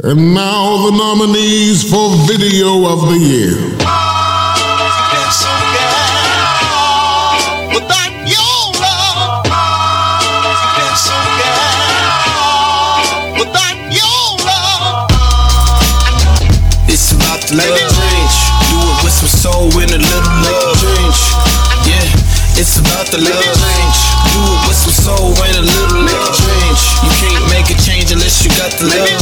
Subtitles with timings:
[0.00, 3.52] And now the nominees for Video of the Year.
[16.88, 18.36] It's about the love change.
[18.68, 21.20] Do it with some soul and a little love change.
[21.88, 23.96] Yeah, it's about the love change.
[24.32, 26.80] Do it with some soul and a little love change.
[27.04, 29.21] You can't make a change unless you got the love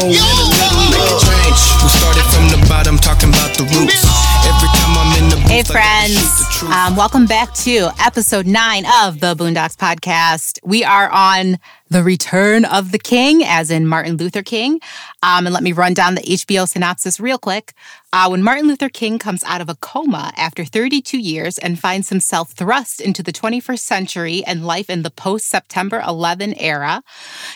[0.00, 1.60] soul and a little love change.
[1.82, 4.04] We started from the bottom, talking about the roots.
[4.44, 6.74] Every time I'm in the booth, Hey, I gotta shoot friends.
[6.74, 10.58] Um, welcome back to episode nine of the Boondocks podcast.
[10.64, 11.58] We are on
[11.88, 14.80] the return of the king, as in Martin Luther King.
[15.22, 17.74] Um, and let me run down the HBO synopsis real quick.
[18.12, 22.08] Uh, when Martin Luther King comes out of a coma after 32 years and finds
[22.08, 27.02] himself thrust into the 21st century and life in the post September 11 era,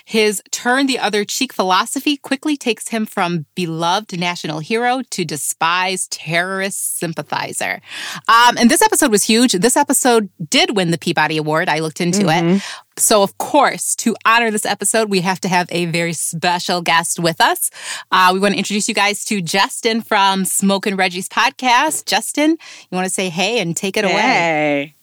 [0.05, 6.13] his turn the other cheek philosophy quickly takes him from beloved national hero to despised
[6.13, 7.81] terrorist sympathizer.
[8.29, 9.53] Um, and this episode was huge.
[9.53, 11.69] This episode did win the Peabody Award.
[11.69, 12.63] I looked into it.
[13.01, 17.19] So, of course, to honor this episode, we have to have a very special guest
[17.19, 17.71] with us.
[18.13, 22.05] Uh, we want to introduce you guys to Justin from Smokin' Reggie's podcast.
[22.05, 24.95] Justin, you want to say hey and take it away?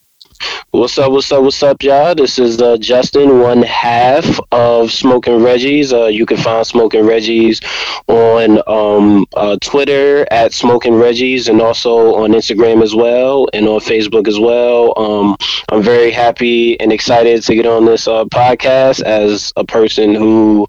[0.70, 2.14] What's up, what's up, what's up, y'all?
[2.14, 5.94] This is uh, Justin, one half of Smokin' Reggie's.
[5.94, 7.60] Uh, you can find Smokin' Reggie's
[8.06, 13.80] on um, uh, Twitter at Smokin' Reggie's and also on Instagram as well and on
[13.80, 14.92] Facebook as well.
[14.98, 15.36] Um,
[15.70, 20.66] I'm very happy and excited to get on this uh, podcast as a person who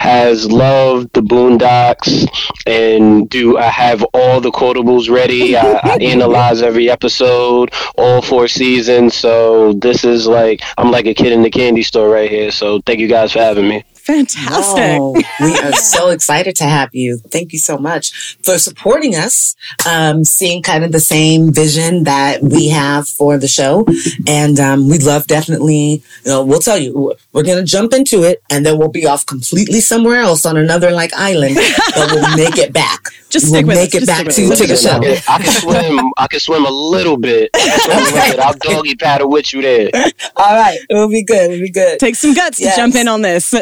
[0.00, 2.28] has loved the Boondocks
[2.66, 5.56] and do I have all the quotables ready.
[5.56, 8.99] I, I analyze every episode, all four seasons.
[9.08, 12.50] So this is like I'm like a kid in the candy store right here.
[12.50, 13.84] So thank you guys for having me.
[14.02, 14.98] Fantastic.
[14.98, 17.18] No, we are so excited to have you.
[17.18, 19.54] Thank you so much for supporting us,
[19.88, 23.86] um, seeing kind of the same vision that we have for the show.
[24.26, 28.22] And um, we'd love definitely, you know, we'll tell you, we're going to jump into
[28.22, 31.56] it and then we'll be off completely somewhere else on another like island,
[31.94, 33.00] but we'll make it back.
[33.30, 33.94] Just we'll stick make us.
[33.94, 35.00] it Just back stick to, with to the Listen, I show.
[35.14, 36.10] can, I can swim.
[36.18, 37.50] I can swim a little bit.
[37.54, 38.40] I can swim a little bit.
[38.40, 39.90] I'll doggy paddle with you there.
[40.36, 40.78] All right.
[40.88, 41.50] It will be good.
[41.52, 42.00] It'll be good.
[42.00, 42.74] Take some guts Yes.
[42.74, 43.54] to jump in on this.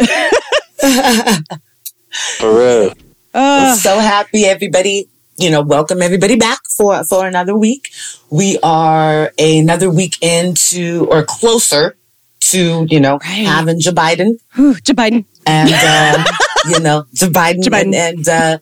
[2.38, 2.92] For real.
[3.34, 7.90] Uh, so happy everybody you know welcome everybody back for for another week
[8.30, 11.96] we are another week into or closer
[12.40, 13.46] to you know Right.
[13.46, 15.26] having Joe Biden whew, Joe Biden.
[15.46, 16.24] and uh,
[16.70, 17.94] you know Joe Biden, Joe Biden.
[17.94, 18.58] and, and uh,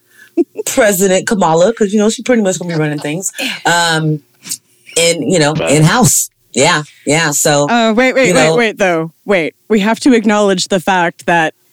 [0.66, 3.32] President Kamala because you know she's pretty much gonna be running things
[3.64, 4.22] um
[4.98, 9.12] in you know in house yeah yeah so Uh, wait, wait, wait, know- wait, though.
[9.24, 9.54] Wait.
[9.68, 11.65] We have to acknowledge the fact that this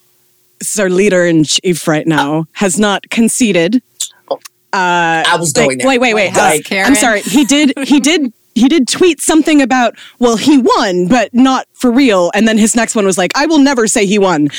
[0.72, 3.82] is our leader in chief right now has not conceded.
[4.30, 4.36] Oh.
[4.72, 6.36] Uh, I was going there wait, wait, wait.
[6.36, 6.72] Like.
[6.72, 7.22] I'm sorry.
[7.22, 11.92] He did, he did, he did tweet something about, well, he won, but not for
[11.92, 12.32] real.
[12.34, 14.50] And then his next one was like, I will never say he won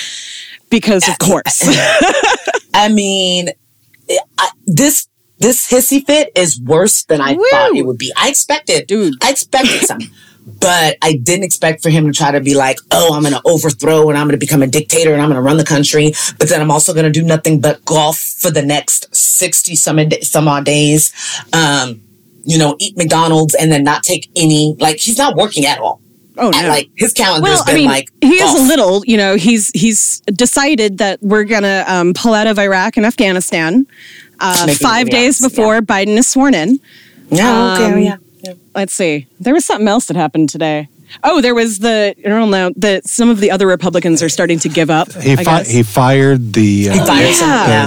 [0.70, 1.62] because of course.
[2.74, 3.50] I mean,
[4.38, 7.44] I, this this hissy fit is worse than I Woo.
[7.50, 8.12] thought it would be.
[8.16, 9.14] I expected, Dude.
[9.22, 9.98] I expected some,
[10.46, 13.42] but I didn't expect for him to try to be like, "Oh, I'm going to
[13.44, 16.12] overthrow and I'm going to become a dictator and I'm going to run the country."
[16.38, 19.98] But then I'm also going to do nothing but golf for the next sixty some
[19.98, 21.12] odd- some odd days.
[21.52, 22.00] Um,
[22.44, 24.76] you know, eat McDonald's and then not take any.
[24.78, 26.00] Like he's not working at all.
[26.36, 26.68] oh, And, no.
[26.68, 29.70] like his calendar's well, been I mean, like he is a little, you know, he's
[29.70, 33.86] he's decided that we're gonna um, pull out of Iraq and Afghanistan
[34.40, 36.80] uh, five days yes, before Biden is sworn in.
[37.30, 38.16] No, okay, um, yeah.
[38.74, 39.26] Let's see.
[39.40, 40.88] There was something else that happened today.
[41.22, 44.58] Oh, there was the I don't know that some of the other Republicans are starting
[44.60, 45.12] to give up.
[45.12, 47.84] He, fi- he fired the, uh, fired some- the yeah.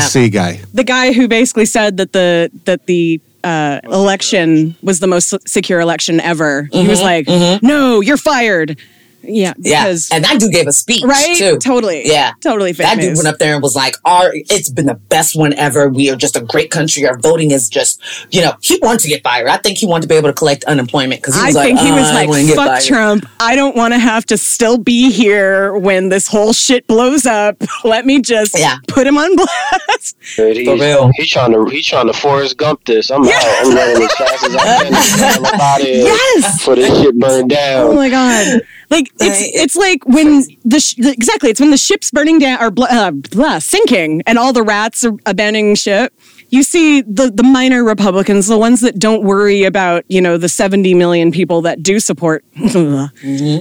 [0.00, 0.60] CISA guy.
[0.74, 5.80] the guy who basically said that the that the uh, election was the most secure
[5.80, 6.68] election ever.
[6.72, 7.26] He was like,
[7.62, 8.78] "No, you're fired."
[9.22, 11.58] Yeah, Mm-hmm, Yeah, and that dude gave a speech right, too.
[11.58, 12.32] totally, Yeah.
[12.40, 12.72] totally.
[12.72, 15.52] Fake That dude went up there and was like, "Our, it's been the best one
[15.54, 15.88] ever.
[15.88, 17.06] We are just a great country.
[17.06, 18.00] Our voting is just,
[18.30, 19.48] you know." He wanted to get fired.
[19.48, 21.66] I think he wanted to be able to collect unemployment because he I was like,
[21.66, 23.26] think he was "Uh, I like, wanna "Fuck fired." Trump!
[23.40, 27.56] I don't want to have to still be here when this whole shit blows up.
[27.84, 28.76] Let me just Yeah.
[28.88, 31.10] put him on blast." Dude, he's, For real.
[31.16, 33.10] he's trying to he's trying to Forrest Gump this.
[33.10, 33.32] I'm out.
[33.34, 35.44] I'm running as fast as I can.
[35.44, 36.62] I'm out of Yes.
[36.64, 37.86] for this shit burned down.
[37.88, 38.60] Oh my god!
[38.90, 42.72] Like it's it's like when the, sh- exactly it's when the ship's burning down or
[42.88, 46.12] uh, blah, sinking and all the rats are abandoning ship.
[46.48, 50.48] you see the the minor Republicans, the ones that don't worry about you know the
[50.48, 52.44] seventy million people that do support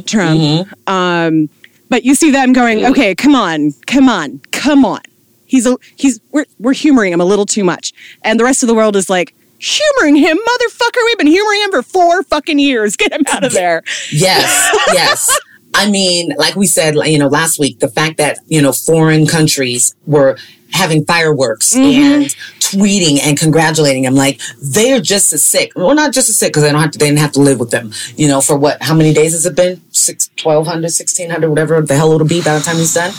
[0.06, 0.40] Trump.
[0.88, 1.50] Um,
[1.90, 5.02] but you see them going, okay, come on, come on, come on.
[5.46, 7.92] He's a he's we're we're humoring him a little too much,
[8.24, 9.36] and the rest of the world is like.
[9.60, 11.06] Humoring him, motherfucker.
[11.06, 12.96] We've been humoring him for four fucking years.
[12.98, 13.84] Get him out of there.
[14.12, 15.40] Yes, yes.
[15.76, 19.28] I mean, like we said, you know, last week, the fact that, you know, foreign
[19.28, 20.38] countries were
[20.72, 22.26] having fireworks and
[22.60, 25.72] tweeting and congratulating him, like they're just as sick.
[25.76, 27.60] Well, not just as sick because they don't have to, they didn't have to live
[27.60, 29.82] with them, you know, for what, how many days has it been?
[29.92, 33.12] Six, 1200, 1600, whatever the hell it'll be by the time he's done.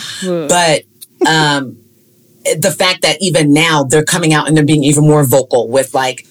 [0.48, 0.82] But,
[1.28, 1.76] um,
[2.58, 5.94] the fact that even now they're coming out and they're being even more vocal with
[5.94, 6.26] like,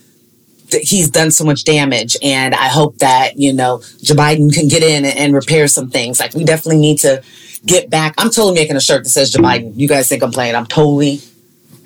[0.72, 4.84] he's done so much damage and I hope that, you know, Joe Biden can get
[4.84, 6.20] in and, repair some things.
[6.20, 7.24] Like we definitely need to
[7.66, 8.16] get back.
[8.18, 9.74] I'm totally making a shirt that says Joe Biden.
[9.76, 10.56] You guys think I'm playing.
[10.56, 11.22] I'm totally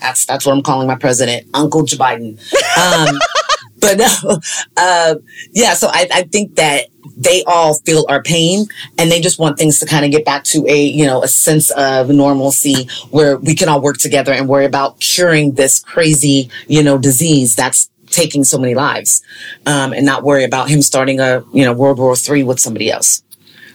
[0.04, 2.38] that's that's what I'm calling my president, Uncle Joe Biden.
[2.78, 3.20] Um,
[3.80, 4.40] but no,
[4.78, 5.16] uh,
[5.52, 6.88] yeah, so I, I think that
[7.18, 8.66] they all feel our pain
[8.98, 11.28] and they just want things to kind of get back to a, you know, a
[11.28, 16.50] sense of normalcy where we can all work together and worry about curing this crazy,
[16.68, 19.21] you know, disease that's taking so many lives
[19.65, 22.89] um, and not worry about him starting a you know World War Three with somebody
[22.92, 23.24] else.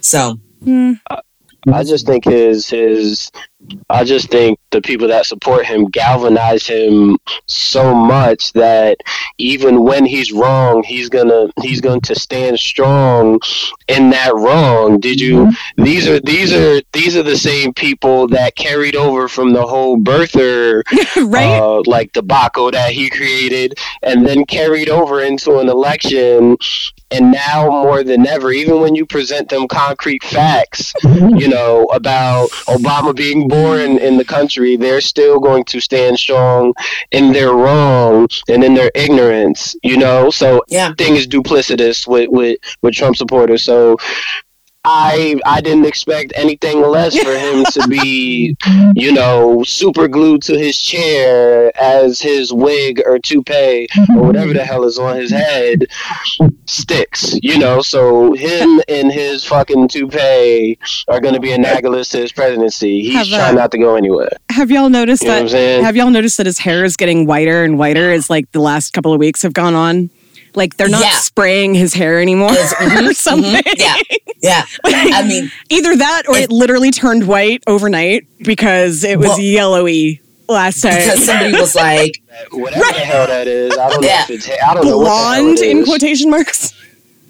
[0.01, 0.39] So
[1.73, 3.31] I just think his his
[3.91, 8.99] I just think the people that support him galvanize him so much that
[9.39, 13.41] even when he's wrong, he's gonna he's going to stand strong
[13.89, 15.01] in that wrong.
[15.01, 15.51] Did you?
[15.77, 19.99] These are these are these are the same people that carried over from the whole
[19.99, 20.83] birther
[21.31, 21.59] right?
[21.59, 26.57] uh, like debacle that he created, and then carried over into an election.
[27.11, 31.37] And now more than ever, even when you present them concrete facts, mm-hmm.
[31.37, 36.75] you know, about Obama being born in the country, they're still going to stand strong
[37.11, 40.31] in their wrong and in their ignorance, you know?
[40.31, 40.87] So Yeah.
[40.87, 43.63] everything is duplicitous with, with, with Trump supporters.
[43.63, 43.97] So
[44.91, 48.57] I I didn't expect anything less for him to be,
[48.95, 54.65] you know, super glued to his chair as his wig or toupee or whatever the
[54.65, 55.89] hell is on his head
[56.65, 57.83] sticks, you know.
[57.83, 63.03] So him and his fucking toupee are going to be analogous to his presidency.
[63.03, 64.31] He's Have, uh, trying not to go anywhere.
[64.51, 65.83] Have y'all noticed You know what I'm that?
[65.83, 68.95] Have y'all noticed that his hair is getting whiter and whiter as like the last
[68.95, 70.09] couple of weeks have gone on?
[70.59, 71.19] Like they're not Yeah.
[71.21, 73.13] spraying his hair anymore or mm-hmm, mm-hmm.
[73.13, 73.63] something.
[73.79, 73.97] yeah,
[74.43, 74.65] yeah.
[74.85, 80.21] I mean, Either that or it literally turned white overnight because it was Well- yellowy
[80.49, 80.97] last time.
[80.97, 84.75] because somebody was like, Whatever the hell that is, I don't know if it's I
[84.75, 86.75] don't know what the hell Blonde in quotation marks.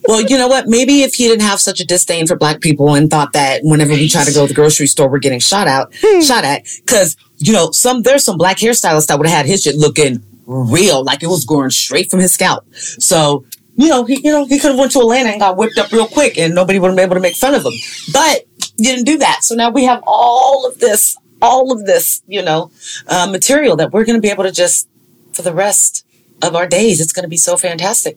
[0.07, 0.69] Well, you know what?
[0.69, 3.93] Maybe if he didn't have such a disdain for black people and thought that whenever
[3.93, 6.21] we try to go to the grocery store, we're getting shot out, hmm.
[6.23, 6.67] shot at.
[6.87, 10.23] Cause, you know, some, there's some black hairstylists that would have had his shit looking
[10.49, 12.65] real, like it was going straight from his scalp.
[12.75, 13.45] So,
[13.77, 15.93] you know, he, you know, he could have went to Atlanta and got whipped up
[15.93, 17.75] real quick and nobody would have been able to make fun of him.
[18.13, 18.47] But
[18.77, 19.41] he didn't do that.
[19.45, 22.71] So now we have all of this, all of this, you know,
[23.07, 24.89] uh, material that we're going to be able to just,
[25.35, 26.05] for the rest
[26.43, 28.17] of our days, it's going to be so fantastic.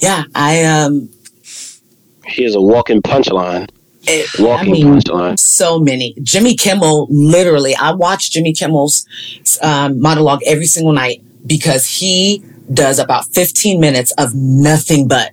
[0.00, 0.24] Yeah.
[0.34, 1.08] I, um,
[2.26, 3.68] He is a walking punchline.
[4.06, 5.38] it, I Walking mean, punchline.
[5.38, 6.14] so many.
[6.22, 9.06] Jimmy Kimmel, literally, I watch Jimmy Kimmel's
[9.62, 12.42] um, monologue every single night because he
[12.72, 15.32] does about 15 minutes of nothing but,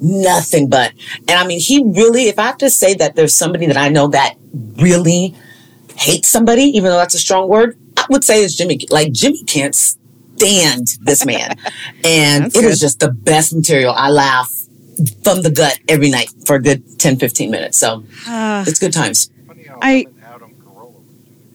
[0.00, 0.92] nothing but.
[1.28, 3.88] And I mean, he really, if I have to say that there's somebody that I
[3.88, 4.36] know that
[4.76, 5.34] really
[5.96, 8.80] hates somebody, even though that's a strong word, I would say it's Jimmy.
[8.90, 11.56] Like, Jimmy can't stand this man.
[12.04, 12.80] and That's it is good.
[12.80, 13.92] just the best material.
[13.94, 14.50] I laugh
[15.22, 17.78] from the gut every night for a good 10, 15 minutes.
[17.78, 19.30] So Uh, it's good times.
[19.82, 20.06] I.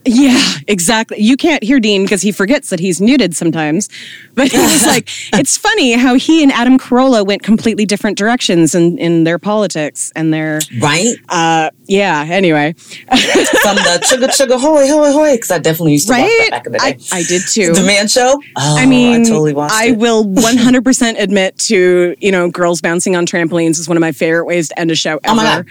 [0.06, 1.20] Yeah, exactly.
[1.20, 3.90] You can't hear Dean because he forgets that he's muted sometimes.
[4.36, 8.76] But he was like, it's funny how he and Adam Carolla went completely different directions
[8.76, 11.16] in, in their politics and their, Right?
[11.30, 12.74] uh, yeah, anyway.
[12.78, 16.66] From the chugga chugga hoy hoy hoy, because I definitely used to watch that back
[16.66, 17.04] in the I, day.
[17.12, 17.74] I did too.
[17.74, 18.42] the Man Show.
[18.58, 19.98] Oh, I mean, I totally watched I it.
[19.98, 24.46] will 100% admit to, you know, girls bouncing on trampolines is one of my favorite
[24.46, 25.28] ways to end a show ever.
[25.28, 25.66] Oh my God.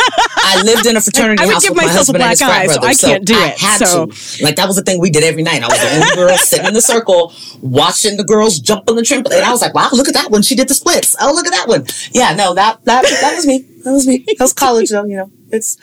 [0.63, 2.51] lived in a fraternity I would house give with myself a husband and his black
[2.51, 4.43] eye, so I can't do I it, had so- to.
[4.43, 5.63] Like that was the thing we did every night.
[5.63, 9.01] I was the only girl sitting in the circle watching the girls jump on the
[9.01, 9.37] trampoline.
[9.37, 10.41] And I was like, wow, look at that one.
[10.41, 11.15] She did the splits.
[11.19, 11.85] Oh, look at that one.
[12.11, 13.65] Yeah, no, that that that was me.
[13.83, 14.25] That was me.
[14.27, 15.31] That was college though, you know.
[15.51, 15.77] It's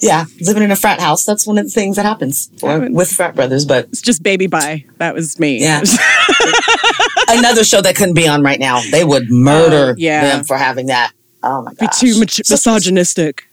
[0.00, 1.24] yeah, living in a frat house.
[1.24, 3.64] That's one of the things that happens for, with frat brothers.
[3.64, 4.84] But It's just baby bye.
[4.98, 5.60] That was me.
[5.60, 5.82] Yeah.
[7.28, 8.80] another show that couldn't be on right now.
[8.90, 10.22] They would murder Oh, yeah.
[10.36, 11.12] them for having that.
[11.42, 11.78] Oh my god.
[11.80, 13.48] Be too much misogynistic.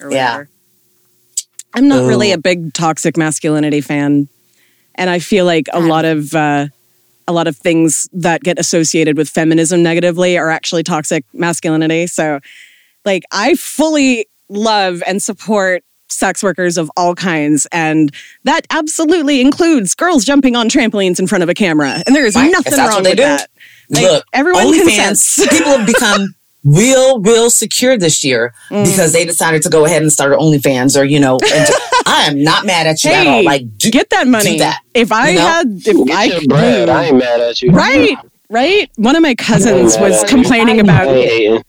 [0.00, 0.44] Or Yeah.
[1.74, 4.28] I'm not really a big toxic masculinity fan.
[4.94, 6.66] And I feel like a lot of uh,
[7.28, 12.06] a lot of things that get associated with feminism negatively are actually toxic masculinity.
[12.06, 12.40] So,
[13.04, 17.66] like, I fully love and support sex workers of all kinds.
[17.70, 18.10] And
[18.44, 22.02] that absolutely includes girls jumping on trampolines in front of a camera.
[22.06, 23.22] And there is Right, nothing wrong with do.
[23.22, 23.50] that.
[23.90, 26.34] Like, Look, everyone OnlyFans, people have become
[26.76, 28.84] real, real secure this year Mm.
[28.84, 31.68] because they decided to go ahead and start OnlyFans or, you know, and
[32.06, 33.42] I am not mad at you at all.
[33.44, 34.52] Like, do, get that money.
[34.52, 34.80] do that.
[34.94, 35.46] If I You know?
[35.46, 36.88] had, if Get I, your bread.
[36.88, 37.70] I ain't mad at you.
[37.70, 38.16] right,
[38.50, 38.90] right.
[38.96, 41.62] One of my cousins Yeah, was complaining about ain't hating.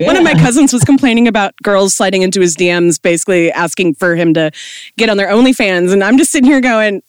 [0.06, 4.14] one of my cousins was complaining about girls sliding into his DMs, basically asking for
[4.16, 4.50] him to
[4.96, 7.02] get on their OnlyFans, and I'm just sitting here going.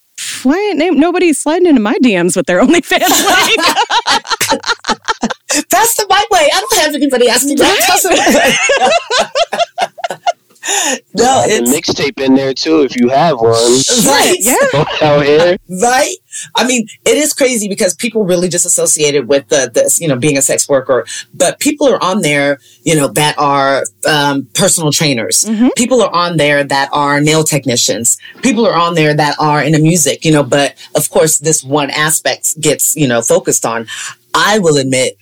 [0.44, 4.35] Why ain't nobody sliding into my DMs with their OnlyFans link?
[5.70, 6.48] That's the right way.
[6.52, 8.02] I don't have anybody asking that.
[8.04, 9.06] Right way.
[11.14, 13.52] no, The it's mixtape in there too, if you have one.
[13.52, 14.36] right.
[14.40, 14.56] yeah.
[15.02, 15.56] Out here.
[15.80, 16.14] right?
[16.54, 20.08] I mean, it is crazy because people really just associate it with the, the you
[20.08, 21.06] know, being a sex worker.
[21.32, 25.44] But people are on there, you know, that are um, personal trainers.
[25.44, 25.68] Mm-hmm.
[25.76, 28.18] People are on there that are nail technicians.
[28.42, 30.42] People are on there that are in the music, you know.
[30.42, 33.86] But of course, this one aspect gets you know focused on.
[34.34, 35.16] I will admit,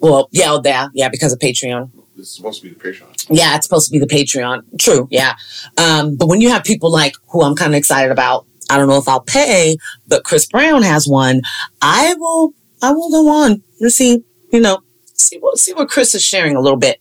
[0.00, 1.90] well, yeah, oh, yeah, yeah, because of Patreon.
[2.16, 3.26] This is supposed to be the Patreon.
[3.30, 4.62] Yeah, it's supposed to be the Patreon.
[4.80, 5.36] True, yeah.
[5.76, 8.88] Um, but when you have people like who I'm kind of excited about, I don't
[8.88, 9.76] know if I'll pay,
[10.06, 11.42] but Chris Brown has one.
[11.80, 14.80] I will, I will go on and see, you know,
[15.14, 16.98] see what see what Chris is sharing a little bit.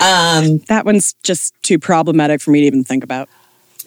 [0.00, 3.28] Um, that one's just too problematic for me to even think about.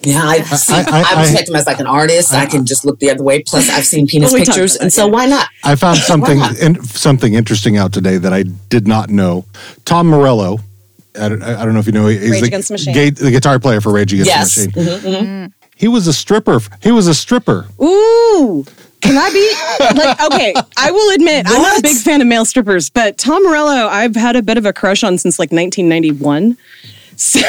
[0.06, 2.32] Yeah, I, see, I- I, I- respect him as like an artist.
[2.32, 3.42] I, can just look the other way.
[3.42, 5.12] Plus, I've seen penis Well, we pictures, and that, so yeah.
[5.12, 5.48] why not?
[5.64, 9.44] I found something in, something interesting out today that I did not know.
[9.84, 10.58] Tom Morello,
[11.20, 12.94] I don't, I don't know if you know, he's Rage the, Against the Machine.
[12.94, 14.54] gay- the guitar player for Rage Against Yes.
[14.56, 15.00] the Machine.
[15.02, 15.52] Mhm, mhm.
[15.76, 16.60] He was a stripper.
[16.82, 17.66] He was a stripper.
[17.82, 18.64] Ooh.
[19.00, 20.54] Can I be like okay?
[20.78, 24.16] I will admit I'm not a big fan of male strippers, but Tom Morello I've
[24.16, 26.56] had a bit of a crush on since like 1991.
[27.16, 27.40] So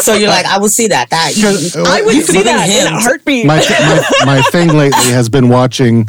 [0.00, 1.10] So you're like, I will see that.
[1.10, 3.46] That Because, I would see that at in a heartbeat.
[3.46, 4.04] my, my
[4.36, 6.08] my thing lately has been watching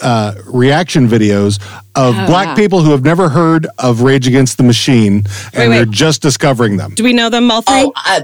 [0.00, 1.60] uh, reaction videos
[1.94, 5.76] of Oh, black people who have never heard of Rage Against the Machine, and Wait,
[5.76, 6.94] they're just discovering them.
[6.94, 7.74] Do we know them all three?
[7.74, 8.22] oh, I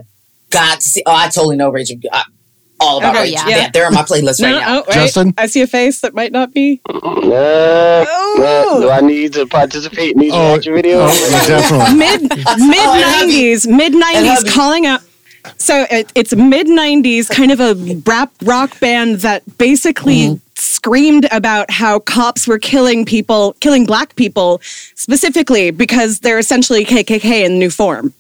[0.51, 1.03] got to see.
[1.05, 1.91] Oh, I totally know Rage.
[1.91, 2.23] Against uh,
[2.81, 3.33] all about Okay, Rage.
[3.35, 3.49] yeah.
[3.49, 3.71] Yeah.
[3.73, 4.79] they're on my playlist no, right now.
[4.79, 4.95] oh, wait.
[4.95, 5.35] Justin?
[5.39, 6.81] I see a face that might not be.
[6.89, 11.09] Uh, uh, do I need to participate in these Oh, reaction videos?
[11.11, 11.99] Oh, definitely.
[11.99, 15.01] mid mid nineties, mid nineties, calling out.
[15.57, 17.75] So it, it's mid nineties, kind of a
[18.07, 24.61] rap rock band that basically screamed about how cops were killing people, killing black people
[24.95, 28.13] specifically because they're essentially KKK in new form.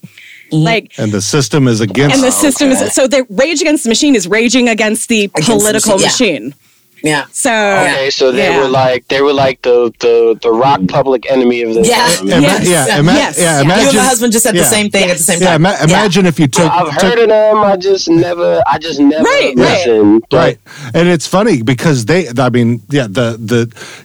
[0.50, 0.64] Mm-hmm.
[0.64, 0.98] Like.
[0.98, 2.14] And the system is against.
[2.14, 5.26] And the oh, system is so the rage against the machine is raging against the
[5.34, 6.54] the political machine, machine.
[7.04, 7.26] Yeah.
[7.30, 8.58] So Okay, so they Yeah.
[8.60, 10.88] were like they were like the the the rock mm.
[10.88, 12.08] public enemy of the Yeah.
[12.08, 12.26] time.
[12.28, 12.66] Ima- Yes.
[12.68, 13.38] Yeah, ima- Yes.
[13.38, 13.58] yeah, Yeah.
[13.58, 13.88] You imagine.
[13.88, 14.62] and my husband just said yeah.
[14.62, 15.60] the same thing at the same Yeah, time.
[15.66, 16.66] ima- imagine if you took.
[16.68, 17.58] I've took- heard of them.
[17.58, 18.60] I just never.
[18.66, 19.86] I just never Right, right.
[19.86, 20.24] listened.
[20.28, 20.58] but- Right,
[20.92, 22.26] and it's funny because they.
[22.36, 23.60] I mean, yeah, the the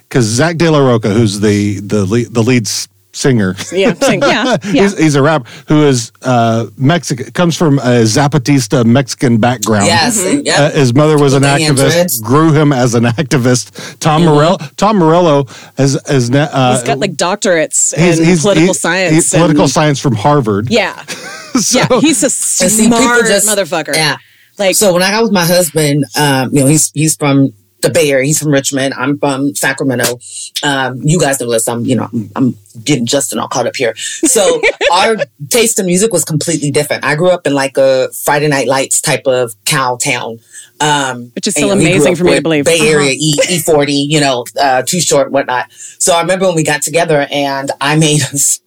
[0.08, 4.20] because Zack De La Rocha, who's the the lead, the lead s- singer, yeah, sing-
[4.22, 4.70] yeah, yeah.
[4.82, 9.86] he's, he's a rap who is uh, Mexican, comes from a Zapatista Mexican background.
[9.86, 10.20] Yes.
[10.22, 10.40] Mm-hmm.
[10.44, 10.58] Yep.
[10.58, 13.98] Uh, his mother was an activist, grew him as an activist.
[14.00, 14.34] Tom Mm-hmm.
[14.34, 15.44] Morello, Tom Morello
[15.76, 19.14] has has na- uh, He's got like doctorates he's- in he's- political he- science.
[19.14, 20.68] he's political science from Harvard.
[20.70, 22.00] Yeah, So- yeah.
[22.00, 23.94] He's a And see, smart just- motherfucker.
[23.94, 24.16] Yeah.
[24.58, 27.52] Like So when I got with my husband, um, you know, he's he's from
[27.84, 28.26] the Bay Area.
[28.26, 28.94] He's from Richmond.
[28.94, 30.18] I'm from Sacramento.
[30.62, 31.68] Um, you guys know this.
[31.68, 33.94] I'm, you know, I'm, I'm getting Justin all caught up here.
[33.96, 34.60] So
[34.92, 35.16] our
[35.50, 37.04] taste in music was completely different.
[37.04, 40.40] I grew up in like a Friday Night Lights type of cow town.
[40.80, 42.64] Um, Which is and, still you know, amazing for me to believe.
[42.64, 42.88] Bay Uh-huh.
[42.88, 45.70] Area E E40, you know, uh, too short, whatnot.
[45.72, 48.60] So I remember when we got together and I made us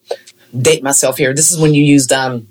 [0.58, 1.34] date myself here.
[1.34, 2.48] This is when you used um,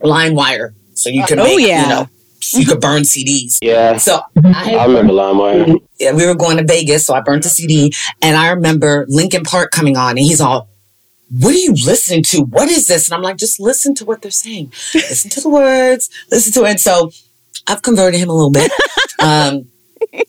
[0.00, 1.82] LimeWire, so you could oh, make, yeah.
[1.82, 2.08] you know,
[2.54, 3.58] you could burn CDs.
[3.62, 5.76] Yeah, So I, I remember LimeWire.
[5.98, 9.42] yeah, we were going to Vegas, so I burnt a CD, and I remember Linkin
[9.44, 10.68] Park coming on, and he's all,
[11.30, 12.42] "What are you listening to?
[12.42, 14.72] What is this?" And I'm like, "Just listen to what they're saying.
[14.94, 16.08] listen to the words.
[16.30, 17.10] Listen to it." And So
[17.66, 18.70] I've converted him a little bit.
[19.20, 19.66] um,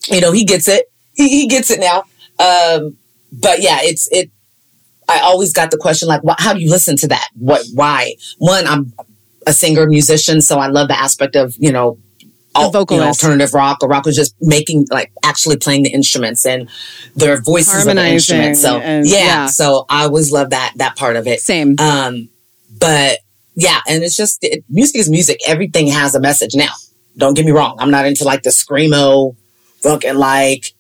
[0.10, 0.86] you know, he gets it.
[1.14, 2.04] He, he gets it now.
[2.40, 2.98] Um,
[3.32, 4.32] but yeah, it's it.
[5.10, 7.28] I always got the question like, wh- "How do you listen to that?
[7.36, 7.66] What?
[7.74, 8.94] Why?" One, I'm
[9.46, 11.98] a singer, musician, so I love the aspect of you know
[12.58, 16.46] al- you know, alternative rock or rock was just making like actually playing the instruments
[16.46, 16.70] and
[17.16, 18.62] their voices of the instruments.
[18.62, 19.46] So and- yeah, yeah.
[19.48, 21.40] so I always love that that part of it.
[21.42, 21.76] Same.
[21.80, 22.30] Um,
[22.80, 23.20] but
[23.56, 25.40] yeah, and it's just it, music is music.
[25.48, 26.54] Everything has a message.
[26.56, 26.70] Now,
[27.18, 27.76] don't get me wrong.
[27.80, 29.36] I'm not into like the screamo,
[29.82, 30.74] fucking like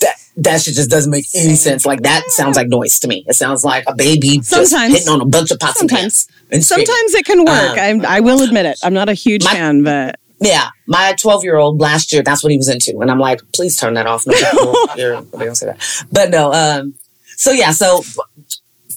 [0.00, 0.16] that.
[0.38, 1.86] that shit just doesn't make any sense.
[1.86, 3.24] Like that sounds like noise to me.
[3.28, 4.94] It sounds like a baby just Sometimes.
[4.94, 5.92] hitting on a bunch of pots Sometimes.
[5.92, 6.28] and pans.
[6.52, 6.64] And.
[6.64, 7.78] Sometimes it can work.
[7.78, 8.78] Um, I, I will admit it.
[8.82, 12.42] I'm not a huge My- fan, but Yeah, my 12 year old last year, that's
[12.42, 12.98] what he was into.
[13.00, 14.26] And I'm like, please turn that off.
[14.26, 16.04] No, no, you're, they don't say that.
[16.10, 16.94] But no, um,
[17.36, 18.02] so yeah, so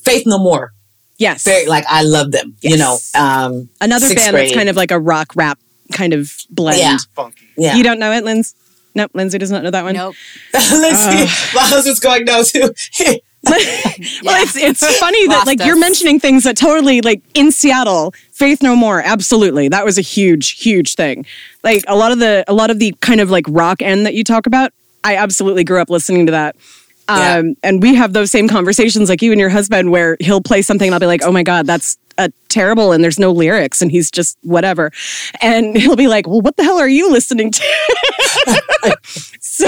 [0.03, 0.73] Faith No More.
[1.17, 1.43] yes.
[1.43, 2.97] Very, like, I love them, you know.
[3.13, 5.59] Um, Another sixth band that's kind of like a rock rap
[5.91, 6.79] kind of blend.
[6.79, 6.97] Yeah.
[7.57, 7.75] yeah.
[7.75, 8.55] You don't know it, Linz?
[8.95, 9.95] Nope, Lindsay does not know that one.
[9.95, 10.15] Nope.
[10.53, 11.55] Let's see.
[11.55, 12.73] My husband's going no too.
[13.45, 18.13] well, it's it's funny that Lost like you're mentioning things that totally like in Seattle,
[18.31, 19.67] Faith No More, absolutely.
[19.67, 21.25] That was a huge, huge thing.
[21.62, 24.13] Like a lot of the a lot of the kind of like rock end that
[24.13, 24.71] you talk about,
[25.03, 26.55] I absolutely grew up listening to that.
[27.09, 27.35] Yeah.
[27.35, 30.62] Um, and we have those same conversations like you and your husband where he'll play
[30.62, 33.81] something and I'll be like, oh my God, that's a terrible and there's no lyrics
[33.81, 34.91] and he's just whatever.
[35.41, 38.95] And he'll be like, well, what the hell are you listening to?
[39.41, 39.67] so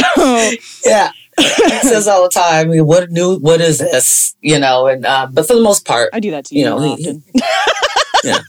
[0.86, 1.12] yeah.
[1.38, 1.44] He
[1.88, 4.36] says all the time, what new, what is this?
[4.42, 6.70] You know, and, uh, but for the most part, I do that to you, You
[6.70, 7.24] know, more he- often.
[8.24, 8.40] yeah.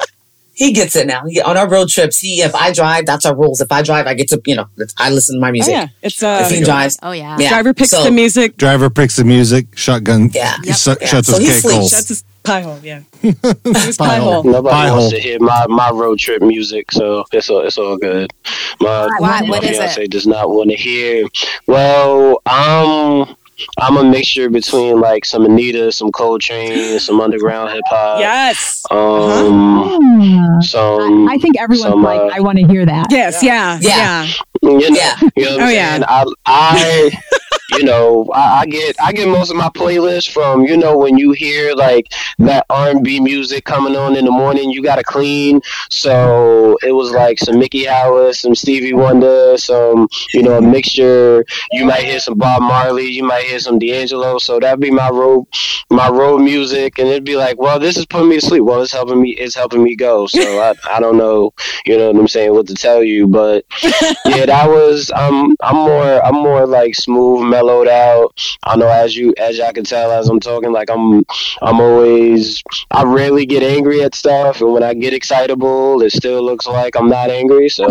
[0.54, 1.26] He gets it now.
[1.26, 3.60] He, on our road trips, he if I drive, that's our rules.
[3.60, 4.64] If I drive, I get to you know
[4.98, 5.72] I listen to my Oh, music.
[5.72, 5.88] yeah.
[6.02, 7.36] It's uh, If he drives, Oh yeah.
[7.38, 7.50] yeah.
[7.50, 10.56] driver picks So- the music, Driver picks the music, shotgun Yeah.
[10.64, 11.02] he su- Yep.
[11.08, 11.74] shuts So his cake sleeps.
[11.76, 11.90] holes.
[11.90, 13.00] Shuts his pie hole, yeah.
[13.22, 14.42] His Pie pie hole.
[14.42, 14.44] hole.
[14.44, 15.10] Nobody Pie wants hole.
[15.10, 18.32] to hear my, my road trip music, so it's all it's all good.
[18.80, 19.40] My, Why?
[19.42, 20.10] my What is fiance it?
[20.10, 21.26] does not want to hear.
[21.66, 23.36] Well, um,
[23.78, 28.20] I'm a mixture between like some Anita, some Cold Coltrane, some underground hip hop.
[28.20, 28.82] Yes.
[28.90, 33.06] Um, some I think everyone's some, like, uh, I want to hear that.
[33.10, 33.78] Yes, yeah.
[33.80, 34.26] Yeah.
[34.62, 34.70] Yeah.
[34.70, 35.16] you know, Yeah.
[35.36, 35.90] you know what Oh, I'm yeah.
[35.92, 36.04] saying?
[36.06, 37.10] I, I,
[37.76, 41.18] you know, I, I get, I get most of my playlists from, you know, when
[41.18, 42.06] you hear like
[42.38, 45.60] that R&B music coming on in the morning, you got to clean.
[45.90, 51.44] So it was like some Miki Howard, some Stevie Wonder, some, you know, a mixture.
[51.72, 54.38] You might hear some Bob Marley, you might hear some D'Angelo.
[54.38, 55.46] So that'd be my road,
[55.90, 58.62] my road music, and it'd be like, well, this is putting me to sleep.
[58.62, 60.26] Well, it's helping me, it's helping me go.
[60.26, 61.52] So I, I don't know,
[61.84, 63.64] you know what I'm saying, what to tell you, but
[64.24, 68.32] yeah, that was um I'm more I'm more like smooth, mellowed out.
[68.62, 71.24] I know as you as y'all can tell as I'm talking, like I'm
[71.62, 76.42] I'm always I rarely get angry at stuff and when I get excitable it still
[76.42, 77.68] looks like I'm not angry.
[77.68, 77.88] So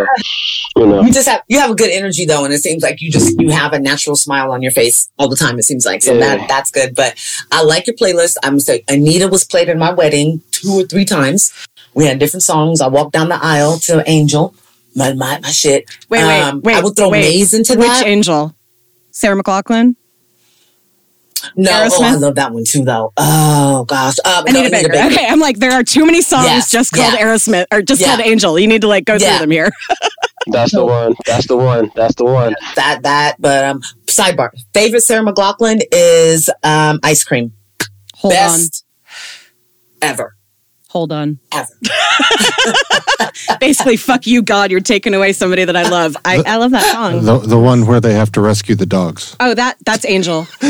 [0.78, 1.02] you know.
[1.02, 3.40] you just have you have a good energy though, and it seems like you just
[3.40, 5.58] you have a natural smile on your face all the time.
[5.60, 6.38] It seems like so Yeah.
[6.38, 6.96] that that's good.
[6.96, 7.16] But
[7.52, 8.36] I like your playlist.
[8.44, 11.52] I'm say Anita was played in my wedding two or three times.
[11.94, 12.82] We had different songs.
[12.82, 14.54] I walked down the aisle to Angel.
[14.96, 15.86] My my, my shit.
[16.10, 16.76] Wait, wait, Um, wait.
[16.76, 17.22] I would throw wait.
[17.22, 18.06] Maze into Which that.
[18.08, 18.56] angel?
[19.16, 19.96] Sarah McLachlan?
[21.56, 23.14] no, oh, I love that one too though.
[23.18, 24.90] Oh gosh, um, no, Anita Baker.
[24.90, 25.08] Baker.
[25.14, 27.20] Okay, I'm like, there are too many songs Yes, just called yeah.
[27.26, 28.08] Aerosmith or just Yeah.
[28.16, 28.60] called Angel.
[28.60, 29.38] You need to like go Yeah.
[29.38, 29.70] through them here.
[30.48, 31.16] That's the one.
[31.26, 31.92] That's the one.
[31.96, 32.56] That's the one.
[32.76, 33.36] That that.
[33.40, 34.50] But um, sidebar.
[34.74, 37.54] Favorite Sarah McLachlan is um, ice cream.
[38.16, 38.86] Hold Best
[40.02, 40.36] ever.
[40.96, 41.00] On.
[41.00, 41.40] Hold on.
[41.52, 41.68] Ever.
[43.60, 44.72] Basically, fuck you, God.
[44.72, 46.16] You're taking away somebody that I love.
[46.24, 47.24] I, I love that song.
[47.24, 49.36] The, the one where they have to rescue the dogs.
[49.40, 50.48] Oh, that that's Angel.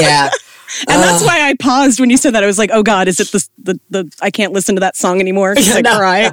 [0.00, 0.30] yeah.
[0.80, 1.26] And that's Uh.
[1.26, 2.42] why I paused when you said that.
[2.42, 4.96] I was like, oh God, is it the, the, the I can't listen to that
[4.96, 5.96] song anymore because I No.
[5.96, 6.30] cry.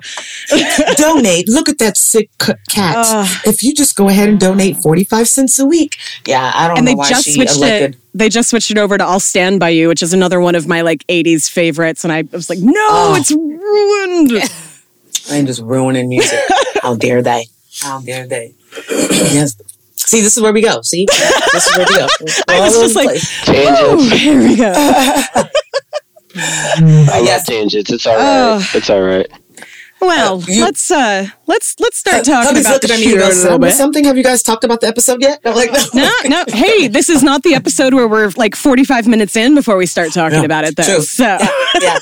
[0.96, 1.48] donate.
[1.50, 2.96] Look at that sick c- cat.
[2.98, 3.28] Ugh.
[3.46, 5.98] if you just go ahead and donate 45 cents a week.
[6.28, 7.96] Yeah, I don't and know they why just she switched elected.
[7.96, 8.00] it.
[8.14, 10.68] They just switched it over to "I'll Stand by You," which is another one of
[10.68, 12.04] my like '80s favorites.
[12.04, 13.16] And I was like, "No, Oh.
[13.18, 14.32] it's ruined."
[15.32, 16.38] I'm just ruining music.
[16.82, 17.48] How dare they?
[17.82, 18.54] How dare they?
[18.90, 19.56] yes.
[20.06, 20.82] See, this is where we go.
[20.82, 21.06] See,
[21.54, 22.08] this is where we go.
[22.50, 23.20] I was just the like.
[23.46, 23.80] Tangents.
[23.82, 24.74] "Oh, here we go."
[26.36, 27.46] I love yes.
[27.48, 27.92] tangents.
[27.92, 28.24] It's all right.
[28.62, 28.70] Oh.
[28.74, 29.28] It's all right.
[30.02, 33.24] Well, Uh, you- let's uh let's let's start talking about the looking at me shooter
[33.24, 33.74] a little bit.
[33.74, 34.04] something.
[34.04, 35.40] Have you guys talked about the episode yet?
[35.46, 36.10] I'm like, no.
[36.24, 36.44] No, no.
[36.50, 40.12] Hey, this is not the episode where we're like 45 minutes in before we start
[40.12, 40.84] talking No, about it, though.
[40.84, 41.02] true.
[41.04, 41.48] So Yeah,
[41.82, 42.00] yeah.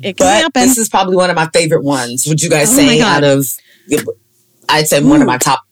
[0.00, 0.62] it can But happen.
[0.62, 2.24] this is probably one of my favorite ones.
[2.26, 3.46] Would you guys Oh say out of?
[4.70, 5.62] I'd say one of my top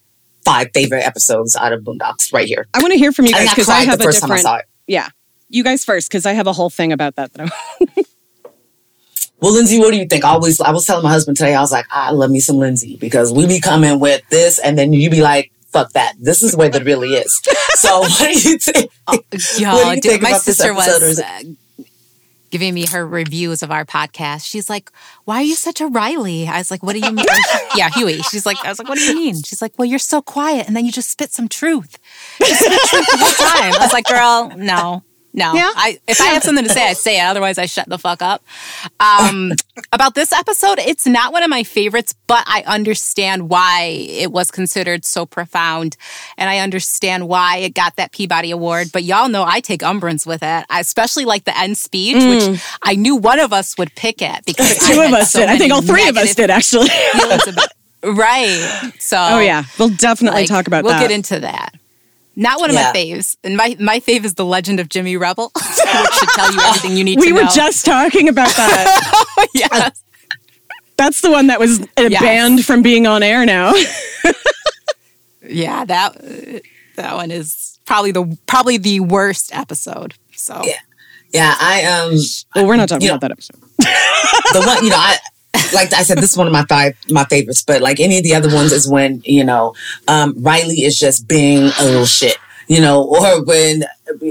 [0.44, 2.66] five favorite episodes out of Boondocks right here.
[2.74, 4.20] I want to hear from you guys think I because I, have the a first
[4.20, 4.42] time I different.
[4.42, 4.64] saw it.
[4.86, 5.08] Yeah,
[5.48, 7.32] you guys first because I have a whole thing about that.
[7.34, 8.06] that
[9.40, 10.24] Well, Lindsay, what do you think?
[10.24, 12.58] I always, I was telling my husband today, I was like, I love me some
[12.58, 16.14] Lindsay because we be coming with this, and then you be like, fuck that.
[16.20, 17.40] This is the way that really is.
[17.74, 18.92] So, what do you think?
[19.06, 21.42] What do you dude, think my about this sister episode, was uh,
[22.52, 24.46] giving me her reviews of our podcast.
[24.46, 24.92] She's like,
[25.24, 27.26] "Why are you such a Riley?" I was like, "What do you mean?"
[27.76, 28.22] yeah, Huey.
[28.22, 30.68] She's like, "I was like, what do you mean?" She's like, "Well, you're so quiet,
[30.68, 31.98] and then you just spit some truth.
[32.38, 35.02] Just spit truth the whole time." I was like, "Girl, no,
[35.34, 35.70] No, Yeah?
[35.74, 37.24] I if I have something to say, I say it.
[37.24, 38.42] Otherwise, I shut the fuck up.
[39.00, 39.52] Um,
[39.92, 44.50] about this episode, it's not one of my favorites, but I understand why it was
[44.50, 45.96] considered so profound,
[46.36, 48.88] and I understand why it got that Peabody Award.
[48.92, 52.60] But y'all know I take umbrance with it, I especially like the end speech, which
[52.82, 54.92] I knew one of us would pick it because Mm.
[54.94, 55.48] Two of us so did.
[55.48, 56.88] I think all three of us did actually.
[58.04, 58.92] Right.
[58.98, 59.16] So.
[59.16, 60.84] oh yeah, we'll definitely like, talk about that.
[60.84, 61.00] we'll that.
[61.08, 61.70] get into that.
[62.34, 62.92] Not one of Yeah.
[62.94, 63.36] my faves.
[63.44, 65.64] And my, my fave is The Legend of Jimmy Rebel, which
[66.14, 69.46] should tell you everything you need we to were just talking about that.
[69.54, 70.02] yes.
[70.96, 72.20] That's the one that was uh, Yes.
[72.22, 73.72] banned from being on air now.
[75.44, 76.16] Yeah, that
[76.96, 80.14] that one is probably the probably the worst episode.
[80.34, 80.78] So Yeah.
[81.32, 82.14] Yeah, I um
[82.54, 83.14] well, we're not talking Yeah.
[83.14, 83.56] about that episode.
[83.78, 85.16] the one you know I
[85.74, 88.24] like I said this is one of my five my favorites, but like any of
[88.24, 89.74] the other ones is when you know
[90.08, 92.36] um Riley is just being a little shit.
[92.68, 93.84] You know, or when,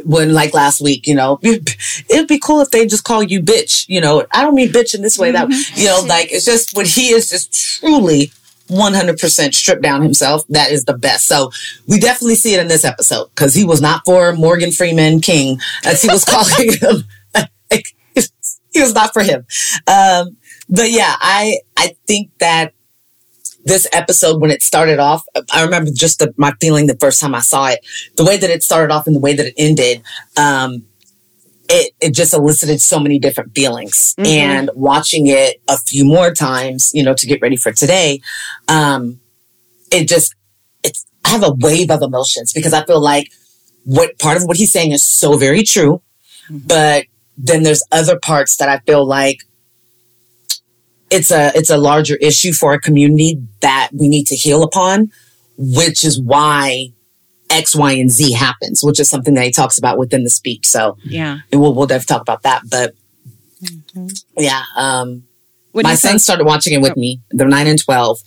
[0.03, 3.85] when like last week, you know, it'd be cool if they just call you bitch.
[3.87, 5.31] You know, I don't mean bitch in this way.
[5.31, 8.31] That you know, like it's just when he is just truly
[8.71, 10.47] 100% stripped down himself.
[10.47, 11.27] That is the best.
[11.27, 11.51] So
[11.87, 15.59] we definitely see it in this episode because he was not for Morgan Freeman King,
[15.85, 17.03] as he was calling him.
[17.69, 17.85] Like,
[18.73, 19.45] he was not for him.
[19.87, 20.37] Um,
[20.71, 22.73] but yeah, I, I think that
[23.63, 27.35] this episode, when it started off, I remember just the, my feeling the first time
[27.35, 27.85] I saw it,
[28.17, 30.01] the way that it started off and the way that it ended.
[30.35, 30.85] Um,
[31.69, 34.25] it, it just elicited so many different feelings Mhm.
[34.25, 38.19] and watching it a few more times, you know, to get ready for today.
[38.67, 39.19] Um,
[39.91, 40.35] it just,
[40.83, 43.31] it's, I have a wave of emotions because I feel like
[43.85, 46.01] what part of what he's saying is so very true,
[46.49, 47.05] but
[47.37, 49.37] then there's other parts that I feel like
[51.11, 55.11] it's a it's a larger issue for a community that we need to heal upon,
[55.57, 56.87] which is why
[57.49, 60.65] X, Y, and Z happens, which is something that he talks about within the speech.
[60.67, 61.39] So Yeah.
[61.51, 62.61] and we'll we'll definitely talk about that.
[62.69, 62.95] But
[64.37, 65.23] yeah, um,
[65.73, 66.19] What my you sons think?
[66.21, 67.21] started watching it with me.
[67.31, 68.19] They're nine and twelve,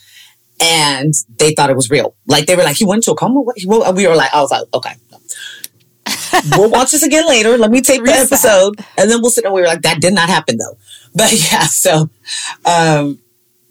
[0.60, 2.14] and they thought it was real.
[2.26, 3.58] Like they were like, "He went to a coma." What?
[3.58, 4.92] He- well, We were like, "I was like, okay."
[6.56, 7.56] we'll watch this again later.
[7.56, 9.44] Let me take the episode, and then we'll sit.
[9.44, 10.76] And we were like, "That did not happen, though."
[11.16, 12.10] But yeah, so,
[12.64, 13.20] um,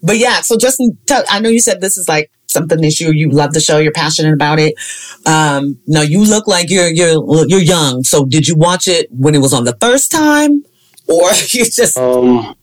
[0.02, 3.10] but yeah, so Justin, tell, I know you said this is like something that you
[3.12, 3.76] you love the show.
[3.78, 4.74] You're passionate about it.
[5.26, 8.02] Um, no, you look like you're you're you're young.
[8.02, 10.64] So did you watch it when it was on the first time,
[11.06, 12.54] or you just Um,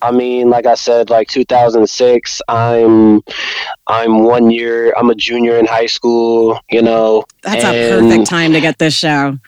[0.00, 2.42] I mean, like I said, like 2006.
[2.48, 3.20] I'm,
[3.86, 4.92] I'm one year.
[4.96, 6.58] I'm a junior in high school.
[6.70, 9.38] You know, That's and- a perfect time to get this show.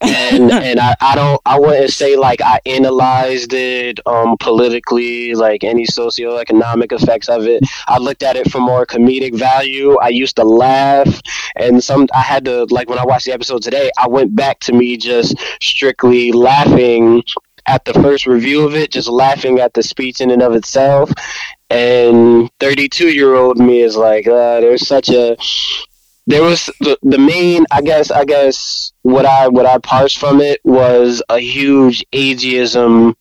[0.00, 5.64] And and I, I don't I wouldn't say like I analyzed it um politically like
[5.64, 7.64] any socioeconomic effects of it.
[7.86, 9.96] I looked at it for more comedic value.
[9.98, 11.20] I used to laugh
[11.56, 14.60] and some I had to like when I watched the episode today, I went back
[14.60, 17.22] to me just strictly laughing
[17.66, 21.10] at the first review of it, just laughing at the speech in and of itself.
[21.68, 25.36] And 32 year old me is like, uh, there's such a
[26.26, 30.40] there was the, the main i guess i guess what i what i parsed from
[30.40, 33.14] it was a huge ageism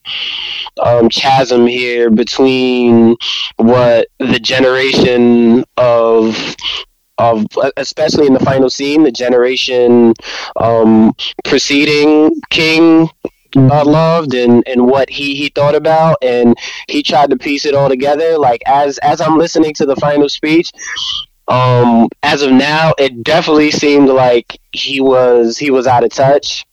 [0.84, 3.16] um, chasm here between
[3.58, 6.56] what the generation of
[7.18, 7.46] of
[7.78, 10.14] especially in the final scene the generation
[10.58, 11.14] um,
[11.44, 13.10] preceding king
[13.56, 16.58] uh, loved and and what he he thought about and
[16.90, 18.38] he tried to piece it all together.
[18.38, 20.74] Like as as i'm listening to the final speech
[21.48, 26.66] um as of now it definitely seemed like he was he was out of touch.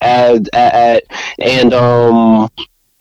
[0.00, 1.04] At, at,
[1.38, 2.50] and um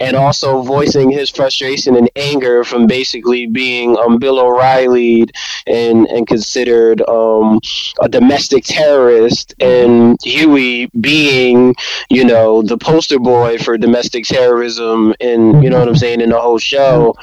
[0.04, 5.26] and also voicing his frustration and anger from basically being um, Bill O'Reilly
[5.66, 7.60] and and considered um,
[8.02, 11.76] a domestic terrorist, and Huey being
[12.10, 16.30] you know the poster boy for domestic terrorism, and you know what I'm saying in
[16.30, 17.16] the whole show.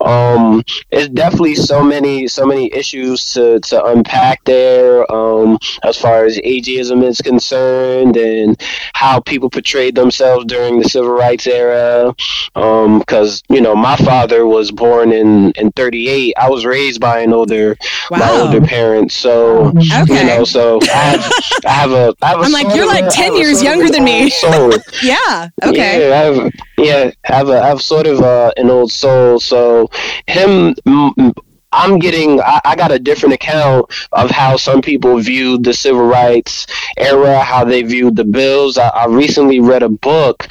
[0.00, 6.24] Um, it's definitely so many so many issues to to unpack there um, as far
[6.24, 8.60] as ageism is concerned, and
[8.94, 12.14] how people portrayed themselves during the civil rights era
[12.54, 17.32] because you know my father was born in in 38 i was raised by an
[17.32, 17.76] older
[18.10, 20.20] my older parents so Okay.
[20.20, 21.32] you know so i have,
[21.66, 24.30] I have a I have a I'm like, you're like 10 years younger than me.
[24.30, 24.72] soul.
[25.02, 25.48] Yeah.
[25.62, 26.08] Okay.
[26.08, 29.38] Yeah, I have, yeah, I have a, I have sort of uh, an old soul.
[29.40, 29.90] So
[30.26, 31.32] him, mm,
[31.74, 36.06] I'm getting, I, I got a different account of how some people viewed the civil
[36.06, 38.78] rights era, how they viewed the bills.
[38.78, 40.46] I, I recently read a book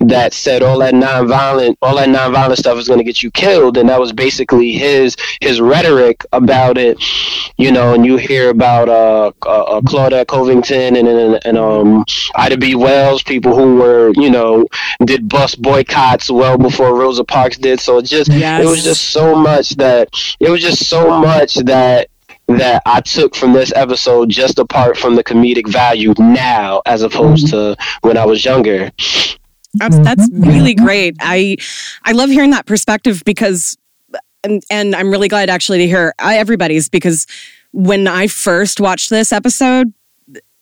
[0.00, 3.78] that said all that nonviolent, all that nonviolent stuff is going to get you killed,
[3.78, 7.02] and that was basically his his rhetoric about it.
[7.56, 12.04] You know, and you hear about uh, uh, uh Claudette Covington and and, and um,
[12.34, 12.74] Ida B.
[12.74, 14.66] Wells, people who were you know
[15.04, 17.80] did bus boycotts well before Rosa Parks did.
[17.80, 18.64] So it just Yes.
[18.64, 20.08] it was just so much that
[20.40, 22.08] it was just so much that
[22.48, 27.48] that I took from this episode just apart from the comedic value now as opposed
[27.48, 27.74] mm-hmm.
[27.74, 28.90] to when I was younger.
[29.74, 30.48] That's that's mm-hmm.
[30.48, 31.16] really great.
[31.20, 31.56] I
[32.04, 33.76] I love hearing that perspective because
[34.44, 37.26] and and I'm really glad actually to hear uh, everybody's because
[37.72, 39.92] when I first watched this episode,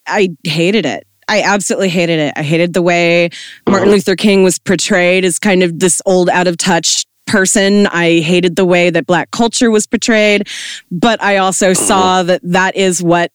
[0.06, 1.06] I hated it.
[1.28, 2.34] I absolutely hated it.
[2.36, 3.30] I hated the way
[3.66, 3.94] Martin uh-huh.
[3.94, 7.86] Luther King was portrayed as kind of this old out of touch person.
[7.88, 10.48] I hated the way that black culture was portrayed,
[10.90, 13.32] but I also saw that that is what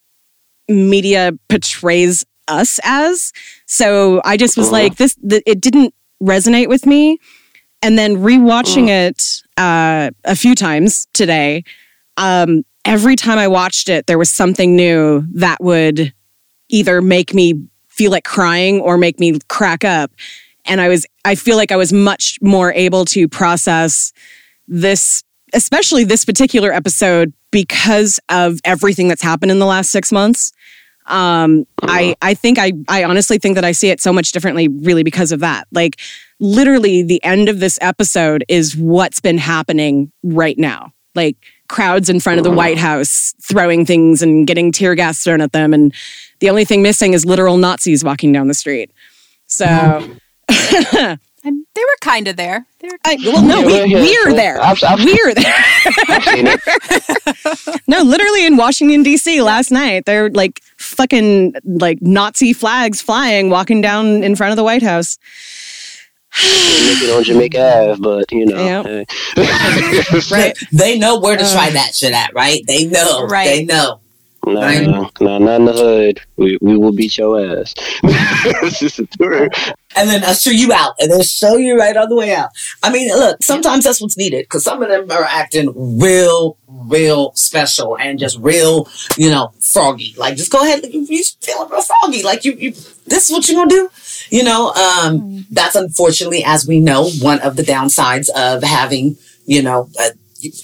[0.68, 3.32] media portrays us as.
[3.66, 7.18] So I just was like, this, th- it didn't resonate with me.
[7.82, 11.64] And then rewatching it uh, a few times today,
[12.18, 16.14] um, every time I watched it, there was something new that would
[16.70, 20.12] either make me feel like crying or make me crack up.
[20.70, 24.14] And I was, I feel like I was much more able to process
[24.68, 30.54] this, especially this particular episode, because of everything that's happened in the last six months.
[31.08, 31.92] Um, uh-huh.
[31.92, 35.02] I, I think I, I honestly think that I see it so much differently, really,
[35.02, 35.68] because of that.
[35.72, 36.00] Like,
[36.40, 40.94] literally, the end of this episode is what's been happening right now.
[41.16, 41.36] Like,
[41.68, 42.58] crowds in front of the uh-huh.
[42.58, 45.74] White House throwing things and getting tear gas thrown at them.
[45.74, 45.92] And
[46.42, 48.92] the only thing missing is literal Nazis walking down the street.
[49.48, 50.14] So, mm-hmm.
[51.42, 52.66] And they were kind of there.
[52.80, 54.36] They were I, well, no, we, Yeah, yeah, we're yeah.
[54.36, 54.62] there.
[54.62, 55.56] I've- I've- We're there.
[56.10, 57.82] I've seen it.
[57.88, 59.42] No, literally in Washington D.C.
[59.42, 64.64] last night, they're like fucking like Nazi flags flying, walking down in front of the
[64.66, 65.18] White House.
[66.44, 68.64] Make on Jamaica Ave, but you know.
[68.64, 69.04] Yeah.
[69.36, 70.20] hey.
[70.32, 70.58] Right.
[70.74, 71.52] They know where to Uh.
[71.54, 72.62] try that shit at, right?
[72.68, 73.26] They know.
[73.28, 73.46] Right.
[73.46, 74.02] They know.
[74.54, 74.88] No, Right.
[74.88, 76.22] no, no, not in the hood.
[76.38, 77.74] We we will beat your ass.
[78.04, 79.50] It's just a- tour.
[79.96, 82.50] and then usher you out and then show you right on the way out.
[82.84, 87.32] I mean, look, sometimes that's what's needed because some of them are acting real, real
[87.36, 90.14] special and just real, you know, froggy.
[90.18, 92.24] Like, just go ahead, you, you feeling real froggy.
[92.24, 92.72] Like, you, you,
[93.08, 93.90] this is what you gonna do?
[94.30, 99.64] You know, um, that's unfortunately, as we know, one of the downsides of having, you
[99.64, 100.12] know, uh, y-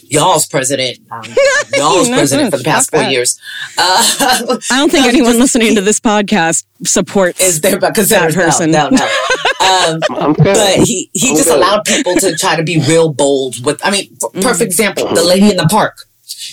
[0.03, 1.21] y'all's president, um,
[1.73, 3.11] y'all's president for the past four that.
[3.11, 3.39] years.
[3.77, 8.33] Uh, I don't think anyone just- listening to this podcast supports is there because that
[8.33, 8.71] person.
[8.71, 9.09] No, no, no.
[9.65, 11.57] Um, I'm but he he I'm just good.
[11.57, 13.83] allowed people to try to be real bold with.
[13.83, 14.41] I mean, f- Mm-hmm.
[14.41, 15.97] perfect example: the lady in the park,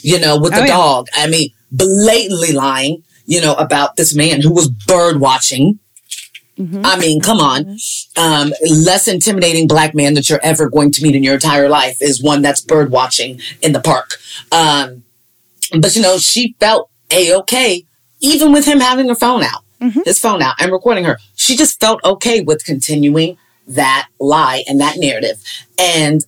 [0.03, 0.67] you know, with the Oh, yeah.
[0.69, 1.09] dog.
[1.13, 5.79] I mean, blatantly lying, you know, about this man who was bird watching.
[6.59, 6.83] Mm-hmm.
[6.85, 7.77] I mean, come on.
[8.17, 11.97] Um, less intimidating black man that you're ever going to meet in your entire life
[12.01, 14.19] is one that's bird watching in the park.
[14.51, 15.05] Um,
[15.81, 17.85] but you know, she felt a okay,
[18.21, 19.65] even with him having her phone out,
[20.05, 21.19] his phone out and recording her.
[21.35, 25.43] She just felt okay with continuing that lie and that narrative.
[25.79, 26.25] And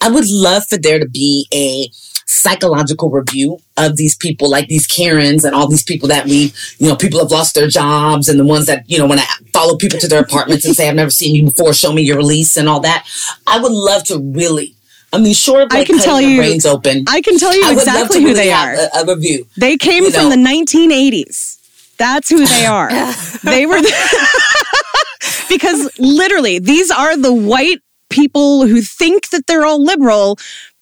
[0.00, 1.90] I would love for there to be a
[2.28, 6.86] psychological review of these people, like these Karens and all these people that we, you
[6.88, 9.76] know, people have lost their jobs and the ones that, you know, when I follow
[9.76, 12.56] people to their apartments and say, I've never seen you before, show me your release
[12.58, 13.06] and all that.
[13.46, 14.74] I would love to really,
[15.10, 17.04] I mean, sure, I can cutting tell your you- brains open.
[17.08, 19.00] I can tell you I would love exactly to who really they have are.
[19.00, 19.46] A, a review.
[19.56, 20.36] They came you from know.
[20.36, 21.56] the 1980s.
[21.96, 22.90] That's who they are.
[23.42, 23.80] they were
[25.48, 30.38] because literally these are the white people who think that they're all liberal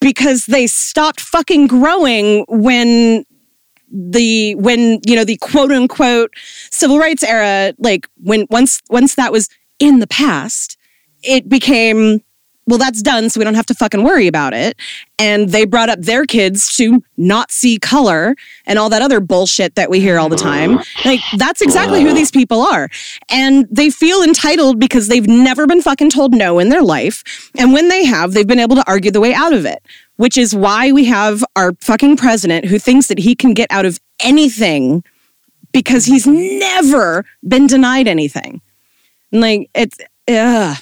[0.06, 3.24] because they stopped fucking growing when
[3.90, 6.32] the when you know the quote unquote
[6.70, 9.48] civil rights era like when once once that was
[9.80, 10.78] in the past
[11.24, 12.20] it became
[12.66, 14.76] well that's done so we don't have to fucking worry about it.
[15.18, 18.34] And they brought up their kids to not see color
[18.66, 20.80] and all that other bullshit that we hear all the time.
[21.04, 22.88] Like that's exactly who these people are.
[23.30, 27.50] And they feel entitled because they've never been fucking told no in their life.
[27.58, 29.82] And when they have they've been able to argue the way out of it
[30.16, 33.84] which is why we have our fucking president who thinks that he can get out
[33.84, 35.04] of anything
[35.72, 38.60] because he's never been denied anything.
[39.30, 39.98] And, like it's
[40.28, 40.76] ugh.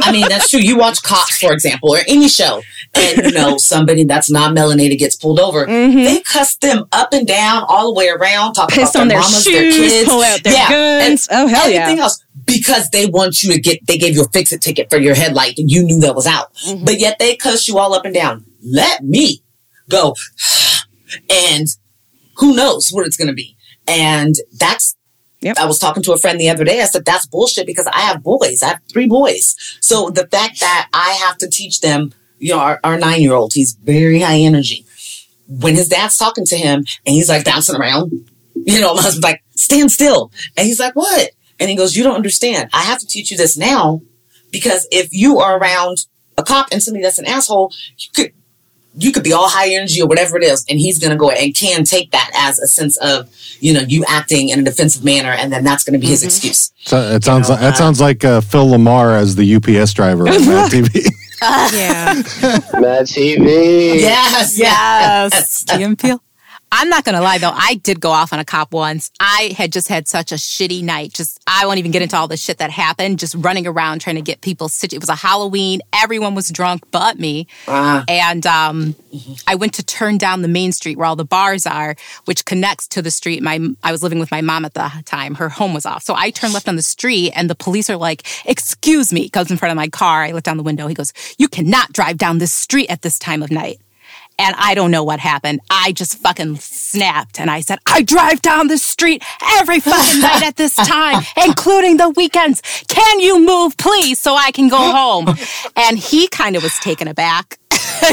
[0.00, 0.60] I mean, that's true.
[0.60, 2.62] You watch Cops, for example, or any show,
[2.94, 5.66] and you know somebody that's not melanated gets pulled over.
[5.66, 8.80] They cuss them up and down, all the way around, talk Mm-hmm.
[8.80, 10.68] Piss about their their mamas, shoes, their kids, pull out their yeah,
[11.08, 11.28] guns.
[11.30, 11.80] and Oh, hell yeah.
[11.80, 13.86] everything else because they want you to get.
[13.86, 16.54] They gave you a fix-it ticket for your headlight, and you knew that was out,
[16.66, 16.84] Mm-hmm.
[16.84, 18.44] but yet they cuss you all up and down.
[18.64, 19.42] Let me
[19.90, 20.14] go,
[21.30, 21.66] and
[22.38, 23.56] who knows what it's going to be.
[23.86, 24.96] And that's,
[25.42, 25.58] Yep.
[25.58, 26.80] I was talking to a friend the other day.
[26.80, 28.62] I said, that's bullshit because I have boys.
[28.62, 29.56] I have three boys.
[29.80, 33.32] So the fact that I have to teach them, you know, our, our nine year
[33.32, 34.86] old, he's very high energy.
[35.48, 38.12] When his dad's talking to him and he's like bouncing around,
[38.54, 40.30] you know, my husband's like, stand still.
[40.56, 41.30] And he's like, what?
[41.58, 42.70] And he goes, you don't understand.
[42.72, 44.00] I have to teach you this now
[44.52, 46.06] because if you are around
[46.38, 48.32] a cop and somebody that's an asshole, you could
[48.94, 51.54] you could be all high energy or whatever it is, and he's gonna go and
[51.54, 53.28] can take that as a sense of,
[53.60, 56.72] you know, you acting in a defensive manner, and then that's gonna be his excuse.
[56.84, 59.92] So it sounds know, like that uh, sounds like uh, Phil LaMarr as the UPS
[59.94, 61.06] driver on Mad TV.
[61.42, 62.14] Yeah.
[62.80, 63.94] Mad TV.
[64.00, 65.64] Yes, Yes.
[65.64, 66.22] Key and Peele.
[66.74, 69.10] I'm not gonna lie though, I did go off on a cop once.
[69.20, 71.12] I had just had such a shitty night.
[71.12, 73.18] Just I won't even get into all the shit that happened.
[73.18, 74.68] Just running around trying to get people.
[74.70, 75.82] situ- It was a Halloween.
[75.92, 77.46] Everyone was drunk but me.
[77.68, 78.04] Ah.
[78.08, 78.94] And um,
[79.46, 82.88] I went to turn down the main street where all the bars are, which connects
[82.88, 83.42] to the street.
[83.42, 85.34] My I was living with my mom at the time.
[85.34, 87.98] Her home was off, so I turned left on the street, and the police are
[87.98, 90.22] like, "Excuse me," comes in front of my car.
[90.22, 90.86] I look down the window.
[90.86, 93.78] He goes, "You cannot drive down this street at this time of night."
[94.38, 95.60] And I don't know what happened.
[95.70, 99.22] I just fucking snapped and I said, I drive down the street
[99.58, 102.60] every fucking night at this time, including the weekends.
[102.88, 105.28] Can you move, please, so I can go home?
[105.76, 107.58] And he kind of was taken aback.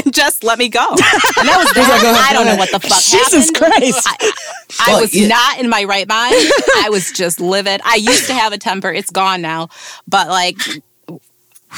[0.04, 0.86] and just let me go.
[0.90, 2.00] And that was that.
[2.04, 2.26] Uh-huh.
[2.28, 3.24] I don't know what the fuck happened.
[3.24, 3.72] Jesus happened.
[3.92, 4.08] Christ.
[4.08, 4.32] I,
[4.80, 5.28] I Well, was yeah.
[5.28, 6.34] not in my right mind.
[6.34, 7.80] I was just livid.
[7.84, 8.90] I used to have a temper.
[8.92, 9.68] It's gone now.
[10.06, 10.56] But like,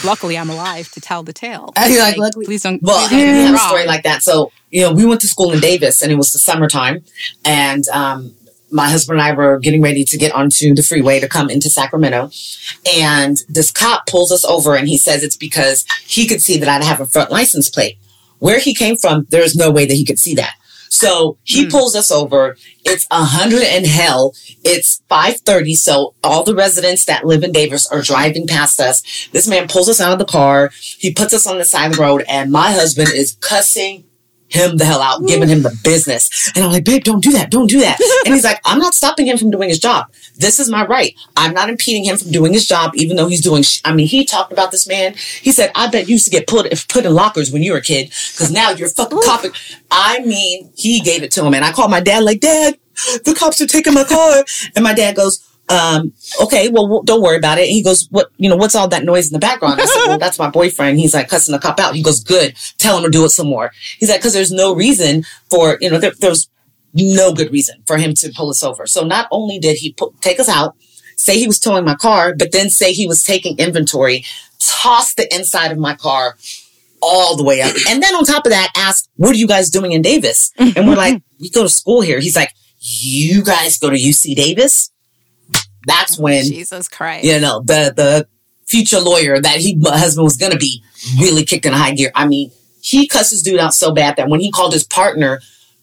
[0.04, 1.72] luckily I'm alive to tell the tale.
[1.76, 2.82] I feel like, luckily- please don't.
[2.82, 4.22] Well, please don't get we have a story like that.
[4.22, 7.04] So, you know, we went to school in Davis and it was the summertime
[7.44, 8.34] and, um,
[8.74, 11.68] my husband and I were getting ready to get onto the freeway to come into
[11.68, 12.30] Sacramento.
[12.96, 16.68] And this cop pulls us over and he says it's because he could see that
[16.70, 17.98] I have a front license plate.
[18.38, 20.54] Where he came from, there's no way that he could see that.
[20.92, 21.70] So he hmm.
[21.70, 22.56] pulls us over.
[22.84, 24.34] It's a hundred and hell.
[24.62, 25.74] It's five thirty.
[25.74, 29.28] So all the residents that live in Davis are driving past us.
[29.32, 30.70] This man pulls us out of the car.
[30.74, 34.04] He puts us on the side of the road, and my husband is cussing
[34.52, 36.50] him the hell out, giving him the business.
[36.54, 37.50] And I'm like, babe, don't do that.
[37.50, 37.98] Don't do that.
[38.24, 40.12] and he's like, I'm not stopping him from doing his job.
[40.36, 41.14] This is my right.
[41.36, 44.06] I'm not impeding him from doing his job, even though he's doing, sh- I mean,
[44.06, 45.14] he talked about this man.
[45.14, 47.78] He said, I bet you used to get put, put in lockers when you were
[47.78, 49.52] a kid because now you're fucking copping.
[49.90, 51.54] I mean, he gave it to him.
[51.54, 52.78] And I called my dad like, dad,
[53.24, 54.44] the cops are taking my car.
[54.76, 57.62] And my dad goes, um, okay, well, don't worry about it.
[57.62, 59.80] And he goes, what, you know, what's all that noise in the background?
[59.80, 60.98] I said, well, that's my boyfriend.
[60.98, 61.94] He's like cussing the cop out.
[61.94, 62.54] He goes, good.
[62.78, 63.70] Tell him to do it some more.
[63.98, 66.48] He's like, cause there's no reason for, you know, there, there's
[66.94, 68.86] no good reason for him to pull us over.
[68.86, 70.76] So not only did he pu- take us out,
[71.16, 74.24] say he was towing my car, but then say he was taking inventory,
[74.58, 76.36] toss the inside of my car
[77.00, 77.74] all the way up.
[77.88, 80.52] And then on top of that, ask, what are you guys doing in Davis?
[80.58, 82.20] And we're like, we go to school here.
[82.20, 84.90] He's like, you guys go to UC Davis?
[85.86, 87.24] That's oh, when Jesus Christ.
[87.24, 88.28] you know, the the
[88.66, 90.82] future lawyer that he my husband was gonna be
[91.20, 92.10] really kicked in high gear.
[92.14, 95.40] I mean, he cussed his dude out so bad that when he called his partner,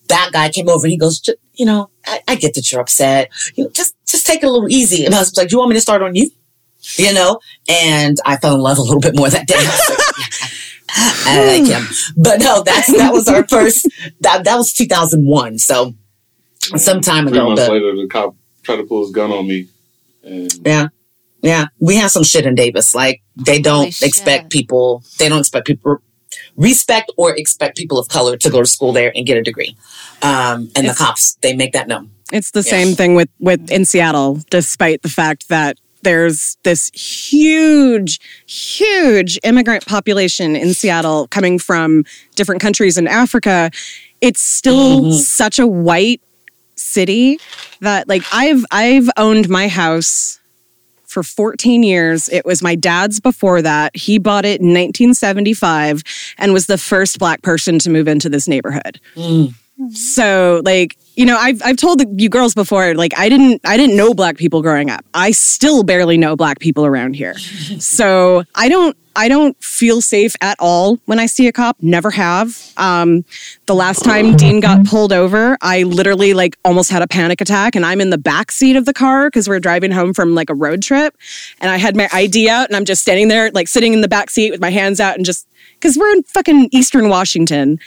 [0.07, 2.81] that guy came over and he goes, "Ju- you know, I, I get that you're
[2.81, 3.29] upset.
[3.55, 5.05] You know, just just take it a little easy.
[5.05, 6.31] And I was like, do you want me to start on you?
[6.95, 7.39] You know?
[7.67, 9.55] And I fell in love a little bit more that day.
[10.91, 11.83] I like, him.
[12.17, 13.88] But no, that's that was our first
[14.21, 15.59] that that was 2001.
[15.59, 15.93] So
[16.77, 17.47] some time Three ago.
[17.49, 19.67] months but- later, the cop tried to pull his gun on me,
[20.29, 20.87] and Yeah.
[21.41, 21.67] Yeah.
[21.79, 22.93] We have some shit in Davis.
[22.93, 24.07] Like they don't Holy shit.
[24.09, 25.97] expect people, they don't expect people,
[26.55, 29.75] respect or expect people of color to go to school there and get a degree.
[30.21, 32.11] Um, and It's- the cops, they make that known.
[32.31, 38.19] It's the same thing with with in Seattle, despite the fact that there's this huge,
[38.47, 43.71] huge immigrant population in Seattle coming from different countries in Africa.
[44.21, 46.21] It's still such a white
[46.79, 47.39] city
[47.81, 50.39] that like I've I've owned my house
[51.09, 52.29] for 14 years.
[52.29, 53.95] It was my dad's before that.
[53.95, 56.03] He bought it in 1975
[56.37, 58.99] and was the first black person to move into this neighborhood.
[59.15, 59.53] Mm.
[59.91, 63.95] So like, you know, I've I've told you girls before, like I didn't I didn't
[63.95, 65.05] know black people growing up.
[65.13, 67.37] I still barely know black people around here.
[67.79, 71.75] so I don't I don't feel safe at all when I see a cop.
[71.81, 72.57] Never have.
[72.77, 73.25] Um,
[73.65, 77.75] the last time Dean got pulled over, I literally like almost had a panic attack,
[77.75, 80.49] and I'm in the back seat of the car because we're driving home from like
[80.49, 81.17] a road trip,
[81.59, 84.07] and I had my ID out, and I'm just standing there like sitting in the
[84.07, 87.79] back seat with my hands out, and just because we're in fucking Eastern Washington.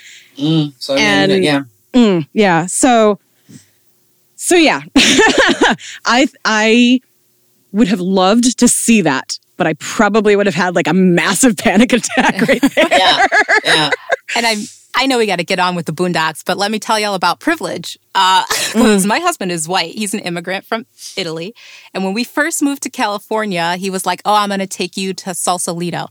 [0.79, 1.63] So, And- yeah.
[1.93, 2.67] Mm, yeah.
[2.67, 3.19] So,
[4.37, 4.83] so yeah,
[6.05, 7.01] I I
[7.73, 11.57] would have loved to see that but I probably would have had like a massive
[11.57, 12.87] panic attack right there.
[12.91, 13.27] Yeah,
[13.65, 13.91] yeah.
[14.37, 14.59] and I'm
[14.95, 17.15] I know we got to get on with the boondocks, but let me tell y'all
[17.15, 17.99] about privilege.
[18.15, 19.95] Uh, 'cause my husband is white.
[19.95, 20.85] He's an immigrant from
[21.17, 21.55] Italy.
[21.95, 24.99] And when we first moved to California, he was like, Oh, I'm going to take
[24.99, 26.09] you to Sausalito,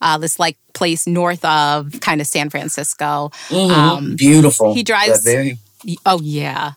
[0.00, 3.30] uh, this like place north of kind of San Francisco.
[3.52, 4.74] Um, Beautiful.
[4.74, 5.24] he drives-
[6.04, 6.72] Oh yeah.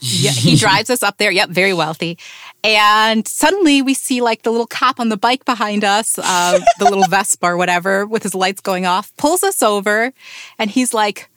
[0.00, 1.30] Yeah, he drives us up there.
[1.30, 2.18] Yep, very wealthy.
[2.64, 6.84] And suddenly we see like the little cop on the bike behind us, uh, the
[6.84, 10.12] little Vespa or whatever, with his lights going off, pulls us over,
[10.58, 11.30] and he's like,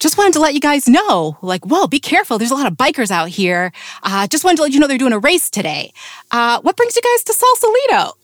[0.00, 2.38] just wanted to let you guys know, like, whoa, be careful.
[2.38, 3.70] There's a lot of bikers out here.
[4.02, 5.92] Uh, just wanted to let you know they're doing a race today.
[6.30, 8.16] Uh, what brings you guys to Sausalito?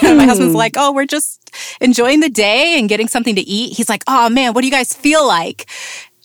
[0.06, 3.76] and my husband's like, oh, we're just enjoying the day and getting something to eat.
[3.76, 5.68] He's like, oh man, what do you guys feel like?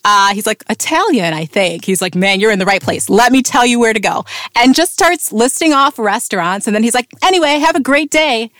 [0.08, 1.84] Uh, he's like, Italian, I think.
[1.84, 3.10] He's like, man, you're in the right place.
[3.10, 4.24] Let me tell you where to go.
[4.56, 6.68] And just starts listing off restaurants.
[6.68, 8.52] And then he's like, anyway, have a great day.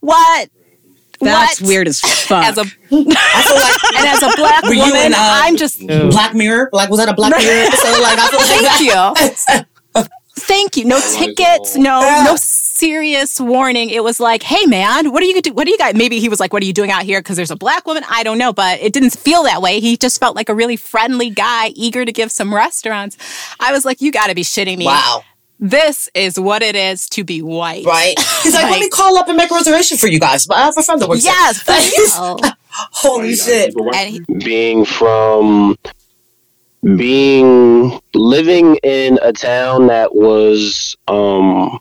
[0.00, 0.48] What?
[1.20, 1.68] That's What?
[1.68, 2.44] weird as fuck.
[2.44, 6.34] As a, like and as a black Were you woman, in, uh, I'm just Black
[6.34, 6.70] Mirror.
[6.72, 8.02] Like was that a Black Mirror episode?
[8.02, 10.04] Like I feel like Thank you.
[10.36, 10.84] Thank you.
[10.86, 11.76] No tickets.
[11.76, 12.34] No, no
[12.84, 13.88] serious warning.
[13.88, 15.54] It was like, hey man, what are you do?
[15.54, 15.94] What do you guys?
[15.94, 17.20] Maybe he was like, what are you doing out here?
[17.20, 18.04] Because there's a black woman.
[18.10, 19.80] I don't know, but it didn't feel that way.
[19.80, 23.16] He just felt like a really friendly guy, eager to give some restaurants.
[23.58, 24.84] I was like, you got to be shitting me.
[24.84, 25.24] Wow.
[25.58, 27.86] This is what it is to be white.
[27.86, 28.14] Right?
[28.42, 30.46] He's like, let me call up and make a reservation for you guys.
[30.50, 31.62] Uh, for friend that works there." Yes.
[31.62, 32.52] for real.
[32.68, 33.74] Holy shit.
[33.94, 35.78] and he, being from
[36.82, 41.78] being living in a town that was um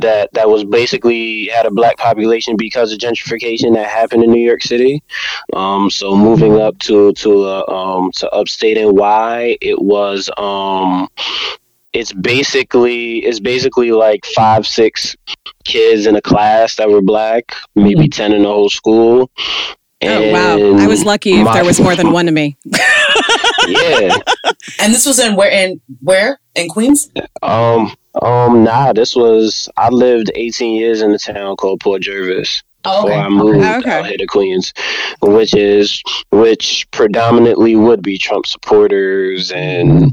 [0.00, 4.44] that that was basically had a black population because of gentrification that happened in New
[4.44, 5.02] York City.
[5.52, 11.08] Um, so moving up to to uh, um, to upstate NY, it was um,
[11.92, 15.16] it's basically it's basically like five six
[15.64, 19.30] kids in a class that were black, maybe ten in the whole school.
[20.02, 22.56] oh wow, I was lucky if my- there was more than one of me.
[23.68, 24.16] yeah.
[24.80, 26.40] And this was in where in where?
[26.54, 27.10] In Queens?
[27.42, 32.62] Um, um, nah, this was I lived 18 years in a town called Port Jervis
[32.86, 33.20] Oh, before okay.
[33.20, 33.90] I moved Okay.
[33.98, 34.72] out here to Queens,
[35.22, 40.12] which is which predominantly would be Trump supporters and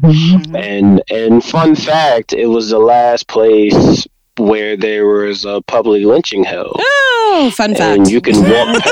[0.56, 6.46] and and fun fact, it was the last place where there was a public lynching
[6.46, 7.98] held Oh, fun fact.
[8.00, 8.84] and you can walk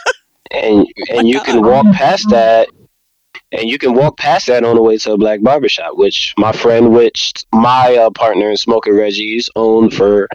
[0.50, 2.68] and and you can walk past that
[3.52, 6.52] and you can walk past that on the way to a black barbershop which my
[6.52, 10.28] friend which my uh, partner in Smokin' Reggie's owned for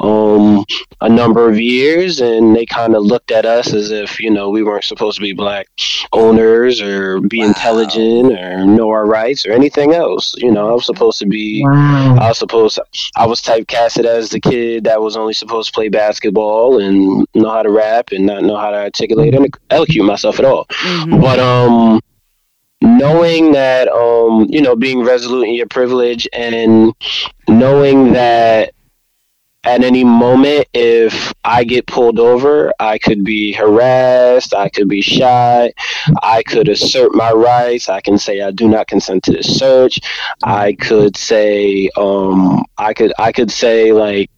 [0.00, 0.64] um
[1.00, 2.20] a number of years.
[2.20, 5.22] And they kind of looked at us as if you know we weren't supposed to
[5.22, 5.68] be black
[6.12, 10.34] owners or be intelligent or know our rights or anything else.
[10.36, 12.78] You know i was supposed to be I was supposed
[13.16, 17.50] I was typecasted as the kid that was only supposed to play basketball and know
[17.50, 20.66] how to rap and not know how to articulate and elocute myself at all.
[21.08, 22.00] But um
[22.80, 26.94] knowing that um you know being resolute in your privilege and
[27.48, 28.72] knowing that
[29.64, 35.02] at any moment if I get pulled over, I could be harassed, I could be
[35.02, 35.70] shot,
[36.22, 39.98] I could assert my rights, I can say I do not consent to this search.
[40.44, 44.30] I could say um I could I could say like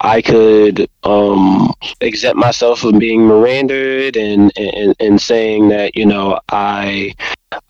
[0.00, 6.40] I could um exempt myself from being Mirandaed and, and and saying that you know
[6.50, 7.14] I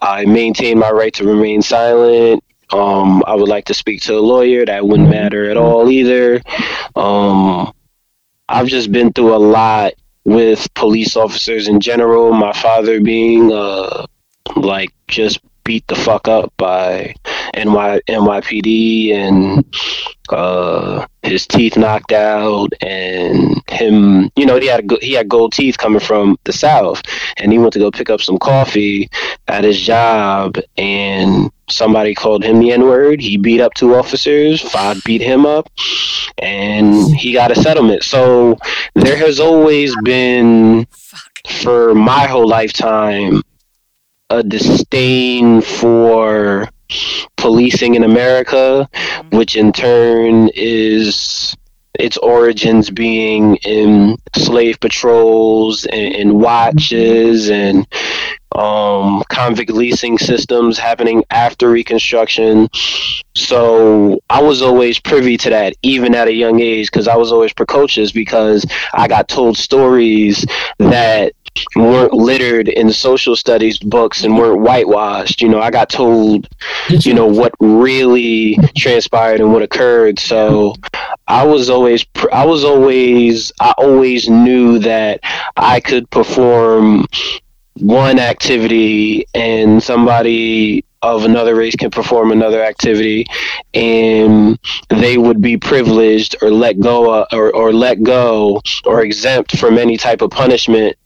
[0.01, 2.43] I maintain my right to remain silent.
[2.73, 4.65] Um, I would like to speak to a lawyer.
[4.65, 6.41] That wouldn't matter at all either.
[6.97, 7.73] Um,
[8.49, 9.93] I've just been through a lot
[10.25, 12.33] with police officers in general.
[12.33, 14.07] My father being uh,
[14.57, 17.15] like just beat the fuck up by
[17.55, 19.65] NY NYPD and
[20.29, 25.53] uh, his teeth knocked out and him you know he had a, he had gold
[25.53, 27.03] teeth coming from the south
[27.37, 29.11] and he went to go pick up some coffee
[29.49, 35.03] at his job and somebody called him the n-word he beat up two officers five
[35.05, 35.69] beat him up
[36.39, 38.03] and he got a settlement.
[38.03, 38.57] So
[38.95, 40.87] there has always been
[41.49, 43.43] for my whole lifetime
[44.31, 46.69] a disdain for
[47.37, 49.37] policing in America, mm-hmm.
[49.37, 51.57] which in turn is
[51.99, 56.41] its origins being in slave patrols and, and mm-hmm.
[56.41, 57.87] watches and
[58.57, 62.69] um, convict leasing systems happening after Reconstruction.
[63.35, 67.33] So I was always privy to that, even at a young age, because I was
[67.33, 70.45] always precocious because I got told stories
[70.79, 71.33] that
[71.77, 75.43] weren't littered in social studies books and weren't whitewashed.
[75.43, 76.49] You know, I got told,
[76.89, 80.19] you know, what really transpired and what occurred.
[80.19, 80.75] So
[81.29, 85.21] I was always, I was always, I always knew that
[85.57, 87.07] I could perform
[87.75, 93.27] one activity and somebody of another race can perform another activity
[93.75, 94.59] and
[94.89, 99.97] they would be privileged or let go or, or let go or exempt from any
[99.97, 100.97] type of punishment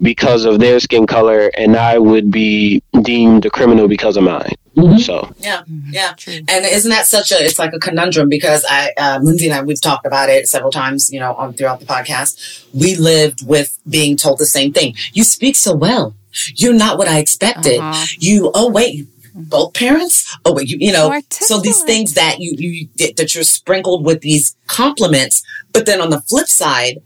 [0.00, 4.54] because of their skin color and I would be deemed a criminal because of mine.
[4.76, 4.98] Mm-hmm.
[4.98, 7.36] So yeah, yeah, and isn't that such a?
[7.44, 10.72] It's like a conundrum because I, uh, Lindsay and I, we've talked about it several
[10.72, 11.12] times.
[11.12, 14.96] You know, on throughout the podcast, we lived with being told the same thing.
[15.12, 16.16] You speak so well.
[16.56, 17.78] You're not what I expected.
[17.78, 18.06] Uh-huh.
[18.18, 18.50] You.
[18.52, 20.36] Oh wait, both parents.
[20.44, 21.20] Oh wait, you, you know.
[21.30, 26.10] So these things that you you that you're sprinkled with these compliments, but then on
[26.10, 27.00] the flip side,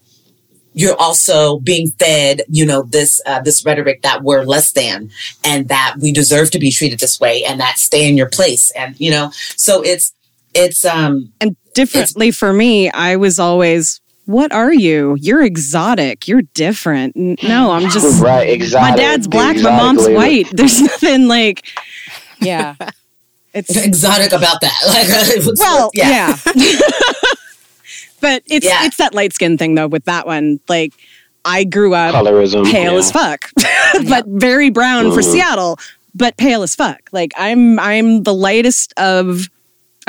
[0.78, 5.10] you're also being fed, you know, this uh, this rhetoric that we're less than
[5.42, 8.70] and that we deserve to be treated this way and that stay in your place
[8.70, 10.14] and you know, so it's
[10.54, 15.16] it's um and differently for me, I was always what are you?
[15.20, 16.28] You're exotic.
[16.28, 17.16] You're different.
[17.16, 18.48] No, I'm just right.
[18.48, 18.90] Exactly.
[18.90, 19.56] My dad's black.
[19.56, 20.46] My mom's white.
[20.52, 21.66] There's nothing like,
[22.40, 22.76] yeah.
[23.54, 24.78] It's exotic about that.
[24.86, 26.36] Like, well, yeah.
[26.54, 26.70] yeah.
[28.20, 28.84] But it's yeah.
[28.84, 30.60] it's that light skin thing though with that one.
[30.68, 30.92] Like
[31.44, 32.98] I grew up Colorism, pale yeah.
[32.98, 33.50] as fuck,
[34.08, 35.14] but very brown mm.
[35.14, 35.32] for mm-hmm.
[35.32, 35.78] Seattle,
[36.14, 37.08] but pale as fuck.
[37.12, 39.48] Like I'm I'm the lightest of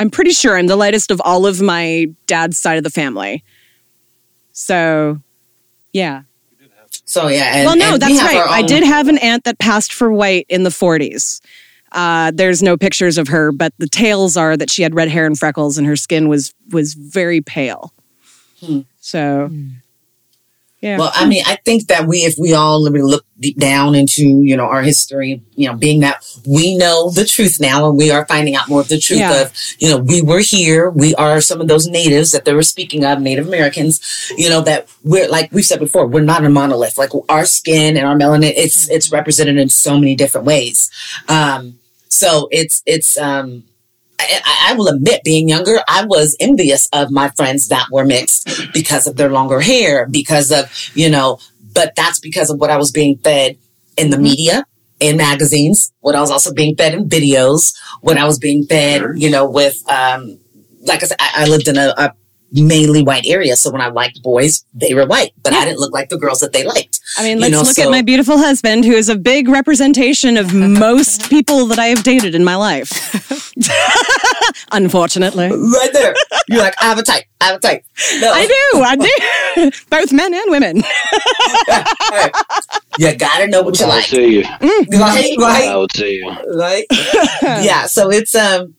[0.00, 3.44] I'm pretty sure I'm the lightest of all of my dad's side of the family.
[4.52, 5.20] So,
[5.92, 6.22] yeah.
[7.04, 7.56] So yeah.
[7.56, 8.46] And, well, no, that's right.
[8.48, 11.42] I did have an aunt that passed for white in the 40s.
[11.92, 15.26] Uh, there's no pictures of her, but the tales are that she had red hair
[15.26, 17.92] and freckles, and her skin was was very pale.
[18.60, 18.80] Hmm.
[19.00, 19.68] So, hmm.
[20.80, 20.98] yeah.
[20.98, 24.56] Well, I mean, I think that we, if we all look deep down into, you
[24.56, 28.26] know, our history, you know, being that we know the truth now and we are
[28.26, 29.42] finding out more of the truth yeah.
[29.42, 30.90] of, you know, we were here.
[30.90, 34.60] We are some of those natives that they were speaking of, Native Americans, you know,
[34.62, 36.98] that we're, like we've said before, we're not a monolith.
[36.98, 40.90] Like our skin and our melanin, it's, it's represented in so many different ways.
[41.28, 43.64] Um, so it's, it's, um,
[44.20, 48.72] I, I, will admit, being younger, I was envious of my friends that were mixed
[48.72, 51.38] because of their longer hair, because of, you know,
[51.74, 53.58] but that's because of what I was being fed
[53.96, 54.24] in the mm-hmm.
[54.24, 54.64] media,
[54.98, 59.02] in magazines, what I was also being fed in videos, what I was being fed,
[59.16, 60.38] you know, with, um,
[60.82, 62.14] like I said, I, I lived in a, a
[62.52, 63.56] mainly white area.
[63.56, 65.60] So when I liked boys, they were white, but yeah.
[65.60, 67.00] I didn't look like the girls that they liked.
[67.16, 70.36] I mean, let's know, look so, at my beautiful husband, who is a big representation
[70.36, 72.90] of most people that I have dated in my life.
[74.72, 75.48] Unfortunately.
[75.48, 76.14] Right there.
[76.48, 77.24] You're like, I have a type.
[77.40, 77.84] I have a type.
[78.20, 78.32] No.
[78.32, 78.82] I do.
[78.82, 79.70] I do.
[79.90, 80.82] Both men and women.
[82.10, 82.32] right.
[82.98, 84.04] You gotta know what you I'll like.
[84.04, 84.42] See you.
[84.42, 85.00] Mm.
[85.00, 85.68] Right, right.
[85.68, 86.30] I will see you.
[86.56, 86.86] Right.
[87.42, 87.86] yeah.
[87.86, 88.74] So it's um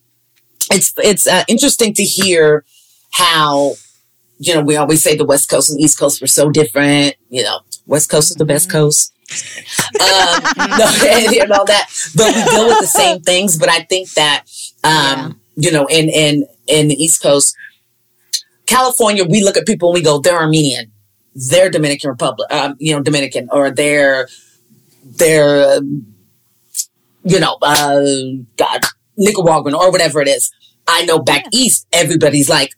[0.70, 2.64] it's it's uh, interesting to hear
[3.12, 3.74] how,
[4.38, 7.14] you know, we always say the West Coast and East Coast were so different.
[7.30, 8.78] You know, West Coast is the best mm-hmm.
[8.78, 9.12] coast.
[10.00, 10.42] um,
[10.78, 13.56] no, and, and, all that, but we deal with the same things.
[13.58, 14.44] But I think that,
[14.82, 15.30] um, yeah.
[15.56, 17.56] you know, in, in, in the East Coast,
[18.66, 20.90] California, we look at people and we go, they're Armenian,
[21.34, 24.28] they're Dominican Republic, um, you know, Dominican, or they're,
[25.04, 25.80] they're,
[27.24, 28.00] you know, uh,
[28.56, 28.80] God,
[29.16, 30.50] Nicaraguan or whatever it is.
[30.86, 32.72] I know back east, everybody's like,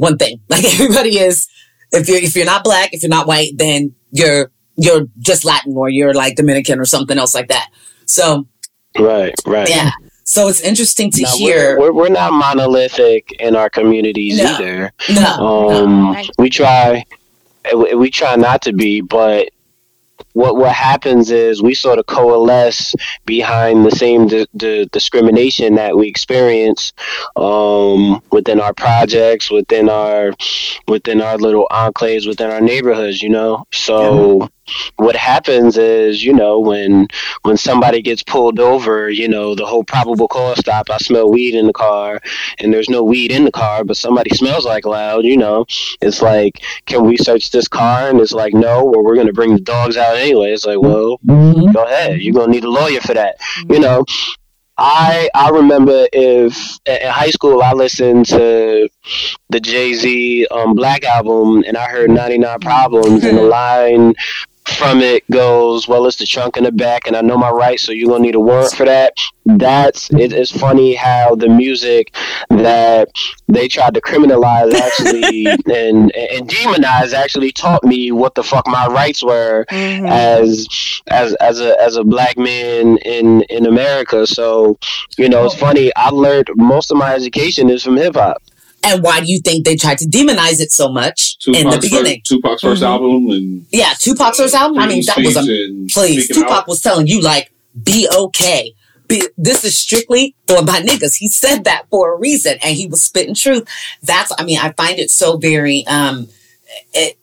[0.00, 0.40] one thing.
[0.48, 1.46] Like everybody is,
[1.92, 5.76] if you're, if you're not black, if you're not white, then you're, you're just Latin
[5.76, 7.68] or you're like Dominican or something else like that.
[8.06, 8.46] So.
[8.98, 9.68] Right, right.
[9.68, 9.90] Yeah.
[10.24, 11.78] So it's interesting to no, hear.
[11.78, 14.92] We're, we're, we're, not monolithic in our communities no, either.
[15.12, 16.22] No, um, no.
[16.38, 17.04] We try,
[17.74, 19.50] we try not to be, but
[20.32, 22.94] what what happens is we sort of coalesce
[23.26, 26.92] behind the same di- di- discrimination that we experience
[27.36, 30.32] um, within our projects, within our
[30.88, 33.22] within our little enclaves, within our neighborhoods.
[33.22, 34.40] You know, so.
[34.40, 34.46] Yeah
[34.96, 37.06] what happens is, you know, when
[37.42, 41.54] when somebody gets pulled over, you know, the whole probable cause stop, I smell weed
[41.54, 42.20] in the car
[42.58, 45.66] and there's no weed in the car, but somebody smells like loud, you know,
[46.00, 48.08] it's like, can we search this car?
[48.08, 50.52] And it's like, no, Well, we're gonna bring the dogs out anyway.
[50.52, 51.72] It's like, well, mm-hmm.
[51.72, 52.20] go ahead.
[52.20, 53.36] You're gonna need a lawyer for that.
[53.68, 54.04] You know,
[54.80, 58.88] I I remember if in high school I listened to
[59.50, 64.14] the Jay Z um, Black album and I heard 99 Problems and the line
[64.72, 67.82] from it goes, well, it's the trunk in the back, and I know my rights,
[67.84, 69.14] so you're gonna need a warrant for that.
[69.46, 72.14] That's it, it's funny how the music
[72.50, 73.08] that
[73.48, 78.86] they tried to criminalize actually and and demonize actually taught me what the fuck my
[78.86, 80.06] rights were Mm-hmm.
[80.06, 80.68] as
[81.08, 84.26] as as a as a black man in in America.
[84.26, 84.78] So
[85.18, 85.90] you know, it's funny.
[85.96, 88.42] I learned most of my education is from hip hop.
[88.82, 92.20] And why do you think they tried to demonize it so much in the beginning?
[92.20, 94.78] first, Tupac's 1st album and Yeah, Tupac's first album.
[94.78, 96.28] I mean, that was a Speech and please.
[96.28, 96.68] Tupac Out.
[96.68, 97.52] was telling you like,
[97.82, 98.72] be okay.
[99.06, 101.16] Be, this is strictly for my niggas.
[101.16, 103.68] He said that for a reason, and he was spitting truth.
[104.02, 104.32] That's.
[104.38, 105.84] I mean, I find it so very.
[105.86, 106.28] um
[106.94, 107.18] It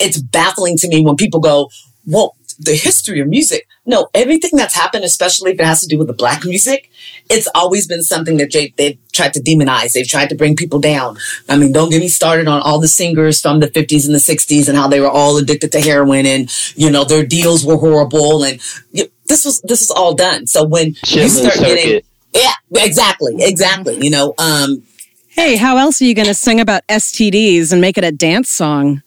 [0.00, 1.68] it's baffling to me when people go,
[2.06, 5.98] "Well, the history of music." No, everything that's happened, especially if it has to do
[5.98, 6.90] with the black music,
[7.30, 9.92] it's always been something that they, they've tried to demonize.
[9.92, 11.18] They've tried to bring people down.
[11.48, 14.18] I mean, don't get me started on all the singers from the 50s and the
[14.18, 17.76] 60s and how they were all addicted to heroin and, you know, their deals were
[17.76, 18.44] horrible.
[18.44, 18.60] And
[18.92, 20.46] y- this was, this was all done.
[20.46, 22.00] So when you start getting,
[22.34, 23.98] yeah, exactly, exactly.
[24.02, 24.82] You know, um,
[25.28, 28.50] Hey, how else are you going to sing about STDs and make it a dance
[28.50, 29.02] song?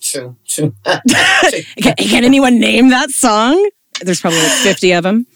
[0.00, 0.72] true, true.
[1.82, 3.68] Can, can anyone name that song?
[4.00, 5.26] There's probably like 50 of them.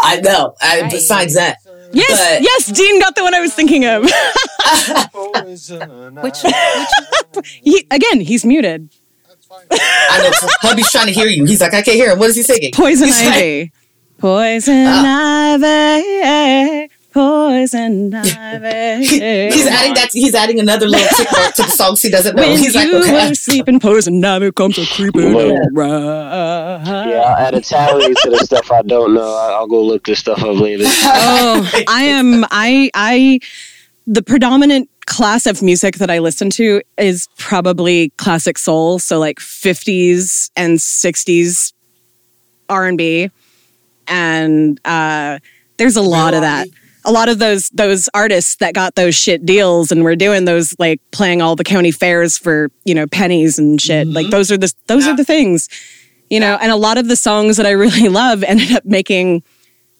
[0.00, 0.54] I know.
[0.60, 1.56] I, besides that,
[1.92, 4.02] Yes, But- yes, Dean got the one I was thinking of.
[6.22, 6.42] Which,
[7.62, 8.90] he, again, he's muted.
[9.70, 10.30] I know
[10.60, 11.46] hubby's trying to hear you.
[11.46, 12.18] He's like, I can't hear him.
[12.18, 12.72] What is he singing?
[12.72, 13.72] Poison He's like- ivy.
[14.18, 15.54] Poison ah.
[15.54, 16.90] ivy.
[17.18, 19.04] Poison ivy.
[19.04, 20.10] He's adding that.
[20.12, 22.42] He's adding another little tick mark to the songs he doesn't know.
[22.46, 23.28] when He's like, you okay.
[23.28, 25.50] were sleeping, poison ivy comes a creeping Wait.
[25.74, 26.86] around.
[26.86, 29.34] Yeah, I'll add a tally to the stuff I don't know.
[29.34, 30.84] I- I'll go look this stuff up later.
[30.86, 32.44] oh, I am.
[32.52, 32.88] I.
[32.94, 33.40] I.
[34.06, 39.40] The predominant class of music that I listen to is probably classic soul, so like
[39.40, 41.72] fifties and sixties
[42.68, 43.28] R and B,
[44.06, 45.40] and uh,
[45.78, 46.68] there's a lot of that.
[47.04, 50.74] A lot of those those artists that got those shit deals and were doing those
[50.78, 54.06] like playing all the county fairs for you know pennies and shit.
[54.06, 54.30] Like mm-hmm.
[54.30, 55.68] those are the those are the things,
[56.28, 56.58] you know.
[56.60, 59.42] And a lot of the songs that I really love ended up making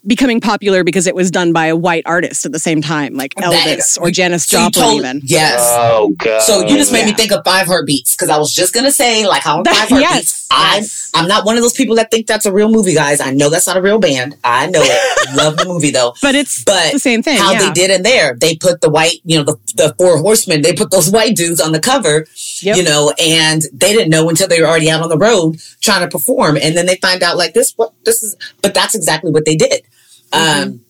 [0.06, 3.34] becoming popular because it was done by a white artist at the same time, like
[3.34, 5.20] That- Elvis or Janis So you Joplin, told- even.
[5.24, 5.60] Yes.
[5.62, 6.40] Oh god.
[6.42, 9.26] So you just made me think of Five Heartbeats because I was just gonna say
[9.26, 10.44] like how That- Five yes, Heartbeats.
[10.50, 10.84] I'm.
[11.22, 13.20] I'm not one of those people that think that's a real movie, guys.
[13.20, 14.36] I know that's not a real band.
[14.44, 15.34] I know it.
[15.36, 16.14] Love the movie though.
[16.22, 17.38] But it's But the same thing.
[17.38, 17.58] How yeah.
[17.66, 20.62] they did in there, they put the white, you know, the, the four horsemen.
[20.62, 22.26] They put those white dudes on the cover,
[22.62, 22.76] Yep.
[22.76, 26.00] you know, and they didn't know until they were already out on the road trying
[26.02, 27.72] to perform, and then they find out like this.
[27.76, 28.36] What this is?
[28.62, 29.82] But that's exactly what they did.
[30.32, 30.80] Um,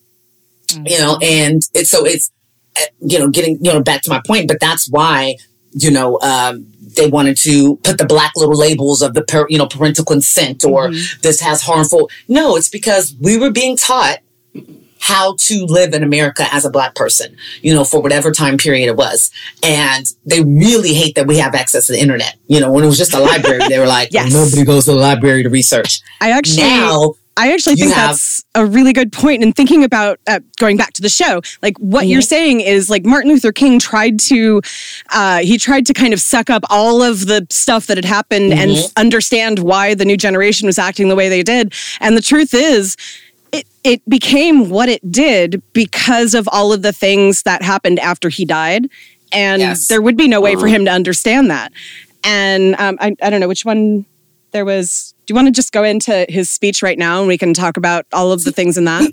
[0.84, 2.30] you know, and it's so it's
[2.76, 5.36] uh, you know getting you know back to my point, but that's why
[5.72, 6.66] you know um,
[6.96, 10.64] they wanted to put the black little labels of the per, you know parental consent
[10.64, 10.90] or
[11.22, 12.10] this has harmful.
[12.28, 14.18] No, it's because we were being taught
[15.00, 18.88] how to live in America as a black person, you know, for whatever time period
[18.88, 19.30] it was.
[19.62, 22.36] And they really hate that we have access to the internet.
[22.48, 24.32] You know, when it was just a library, they were like, Yes.
[24.32, 26.00] nobody goes to the library to research.
[26.20, 29.42] I actually Now, I actually think have- that's a really good point.
[29.44, 32.10] And thinking about uh, going back to the show, like what Mm-hmm.
[32.10, 34.60] you're saying is like Martin Luther King tried to,
[35.14, 38.52] uh, he tried to kind of suck up all of the stuff that had happened
[38.52, 38.84] and Mm-hmm.
[38.86, 41.72] f- understand why the new generation was acting the way they did.
[42.00, 42.96] And the truth is,
[43.52, 48.28] it, it became what it did because of all of the things that happened after
[48.28, 48.88] he died.
[49.32, 49.86] And Yes.
[49.88, 51.72] there would be no way for him to understand that.
[52.24, 54.04] And um, I, I don't know which one
[54.52, 55.14] there was.
[55.28, 57.76] Do you want to just go into his speech right now and we can talk
[57.76, 59.12] about all of the things in that?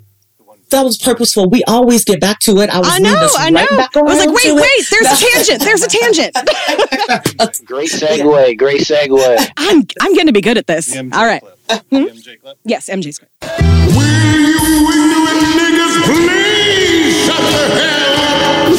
[0.70, 1.50] that was purposeful.
[1.50, 2.70] We always get back to it.
[2.70, 3.60] I was I know, us I know.
[3.60, 4.54] right back I was like, around wait, it.
[4.54, 5.60] wait, there's a tangent.
[5.60, 6.34] There's a tangent.
[7.66, 8.56] Great segue.
[8.56, 9.50] Great segue.
[9.58, 10.86] I'm I'm going to be good at this.
[10.86, 11.42] The MJ All right.
[11.42, 11.58] clip.
[11.68, 12.04] Hmm?
[12.04, 12.58] The MJ clip.
[12.64, 13.28] Yes, MJ's great.
[13.42, 14.00] Will
[14.40, 14.56] you
[14.88, 18.72] ignorant niggas please shut the hell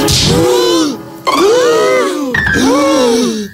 [3.45, 3.51] up?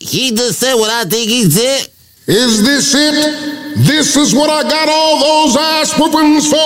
[0.00, 1.93] He just said what I think he said.
[2.26, 3.76] Is this it?
[3.84, 6.56] This is what I got all those ass whoopings for?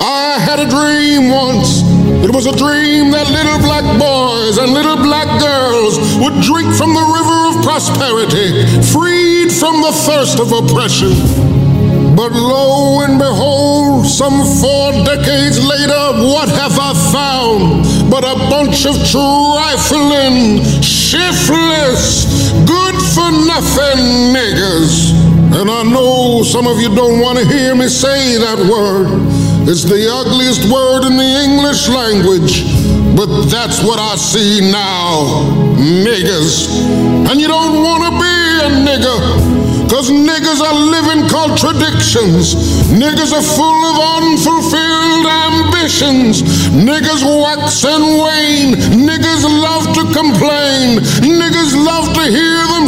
[0.00, 1.84] I had a dream once.
[2.24, 6.96] It was a dream that little black boys and little black girls would drink from
[6.96, 11.12] the river of prosperity, freed from the thirst of oppression.
[12.16, 18.86] But lo and behold, some four decades later, what have I found but a bunch
[18.86, 22.24] of trifling, shiftless,
[22.64, 25.16] good for nothing niggers?
[25.56, 29.08] And I know some of you don't want to hear me say that word.
[29.66, 32.68] It's the ugliest word in the English language.
[33.16, 36.68] But that's what I see now niggers.
[37.28, 39.56] And you don't want to be a nigger.
[39.88, 42.54] Cause niggas are living contradictions.
[42.92, 46.42] Niggas are full of unfulfilled ambitions.
[46.74, 48.74] Niggas wax and wane.
[49.08, 50.98] Niggas love to complain.
[51.22, 52.45] Niggas love to hear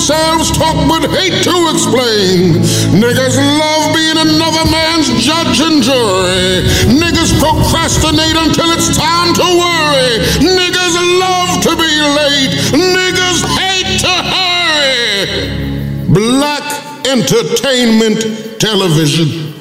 [0.08, 2.56] themselves talk but hate to explain.
[2.96, 6.64] Niggas love being another man's judge and jury.
[6.96, 10.12] Niggas procrastinate until it's time to worry.
[10.40, 12.52] Niggas love to be late.
[12.72, 15.26] Niggas hate to hurry.
[16.08, 16.64] Black
[17.06, 19.52] entertainment television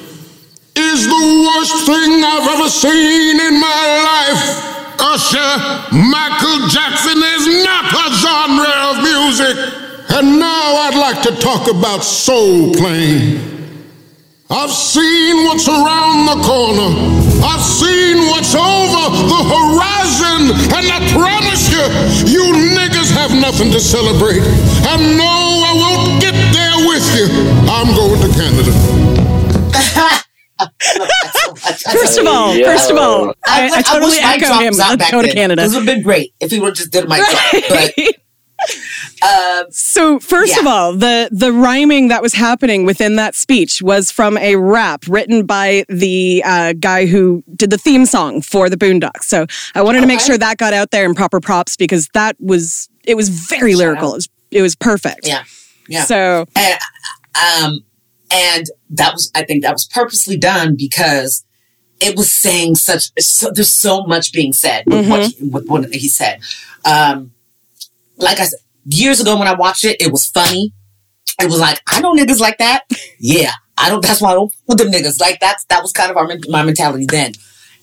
[0.76, 4.64] is the worst thing I've ever seen in my life.
[5.00, 5.52] Usher,
[5.92, 9.87] Michael Jackson is not a genre of music.
[10.10, 13.40] And now I'd like to talk about Soul Plane.
[14.50, 16.90] I've seen what's around the corner.
[17.44, 20.40] I've seen what's over the horizon.
[20.72, 21.84] And I promise you,
[22.26, 22.42] you
[22.74, 24.40] niggas have nothing to celebrate.
[24.88, 27.28] And no, I won't get there with you.
[27.68, 28.72] I'm going to Canada.
[31.92, 32.72] First of all, Yeah.
[32.72, 34.74] first of all, I, I, totally wish mic echo him.
[34.74, 35.32] Let's back go to.
[35.32, 35.62] Canada.
[35.62, 37.52] This would have been great if he would have just did a mic drop.
[37.68, 37.94] But
[39.22, 40.60] uh, So first Yeah.
[40.60, 45.04] of all, the the rhyming that was happening within that speech was from a rap
[45.08, 49.24] written by the uh, guy who did the theme song for the Boondocks.
[49.24, 52.36] So I wanted to make sure that got out there in proper props because that
[52.40, 54.12] was it was very lyrical.
[54.12, 55.26] It was it was perfect.
[55.26, 55.44] yeah,
[55.88, 56.04] yeah.
[56.04, 56.78] So and
[57.34, 57.84] um
[58.30, 61.44] and that was i think that was purposely done because
[62.00, 65.94] it was saying such so, there's so much being said with, what, he, with what
[65.94, 66.40] he said
[66.84, 67.32] um
[68.18, 68.58] like i said
[68.88, 70.72] years ago when i watched it it was funny
[71.40, 72.84] it was like i know niggas like that
[73.18, 76.10] yeah i don't that's why i don't with them niggas like that's that was kind
[76.10, 77.32] of our, my mentality then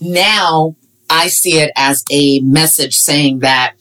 [0.01, 0.75] now
[1.09, 3.75] i see it as a message saying that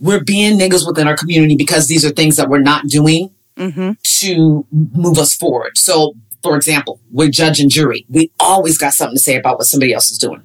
[0.00, 3.92] we're being niggas within our community because these are things that we're not doing mm-hmm.
[4.02, 5.76] to move us forward.
[5.76, 8.06] So, for example, we're judge and jury.
[8.08, 10.42] We always got something to say about what somebody else is doing.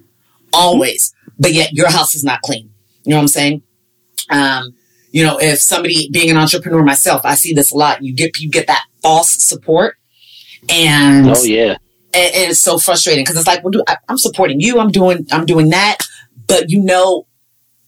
[0.54, 1.14] Always.
[1.40, 2.70] But yet your house is not clean.
[3.06, 3.64] You know what I'm saying?
[4.30, 4.74] Um,
[5.12, 8.04] you know, if somebody being an entrepreneur myself, I see this a lot.
[8.04, 9.96] You get you get that false support
[10.70, 11.78] and Oh yeah.
[12.14, 14.80] and, and it's so frustrating because it's like, well, do, I, I'm supporting you.
[14.80, 16.00] I'm doing, I'm doing that,
[16.48, 17.28] but you know,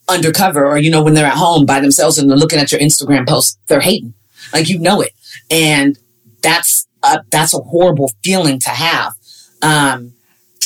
[0.10, 2.80] undercover or you know when they're at home by themselves and they're looking at your
[2.80, 4.14] Instagram posts, they're hating,
[4.54, 5.12] like you know it,
[5.52, 5.98] and
[6.42, 9.14] that's a, that's a horrible feeling to have.
[9.62, 10.14] Um,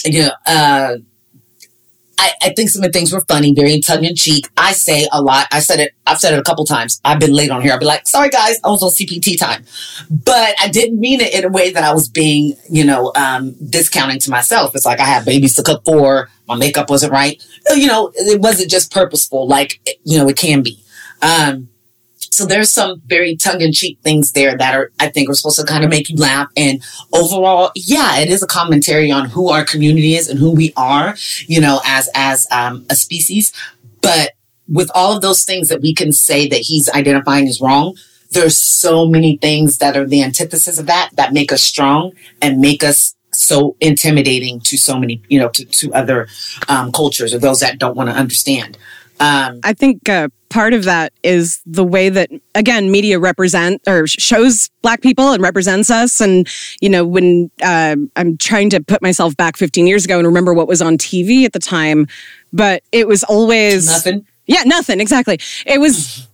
[0.06, 0.96] you know, uh,
[2.22, 4.48] I, I think some of the things were funny, very tongue in cheek.
[4.56, 5.48] I say a lot.
[5.52, 5.96] I said it.
[6.06, 7.02] I've said it a couple times.
[7.04, 7.74] I've been late on here.
[7.74, 9.66] I'll be like, sorry guys, I was on CPT time,
[10.10, 13.56] but I didn't mean it in a way that I was being, you know, um,
[13.70, 14.76] discounting to myself.
[14.76, 16.30] It's like I have babies to cook for.
[16.48, 17.44] My makeup wasn't right.
[17.76, 20.84] You know, it wasn't just purposeful, like you know, it can be.
[21.24, 21.70] Um,
[22.32, 25.84] so there's some very tongue-in-cheek things there that are, I think, are supposed to kind
[25.84, 26.48] of make you laugh.
[26.56, 26.82] And
[27.14, 31.16] overall, yeah, it is a commentary on who our community is and who we are,
[31.48, 33.54] you know, as as um, a species.
[34.02, 34.32] But
[34.68, 37.98] with all of those things that we can say that he's identifying as wrong,
[38.32, 42.60] there's so many things that are the antithesis of that that make us strong and
[42.60, 46.28] make us so intimidating to so many, you know, to, to other
[46.70, 48.78] um, cultures or those that don't want to understand.
[49.22, 54.06] Um, I think uh, part of that is the way that again media represent or
[54.06, 56.46] shows black people and represents us and
[56.82, 60.54] you know when uh, i'm trying to put myself back 15 years ago and remember
[60.54, 62.06] what was on tv at the time
[62.52, 64.28] but it was always nothing.
[64.46, 66.28] yeah nothing exactly it was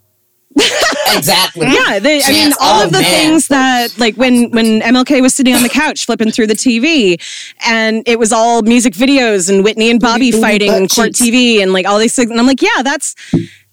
[1.18, 1.68] Exactly.
[1.68, 3.12] yeah they, i mean all oh, of the man.
[3.12, 7.20] things that like when when mlk was sitting on the couch flipping through the tv
[7.66, 11.12] and it was all music videos and whitney and bobby booty, fighting butt and court
[11.12, 13.16] tv and like all these things and i'm like yeah that's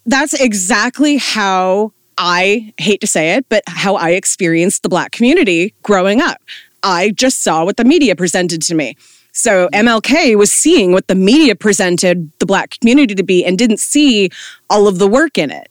[0.07, 5.75] that's exactly how I hate to say it, but how I experienced the black community
[5.83, 6.41] growing up.
[6.83, 8.97] I just saw what the media presented to me.
[9.33, 13.79] So MLK was seeing what the media presented the black community to be and didn't
[13.79, 14.31] see
[14.71, 15.69] all of the work in it.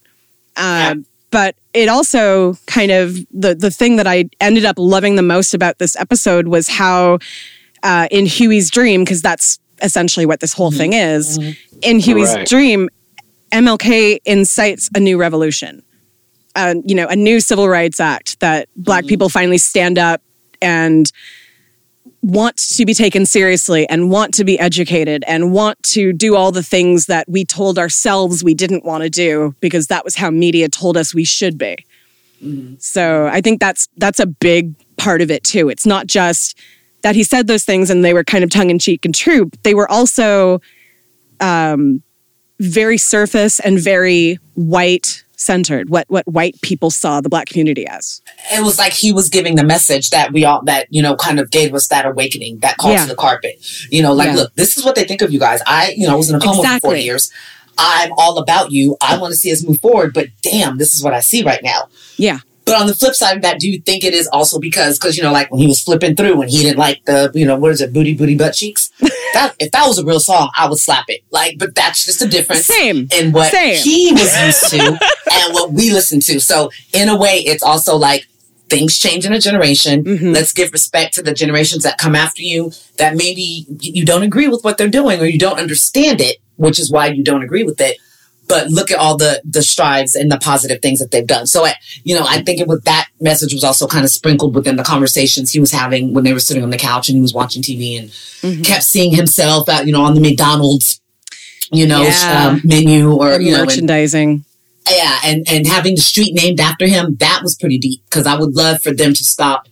[0.58, 5.22] Um, But it also kind of the the thing that I ended up loving the
[5.24, 7.18] most about this episode was how
[7.82, 11.38] uh, in Huey's dream, because that's essentially what this whole thing is.
[11.82, 12.48] In Huey's Right.
[12.48, 12.90] dream,
[13.52, 15.84] MLK incites a new revolution,
[16.56, 20.22] uh, you know, a new civil rights act that Black people finally stand up
[20.62, 21.12] and
[22.24, 26.54] want to be taken seriously and want to be educated and want to do all
[26.54, 30.32] the things that we told ourselves we didn't want to do because that was how
[30.32, 31.76] media told us we should be.
[32.80, 35.70] So I think that's that's a big part of it too.
[35.70, 36.58] It's not just
[37.02, 39.50] that he said those things and they were kind of tongue in cheek and true.
[39.64, 40.62] They were also
[41.42, 42.02] um,
[42.60, 48.22] very surface and very white centered, what what white people saw the black community as.
[48.54, 51.40] it was like he was giving the message that we all that you know kind
[51.40, 53.04] of gave us that awakening that call Yeah.
[53.04, 53.56] to the carpet
[53.92, 54.36] you know like Yeah.
[54.36, 56.36] look this is what they think of you guys i you know I was in
[56.36, 57.32] a coma for four years
[57.78, 61.04] i'm all about you i want to see us move forward but damn this is
[61.04, 62.40] what i see right now Yeah.
[62.66, 65.18] But on the flip side of that do you think it is also because because
[65.18, 67.58] you know like when he was flipping through and he didn't like the you know
[67.58, 68.90] what is it booty booty butt cheeks
[69.34, 72.22] that if that was a real song i would slap it like but that's just
[72.22, 73.08] a difference Same.
[73.12, 73.76] in what Same.
[73.76, 75.00] he was used to
[75.44, 76.40] and what we listen to.
[76.40, 78.28] So in a way, it's also like
[78.70, 80.04] things change in a generation.
[80.04, 80.32] Mm-hmm.
[80.32, 84.48] Let's give respect to the generations that come after you that maybe you don't agree
[84.48, 87.64] with what they're doing or you don't understand it, which is why you don't agree
[87.64, 87.98] with it.
[88.48, 91.48] But look at all the the strides and the positive things that they've done.
[91.48, 94.54] So, I, you know, I think it was that message was also kind of sprinkled
[94.54, 97.22] within the conversations he was having when they were sitting on the couch and he
[97.22, 98.64] was watching TV and Mm-hmm.
[98.64, 101.00] kept seeing himself out, you know, on the McDonald's,
[101.72, 102.48] you know, Yeah.
[102.50, 104.44] um, menu or And you know, and- merchandising.
[104.92, 108.36] yeah, and and having the street named after him, that was pretty deep because I
[108.36, 109.70] would love for them to stop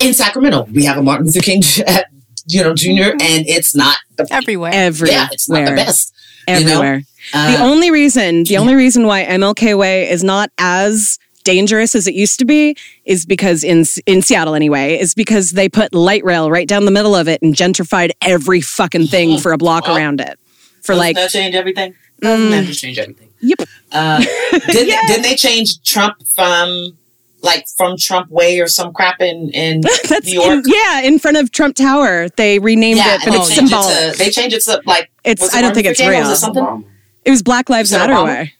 [0.00, 0.66] in Sacramento.
[0.72, 1.62] We have a Martin Luther King,
[2.46, 4.70] you know, junior, and it's not the Everywhere.
[4.72, 5.14] everywhere.
[5.18, 6.13] yeah, it's not the best.
[6.48, 6.60] You know?
[6.82, 7.02] Everywhere.
[7.32, 12.06] the Uh, only reason, the only reason why MLK Way is not as dangerous as
[12.06, 12.74] it used to be
[13.04, 16.90] is because in in Seattle anyway is because they put light rail right down the
[16.90, 20.38] middle of it and gentrified every fucking thing for a block around it
[20.82, 21.94] for like that change everything?
[22.20, 23.28] Doesn't that just change everything?
[23.40, 23.60] yep
[23.92, 24.20] Uh,
[24.68, 26.96] did didn't they change Trump from
[27.44, 30.64] like from Trump Way or some crap in in that's New York?
[30.66, 33.70] in, yeah in front of Trump Tower they renamed yeah, it but it's they changed
[33.70, 36.10] symbolic It to, they changed it to like It's- it I don't think it's Luther
[36.10, 36.28] or real.
[36.28, 36.84] Was it something?
[37.24, 38.26] It was Black Lives Is that Matter Obama?
[38.26, 38.54] way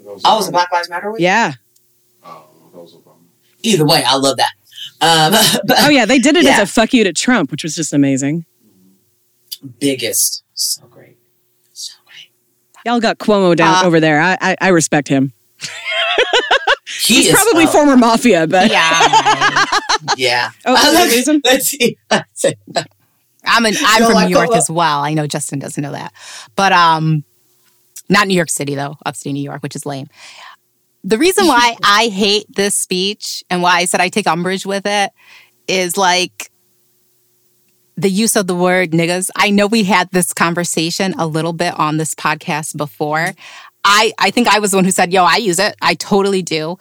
[0.00, 1.12] That was Oh, was it Black Lives Matter?
[1.12, 1.18] Way?
[1.20, 1.52] yeah
[2.24, 3.16] Oh, that was Obama.
[3.62, 4.52] Either way, I love that.
[5.02, 5.32] Um,
[5.66, 6.52] but oh yeah they did it Yeah.
[6.52, 8.44] as a fuck you to Trump which was just amazing
[9.78, 11.18] biggest, so great,
[11.72, 12.30] so great.
[12.86, 15.32] y'all got Cuomo down Uh, over there I, I I respect him
[17.00, 19.64] He he's is probably former mafia but Yeah.
[20.16, 20.50] Yeah.
[20.64, 21.40] Oh, Uh, is let's- the reason?
[21.44, 21.96] Let's see.
[22.10, 22.54] Let's see.
[23.44, 25.00] I'm an, I'm from like New York as well.
[25.00, 26.12] I know Justin doesn't know that,
[26.56, 27.24] but um,
[28.08, 30.08] not New York City though, upstate New York, which is lame.
[31.04, 34.82] The reason why I hate this speech and why I said I take umbrage with
[34.86, 35.10] it
[35.68, 36.50] is like
[37.96, 39.30] the use of the word niggas.
[39.36, 43.32] I know we had this conversation a little bit on this podcast before.
[43.84, 45.74] I, I think I was the one who said, yo, I use it.
[45.80, 46.76] I totally do.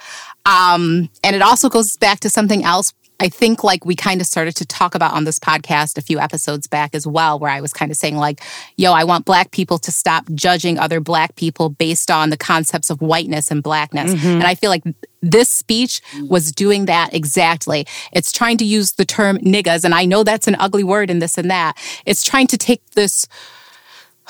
[0.46, 2.94] Um, and it also goes back to something else.
[3.22, 6.20] I think like we kind of started to talk about on this podcast a few
[6.20, 8.42] episodes back as well, where I was kind of saying like,
[8.78, 12.90] yo, I want black people to stop judging other black people based on the concepts
[12.90, 14.14] of whiteness and blackness.
[14.26, 14.84] And I feel like
[15.22, 17.86] this speech was doing that exactly.
[18.14, 21.22] It's trying to use the term niggas, and I know that's an ugly word and
[21.22, 21.78] this and that.
[22.06, 23.28] It's trying to take this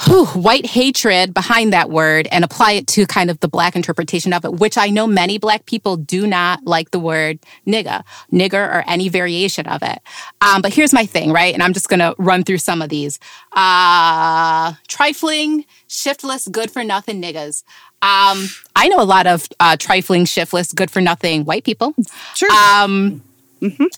[0.06, 4.34] whew, white hatred behind that word and apply it to kind of the black interpretation
[4.34, 8.54] of it, which I know many black people do not like the word nigga, nigger,
[8.54, 10.00] or any variation of it.
[10.42, 11.54] Um, but here's my thing, right?
[11.54, 13.20] And I'm just going to run through some of these.
[13.54, 17.64] Uh, trifling, shiftless, good for nothing niggas.
[18.02, 21.94] Um, I know a lot of uh, trifling, shiftless, good for nothing white people
[22.34, 23.22] sure um,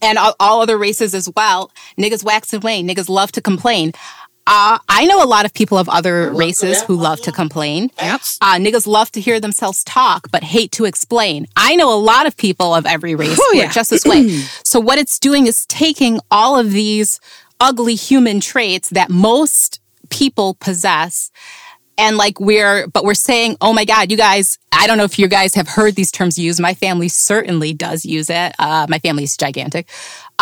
[0.02, 1.72] and all, all other races as well.
[1.98, 2.88] Niggas wax and wane.
[2.88, 3.94] Niggas love to complain.
[4.48, 7.92] Uh, I know a lot of people of other races who love to complain.
[8.02, 8.22] Yep.
[8.42, 11.48] Uh, niggas love to hear themselves talk, but hate to explain.
[11.56, 13.66] I know a lot of people of every race Oh, who yeah.
[13.68, 14.28] are just this way.
[14.66, 17.20] so what it's doing is taking all of these
[17.60, 19.80] ugly human traits that most
[20.10, 21.30] people possess
[21.98, 25.18] and like we're but we're saying oh my god you guys i don't know if
[25.20, 28.98] you guys have heard these terms used my family certainly does use it uh, my
[29.00, 29.88] family is gigantic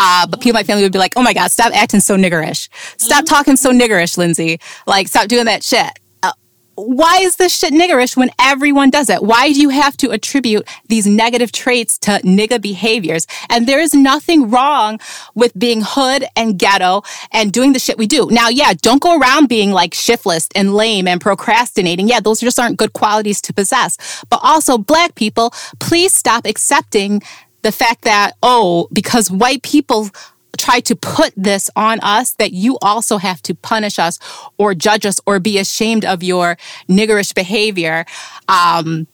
[0.00, 2.16] uh, but people in my family would be like oh my god stop acting so
[2.16, 6.32] niggerish stop talking so niggerish lindsay like stop doing that shit uh,
[6.76, 9.22] why is this shit niggerish when everyone does it?
[9.22, 13.26] Why do you have to attribute these negative traits to nigga behaviors?
[13.48, 14.98] And there is nothing wrong
[15.34, 18.28] with being hood and ghetto and doing the shit we do.
[18.30, 22.08] Now, yeah, don't go around being like shiftless and lame and procrastinating.
[22.08, 24.24] Yeah, those just aren't good qualities to possess.
[24.30, 27.22] But also, black people, please stop accepting
[27.62, 30.10] the fact that, oh, because white people
[30.56, 34.18] try to put this on us that you also have to punish us
[34.58, 36.56] or judge us or be ashamed of your
[36.88, 38.04] niggerish behavior.
[38.48, 39.06] Um,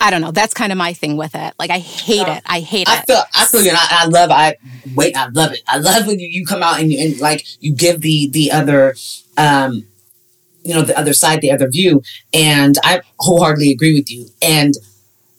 [0.00, 0.32] I don't know.
[0.32, 1.54] That's kind of my thing with it.
[1.58, 2.42] Like I hate it.
[2.46, 3.06] I hate I it.
[3.06, 4.56] feel, I feel you, and I, I love, I
[4.96, 5.62] wait, I love it.
[5.68, 8.50] I love when you, you come out and, you, and like you give the the
[8.50, 8.96] other,
[9.36, 9.86] um,
[10.64, 12.02] you know, the other side, the other view,
[12.32, 14.28] and I wholeheartedly agree with you.
[14.40, 14.74] And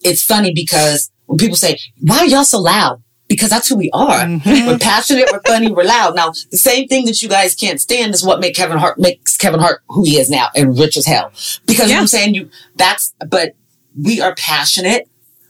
[0.01, 3.01] it's funny because when people say, "Why are y'all so loud?"
[3.33, 4.19] because that's who we are.
[4.19, 4.67] Mm-hmm.
[4.67, 6.15] We're passionate, we're funny, we're loud.
[6.15, 9.37] Now, the same thing that you guys can't stand is what make Kevin Hart makes
[9.37, 11.31] Kevin Hart who he is now and rich as hell.
[11.65, 12.35] Because what I'm saying?
[12.35, 13.55] You that's but
[13.99, 15.09] we are passionate,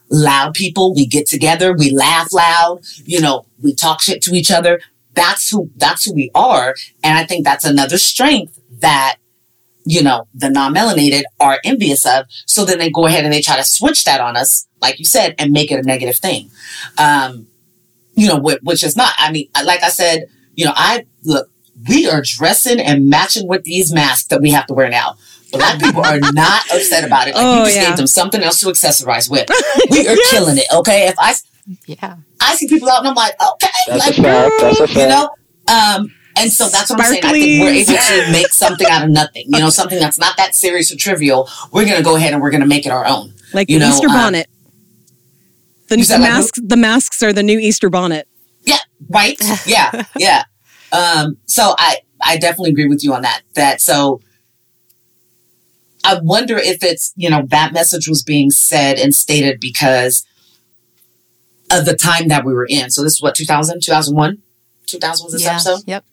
[0.10, 0.94] loud people.
[0.94, 4.80] We get together, we laugh loud, you know, we talk shit to each other.
[5.14, 6.76] That's who that's who we are.
[7.04, 9.18] And I think that's another strength that
[9.86, 12.26] you know, the non-melanated are envious of.
[12.46, 15.06] So then they go ahead and they try to switch that on us, like you
[15.06, 16.52] said, and make it a negative thing.
[17.00, 17.48] Um,
[18.14, 21.50] you know, wh- which is not, I mean, like I said, you know, I look,
[21.90, 25.16] we are dressing and matching with these masks that we have to wear now.
[25.52, 27.34] Black people are not upset about it.
[27.36, 27.88] Like Oh, you just yeah.
[27.90, 29.50] gave them something else to accessorize with.
[29.90, 30.66] We are killing it.
[30.72, 31.08] Okay.
[31.08, 31.34] If I,
[31.88, 32.18] Yeah.
[32.40, 34.52] I see people out and I'm like, okay, That's like, a fact.
[34.62, 35.00] That's a fact.
[35.00, 35.30] you know,
[35.74, 37.24] um, and so that's what I'm saying.
[37.26, 37.94] I think we're able
[38.26, 39.46] to make something out of nothing.
[39.48, 41.48] You know, something that's not that serious or trivial.
[41.72, 43.34] We're going to go ahead and we're going to make it our own.
[43.54, 44.48] Like you the know, Easter um, bonnet.
[45.94, 46.36] The, you the said like who?
[46.38, 48.28] masks, the masks are the new Easter bonnet.
[48.64, 48.78] Yeah,
[49.10, 49.38] right.
[49.66, 50.44] Yeah, yeah.
[50.92, 53.42] Um, so I I definitely agree with you on that.
[53.56, 54.22] That so
[56.04, 60.26] I wonder if it's you know that message was being said and stated because
[61.72, 62.92] of the time that we were in.
[62.92, 64.38] So this is what 2000, 2001,
[64.86, 65.52] 2000 was this Yeah.
[65.54, 65.80] episode.
[65.88, 66.06] Yep.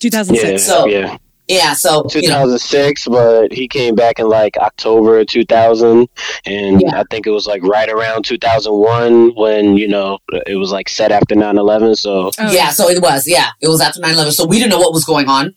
[0.00, 0.50] 2006.
[0.50, 1.18] Yeah, So- yeah.
[1.48, 1.74] Yeah.
[1.74, 6.08] So you know, 2006, but he came back in like October 2000,
[6.46, 7.00] and Yeah.
[7.00, 11.12] I think it was like right around 2001 when you know it was like set
[11.12, 11.96] after 9/11.
[11.96, 12.70] So Oh, yeah.
[12.70, 13.26] So it was.
[13.26, 14.32] Yeah, it was after 9-11.
[14.32, 15.54] So we didn't know what was going on.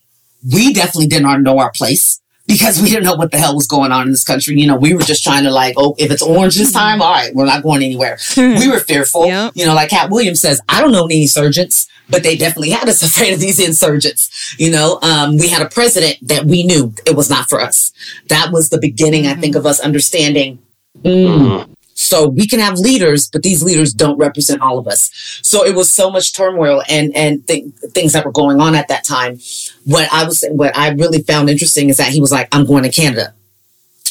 [0.54, 2.22] We definitely did not know our place.
[2.50, 4.60] Because we didn't know what the hell was going on in this country.
[4.60, 7.12] You know, we were just trying to like, oh, if it's orange this time, all
[7.12, 8.18] right, we're not going anywhere.
[8.36, 9.28] we were fearful.
[9.28, 9.52] Yep.
[9.56, 12.90] You know, like Katt Williams says, I don't know any insurgents, but they definitely had
[12.90, 14.56] us afraid of these insurgents.
[14.58, 17.92] You know, um, we had a president that we knew it was not for us.
[18.30, 20.60] That was the beginning, I think, of us understanding.
[21.04, 21.70] mm,
[22.00, 25.12] So we can have leaders, but these leaders don't represent all of us.
[25.44, 28.88] So it was so much turmoil and and th- things that were going on at
[28.88, 29.38] that time.
[29.84, 32.84] What I was what I really found interesting is that he was like, "I'm going
[32.84, 33.34] to Canada."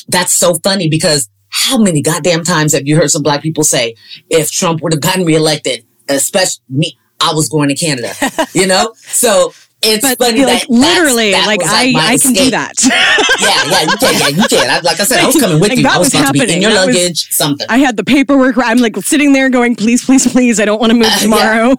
[0.07, 3.95] That's so funny because how many goddamn times have you heard some black people say,
[4.29, 8.13] "If Trump would have gotten reelected, especially me, I was going to Canada,"
[8.53, 8.93] you know?
[8.99, 12.51] So it's But funny like that that's- literally, that like was, I, I can do
[12.51, 12.75] that.
[13.41, 14.69] Yeah, yeah, you can, yeah, you can.
[14.71, 15.85] I, like I said, I was coming with Like, you.
[15.85, 16.63] that I was was about to be in happening.
[16.63, 17.67] your That was- luggage, something.
[17.71, 18.57] I had the paperwork.
[18.59, 20.59] I'm like sitting there going, please, please, please.
[20.59, 21.19] I don't want to move Uh, yeah.
[21.23, 21.77] tomorrow.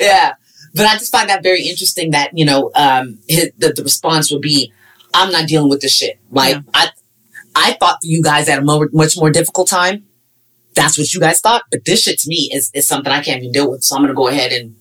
[0.00, 0.34] yeah.
[0.74, 4.30] But I just find that very interesting that, you know, um, his, the, the response
[4.30, 4.72] would be,
[5.14, 6.20] I'm not dealing with this shit.
[6.30, 6.60] Like, Yeah.
[6.74, 6.90] I,
[7.56, 10.04] I thought you guys had a much more difficult time.
[10.74, 11.62] That's what you guys thought.
[11.72, 13.82] But this shit to me is, is something I can't even deal with.
[13.82, 14.76] So I'm going to go ahead and,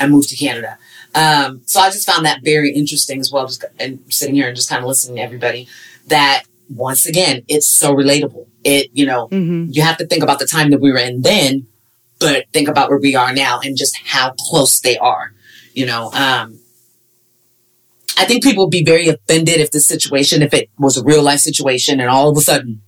[0.00, 0.76] and move to Canada.
[1.16, 3.46] Um, so I just found that very interesting as well.
[3.46, 5.66] Just and sitting here and just kind of listening to everybody
[6.08, 8.46] that once again, it's so relatable.
[8.64, 9.74] It, you know, Mhm.
[9.74, 11.66] you have to think about the time that we were in then,
[12.18, 15.32] but think about where we are now and just how close they are.
[15.74, 16.58] You know, um,
[18.18, 21.22] I think people would be very offended if the situation, if it was a real
[21.22, 22.80] life situation, and all of a sudden,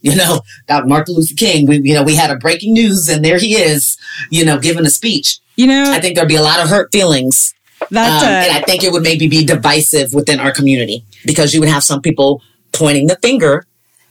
[0.00, 1.66] you know, got Martin Luther King.
[1.66, 3.96] We, you know, we had a breaking news, and there he is,
[4.30, 5.38] you know, giving a speech.
[5.56, 7.54] You know, I think there'd be a lot of hurt feelings,
[7.92, 11.54] that um, and uh, I think it would maybe be divisive within our community because
[11.54, 13.66] you would have some people pointing the finger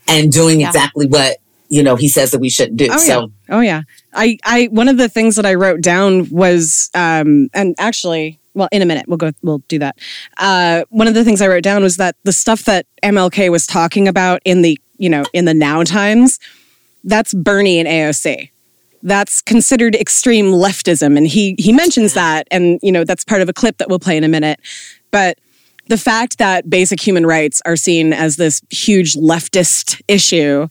[0.07, 0.67] and doing Yeah.
[0.69, 1.37] exactly what
[1.69, 2.87] you know he says that we shouldn't do.
[2.91, 3.19] Oh so.
[3.21, 3.55] yeah.
[3.55, 3.81] Oh yeah.
[4.13, 8.67] I, I one of the things that I wrote down was um and actually well
[8.71, 9.95] in a minute we'll go we'll do that.
[10.37, 13.65] Uh one of the things I wrote down was that the stuff that MLK was
[13.67, 16.39] talking about in the you know in the now times
[17.03, 18.49] that's Bernie and AOC.
[19.03, 23.49] That's considered extreme leftism and he he mentions that and you know that's part of
[23.49, 24.59] a clip that we'll play in a minute.
[25.11, 25.39] But
[25.87, 30.67] the fact that basic human rights are seen as this huge leftist issue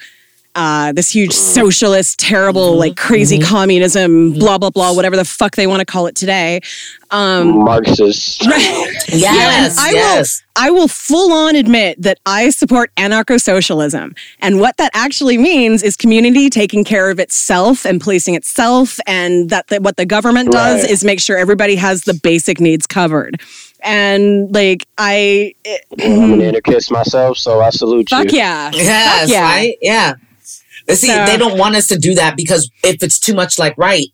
[0.54, 5.66] uh, this huge socialist, terrible, like crazy communism, blah, blah, blah, whatever the fuck they
[5.66, 6.60] want to call it today.
[7.10, 8.44] Um, Marxist.
[9.12, 10.42] Yes, I yes.
[10.56, 14.14] will I will full on admit that I support anarcho socialism.
[14.40, 19.00] And what that actually means is community taking care of itself and policing itself.
[19.06, 20.90] And that, that what the government does Right.
[20.90, 23.40] is make sure everybody has the basic needs covered.
[23.82, 28.38] And like, I, it- I'm an anarchist myself, so I salute fuck you.
[28.38, 28.70] yeah.
[28.72, 29.42] Yes, Fuck yeah.
[29.42, 29.74] right?
[29.80, 30.14] Yeah.
[30.86, 33.58] But see, So- they don't want us to do that because if it's too much
[33.58, 34.06] like right,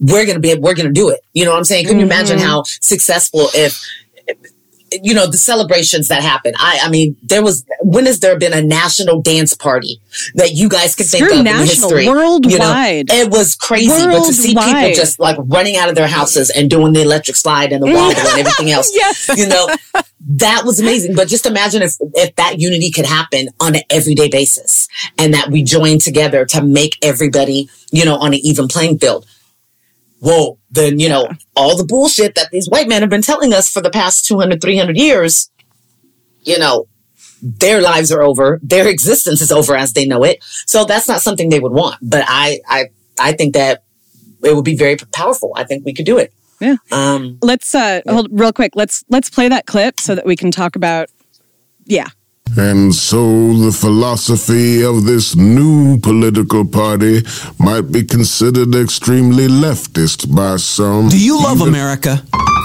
[0.00, 1.20] we're gonna be we're gonna do it.
[1.32, 1.86] You know what I'm saying?
[1.86, 2.46] Can you imagine Mm-hmm.
[2.46, 3.80] how successful if
[5.02, 6.54] you know the celebrations that happen?
[6.58, 10.00] I I mean, there was when has there been a national dance party
[10.34, 12.04] that you guys could think of national, in history?
[12.04, 13.06] You know, worldwide.
[13.10, 16.70] it was crazy, but to see people just like running out of their houses and
[16.70, 19.28] doing the electric slide and the wobble and everything else, Yes.
[19.36, 19.68] you know,
[20.28, 21.14] that was amazing.
[21.14, 25.50] But just imagine if if that unity could happen on an everyday basis, and that
[25.50, 29.26] we join together to make everybody, you know, on an even playing field.
[30.20, 33.68] Well, then, you know, all the bullshit that these white men have been telling us
[33.68, 35.50] for the past 200, 300 years,
[36.42, 36.88] you know,
[37.42, 38.58] their lives are over.
[38.62, 40.42] Their existence is over as they know it.
[40.42, 41.98] So that's not something they would want.
[42.02, 42.86] But I, I,
[43.18, 43.84] I think that
[44.42, 45.52] it would be very powerful.
[45.56, 46.32] I think we could do it.
[46.60, 46.76] Yeah.
[46.90, 48.72] Um, Let's uh hold real quick.
[48.74, 51.10] Let's let's play that clip so that we can talk about
[51.84, 52.08] yeah.
[52.56, 57.22] And so the philosophy of this new political party
[57.58, 61.08] might be considered extremely leftist by some.
[61.08, 62.22] Do you love America?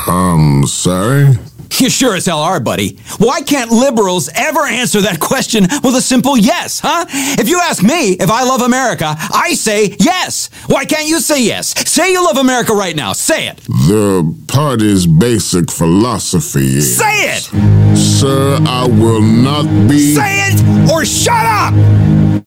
[0.07, 1.37] Um, sorry?
[1.79, 2.97] You sure as hell are, buddy.
[3.17, 7.05] Why can't liberals ever answer that question with a simple yes, huh?
[7.39, 10.49] If you ask me if I love America, I say yes.
[10.67, 11.73] Why can't you say yes?
[11.89, 13.13] Say you love America right now.
[13.13, 13.57] Say it.
[13.57, 16.97] The party's basic philosophy is.
[16.97, 17.97] Say it!
[17.97, 20.13] Sir, I will not be.
[20.13, 22.43] Say it or shut up!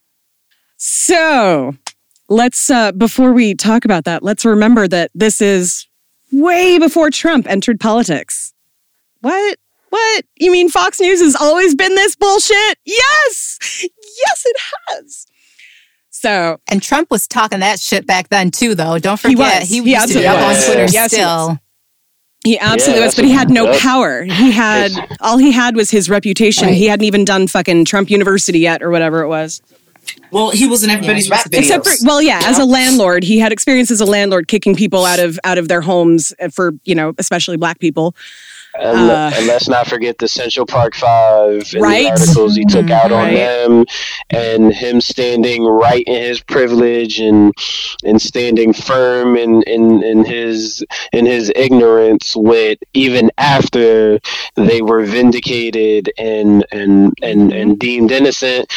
[0.77, 1.75] So
[2.29, 5.87] let's uh before we talk about that, let's remember that this is
[6.31, 8.53] way before Trump entered politics.
[9.25, 9.57] What?
[9.89, 10.23] What?
[10.37, 12.77] You mean Fox News has always been this bullshit?
[12.85, 13.57] Yes!
[13.81, 14.55] Yes, it
[14.89, 15.25] has.
[16.11, 18.99] So And Trump was talking that shit back then too, though.
[18.99, 19.69] Don't He forget, was.
[19.69, 20.93] he, He used to be on absolutely Twitter was.
[20.93, 21.59] Yes, he still.
[22.43, 24.23] He absolutely Yeah, was, but he had no that's- power.
[24.25, 26.69] He had all he had was his reputation.
[26.69, 29.59] He hadn't even done fucking Trump University yet, or whatever it was.
[30.31, 31.57] well, he was in everybody's rap videos.
[31.59, 35.03] Except for well, yeah, as a landlord, he had experience as a landlord kicking people
[35.05, 38.15] out of out of their homes for you know, especially black people.
[38.79, 42.03] And, Uh, and let's not forget the Central Park Five and Right.
[42.05, 43.85] the articles he took out on them,
[44.29, 47.53] and him standing right in his privilege and
[48.03, 52.35] and standing firm in, in, in his in his ignorance.
[52.35, 54.19] With even after
[54.55, 58.71] they were vindicated and and and, and deemed innocent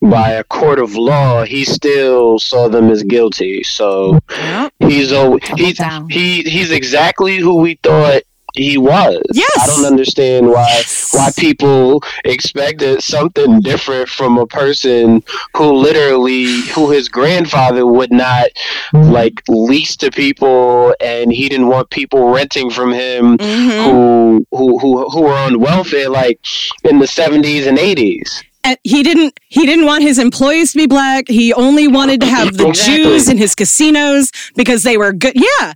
[0.00, 3.62] by a court of law, he still saw them as guilty.
[3.64, 4.68] So Yeah.
[4.78, 5.80] he's al- he's
[6.10, 8.22] he he's exactly who we thought
[8.54, 9.20] he was.
[9.32, 9.50] Yes.
[9.58, 10.82] I don't understand why
[11.12, 15.22] why people expected something different from a person
[15.56, 18.48] who literally who his grandfather would not
[18.92, 23.84] like lease to people and he didn't want people renting from him Mhm.
[23.84, 26.40] who who who who were on welfare like
[26.84, 28.42] in the 70s and 80s.
[28.64, 31.28] And he didn't he didn't want his employees to be black.
[31.28, 32.96] He only wanted to have the Exactly.
[32.96, 35.34] Jews in his casinos because they were good.
[35.34, 35.72] Yeah.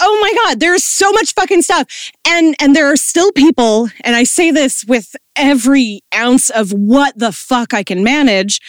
[0.00, 2.10] Oh my god, there's so much fucking stuff.
[2.26, 7.18] And and there are still people and I say this with every ounce of what
[7.18, 8.60] the fuck I can manage.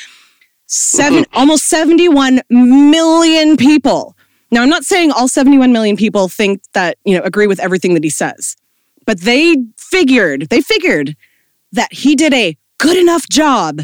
[0.68, 1.38] Seven mm-hmm.
[1.38, 4.16] almost 71 million people.
[4.51, 7.93] Now I'm not saying all 71 million people think that, you know, agree with everything
[7.93, 8.56] that he says.
[9.06, 11.16] But they figured, they figured
[11.72, 13.82] that he did a good enough job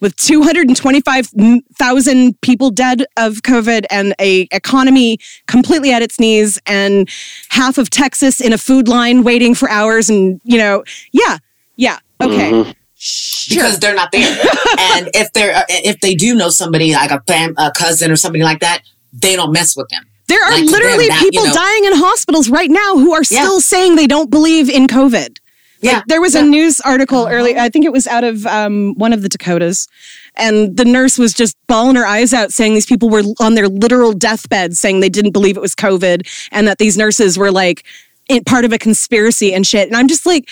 [0.00, 7.08] with 225,000 people dead of COVID and a economy completely at its knees and
[7.48, 10.82] half of Texas in a food line waiting for hours and you know
[11.12, 11.38] yeah
[11.76, 14.28] yeah okay sure because they're not there.
[14.78, 18.16] and if they're uh, if they do know somebody like a fam, a cousin or
[18.16, 18.82] somebody like that,
[19.12, 20.04] they don't mess with them.
[20.28, 23.22] there are like literally that, people you know- dying in hospitals right now who are
[23.30, 23.42] Yeah.
[23.42, 25.38] still saying they don't believe in COVID
[25.84, 27.58] Yeah, Like, there was a news article earlier.
[27.58, 29.86] I think it was out of um, one of the Dakotas,
[30.34, 33.68] and the nurse was just bawling her eyes out, saying these people were on their
[33.68, 37.84] literal deathbed, saying they didn't believe it was COVID, and that these nurses were like
[38.30, 39.86] in, part of a conspiracy and shit.
[39.86, 40.48] And I'm just like,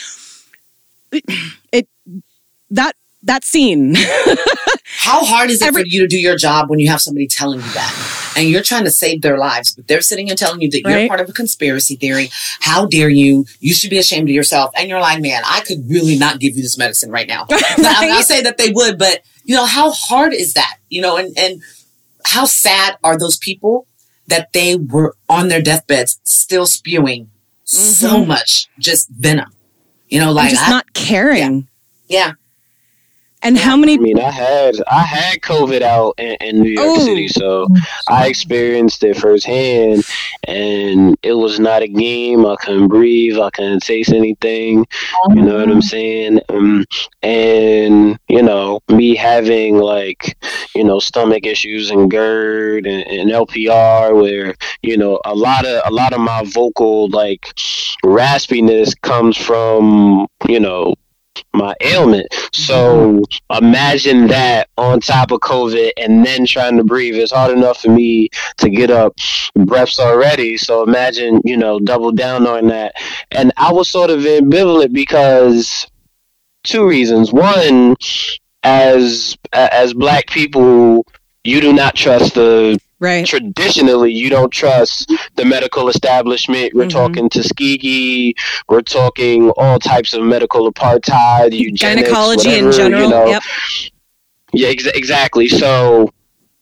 [1.72, 1.89] it
[2.70, 3.94] that that scene.
[4.84, 7.26] How hard is it Every- for you to do your job when you have somebody
[7.26, 8.32] telling you that?
[8.36, 11.08] And you're trying to save their lives, but they're sitting and telling you that you're
[11.08, 12.30] part of a conspiracy theory.
[12.60, 13.44] How dare you?
[13.60, 14.70] You should be ashamed of yourself.
[14.76, 17.46] And you're like, man, I could really not give you this medicine right now.
[17.50, 20.76] I'm not saying that they would, but you know, how hard is that?
[20.88, 21.62] You know, and, and
[22.24, 23.86] how sad are those people
[24.28, 27.30] that they were on their deathbeds still spewing
[27.64, 28.28] so mm-hmm.
[28.28, 29.50] much just venom?
[30.08, 31.68] You know, I'm like, just I- not caring.
[32.08, 32.32] yeah.
[33.45, 33.95] And how many?
[33.95, 37.05] I mean, I had I had COVID out in, in New York Oh.
[37.05, 37.66] City, so
[38.09, 40.05] I experienced it firsthand,
[40.47, 42.47] and it was not a game.
[42.47, 43.38] I couldn't breathe.
[43.38, 44.86] I couldn't taste anything.
[45.30, 46.40] You know what I'm saying?
[46.49, 46.84] Um,
[47.22, 50.36] and you know, me having like
[50.74, 55.82] you know stomach issues and GERD and, and LPR, where you know a lot of
[55.84, 57.43] a lot of my vocal like
[58.05, 60.95] raspiness comes from you know
[61.55, 62.26] my ailment.
[62.53, 67.14] So imagine that on top of COVID and then trying to breathe.
[67.14, 68.29] It's hard enough for me
[68.59, 69.14] to get up
[69.54, 70.57] breaths already.
[70.57, 72.95] So imagine, you know, double down on that.
[73.30, 75.87] And I was sort of ambivalent because
[76.64, 77.33] two reasons.
[77.33, 77.96] One,
[78.63, 81.07] as as black people,
[81.45, 83.26] you do not trust the Right.
[83.26, 86.72] traditionally you don't trust the medical establishment.
[86.72, 86.91] We're Mhm.
[86.91, 88.34] talking Tuskegee,
[88.68, 93.03] we're talking all types of medical apartheid, eugenics, Gynecology in whatever, general.
[93.03, 93.26] You know.
[93.26, 93.42] Yep.
[94.53, 95.49] Yeah, ex- exactly.
[95.49, 96.11] So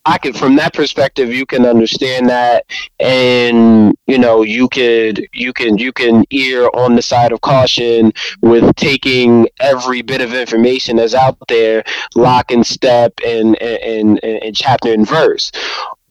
[0.05, 2.65] I can, from that perspective, you can understand that,
[2.99, 8.11] and you know, you could, you can, you can err on the side of caution
[8.41, 11.83] with taking every bit of information that's out there,
[12.15, 15.51] lock and step, and and and, and chapter and verse.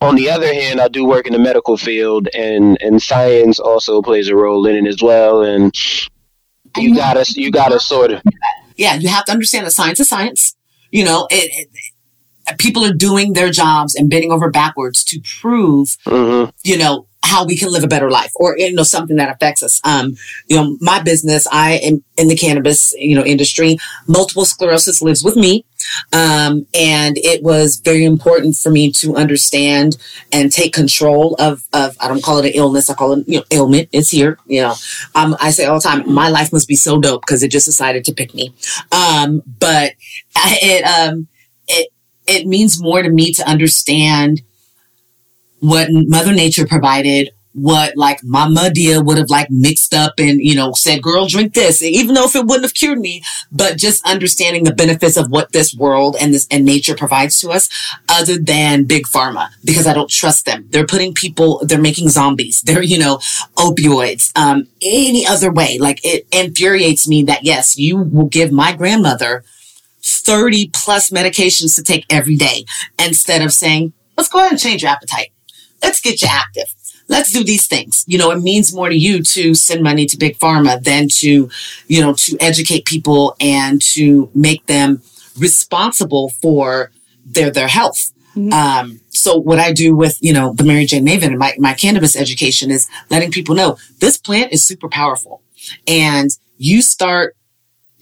[0.00, 4.00] On the other hand, I do work in the medical field, and and science also
[4.00, 5.74] plays a role in it as well, and
[6.76, 8.22] you gotta, you gotta sort of.
[8.76, 10.56] yeah, you have to understand that science is science.
[10.90, 11.68] You know, it,
[12.48, 16.52] it, people are doing their jobs and bending over backwards to prove, mhm.
[16.64, 19.62] you know, how we can live a better life or, you know, something that affects
[19.62, 19.80] us.
[19.84, 20.16] Um,
[20.46, 23.78] you know, my business, I am in the cannabis, you know, industry.
[24.08, 25.64] Multiple sclerosis lives with me.
[26.12, 29.96] Um, and it was very important for me to understand
[30.32, 32.90] and take control of, of, I don't call it an illness.
[32.90, 33.88] I call it, you know, ailment.
[33.92, 34.38] It's here.
[34.46, 34.74] You know,
[35.14, 37.66] um, I say all the time, my life must be so dope because it just
[37.66, 38.54] decided to pick me.
[38.92, 39.92] Um, but
[40.36, 41.28] it, um,
[41.68, 41.90] it,
[42.26, 44.42] it means more to me to understand
[45.60, 50.54] what Mother Nature provided, what like Mama Dia would have like mixed up and, you
[50.54, 54.06] know, said, girl, drink this, even though if it wouldn't have cured me, but just
[54.06, 57.68] understanding the benefits of what this world and this and nature provides to us
[58.08, 60.66] other than big pharma, because I don't trust them.
[60.70, 62.62] They're putting people, they're making zombies.
[62.70, 63.16] They're, you know,
[63.56, 65.78] opioids, um, any other way.
[65.78, 69.42] Like it infuriates me that yes, you will give my grandmother
[70.02, 72.64] 30 plus medications to take every day
[72.98, 75.32] instead of saying, let's go ahead and change your appetite.
[75.82, 76.74] Let's get you active.
[77.10, 78.04] Let's do these things.
[78.06, 81.50] You know, it means more to you to send money to big pharma than to,
[81.88, 85.02] you know, to educate people and to make them
[85.36, 86.92] responsible for
[87.26, 88.12] their, their health.
[88.52, 91.74] Um, so what I do with, you know, the Mary Jane Maven and my, my
[91.74, 95.42] cannabis education is letting people know this plant is super powerful
[95.88, 97.36] and you start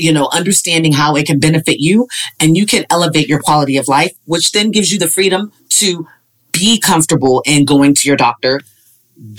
[0.00, 2.06] you know, understanding how it can benefit you
[2.38, 6.06] and you can elevate your quality of life, which then gives you the freedom to
[6.52, 8.60] be comfortable in going to your doctor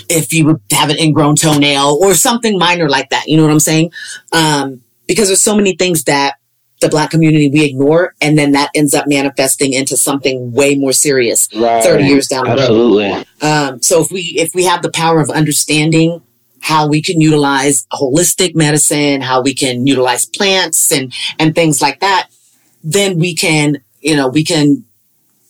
[0.10, 3.28] if you have an ingrown toenail or something minor like that.
[3.28, 3.92] You know what I'm saying?
[4.32, 6.36] Um, because there's so many things that
[6.82, 10.94] the black community we ignore and then that ends up manifesting into something way more
[10.94, 11.84] serious Right.
[11.84, 12.60] 30 years down the road.
[12.60, 13.26] Absolutely.
[13.42, 16.22] Um, so if we if we have the power of understanding
[16.62, 22.00] how we can utilize holistic medicine, how we can utilize plants and and things like
[22.00, 22.30] that,
[22.84, 24.86] then we can you know we can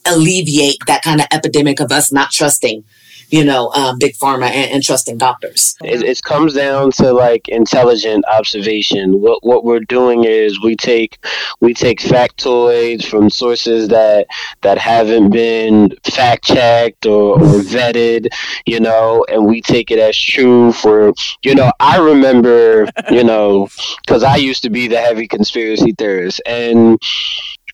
[0.05, 2.83] alleviate that kind of epidemic of us not trusting
[3.29, 5.75] you know um, big pharma and, and trusting doctors.
[5.83, 9.21] It, it comes down to like intelligent observation.
[9.21, 11.17] What what we're doing is we take
[11.59, 14.27] we take factoids from sources that
[14.61, 18.27] that haven't been fact checked or, or vetted,
[18.65, 20.71] you know, and we take it as true.
[20.71, 23.67] For you know, I remember, you know,
[24.05, 26.99] because I used to be the heavy conspiracy theorist, and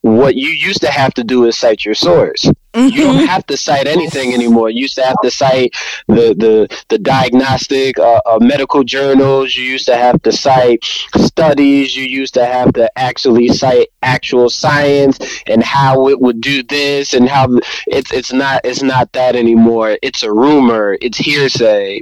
[0.06, 2.46] what you used to have to do is cite your source.
[2.76, 4.70] You don't have to cite anything anymore.
[4.70, 5.74] You used to have to cite
[6.08, 9.56] the the the diagnostic uh, uh, medical journals.
[9.56, 10.84] You used to have to cite
[11.16, 11.96] studies.
[11.96, 17.14] You used to have to actually cite actual science and how it would do this
[17.14, 17.48] and how
[17.88, 19.98] it's it's not it's not that anymore.
[20.04, 20.98] It's a rumor.
[21.02, 22.02] It's hearsay,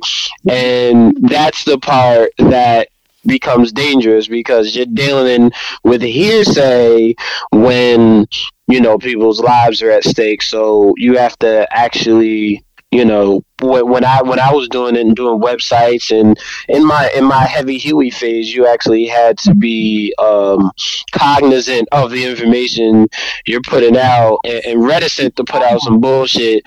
[0.50, 2.90] and that's the part that
[3.26, 5.52] becomes dangerous because you're dealing
[5.84, 7.16] with hearsay
[7.52, 8.26] when
[8.68, 13.88] you know people's lives are at stake so you have to actually you know when,
[13.90, 16.38] when i when i was doing it and doing websites and
[16.70, 20.72] in my in my heavy huey phase you actually had to be um,
[21.12, 23.08] cognizant of the information
[23.46, 26.64] you're putting out and, and reticent to put out some bullshit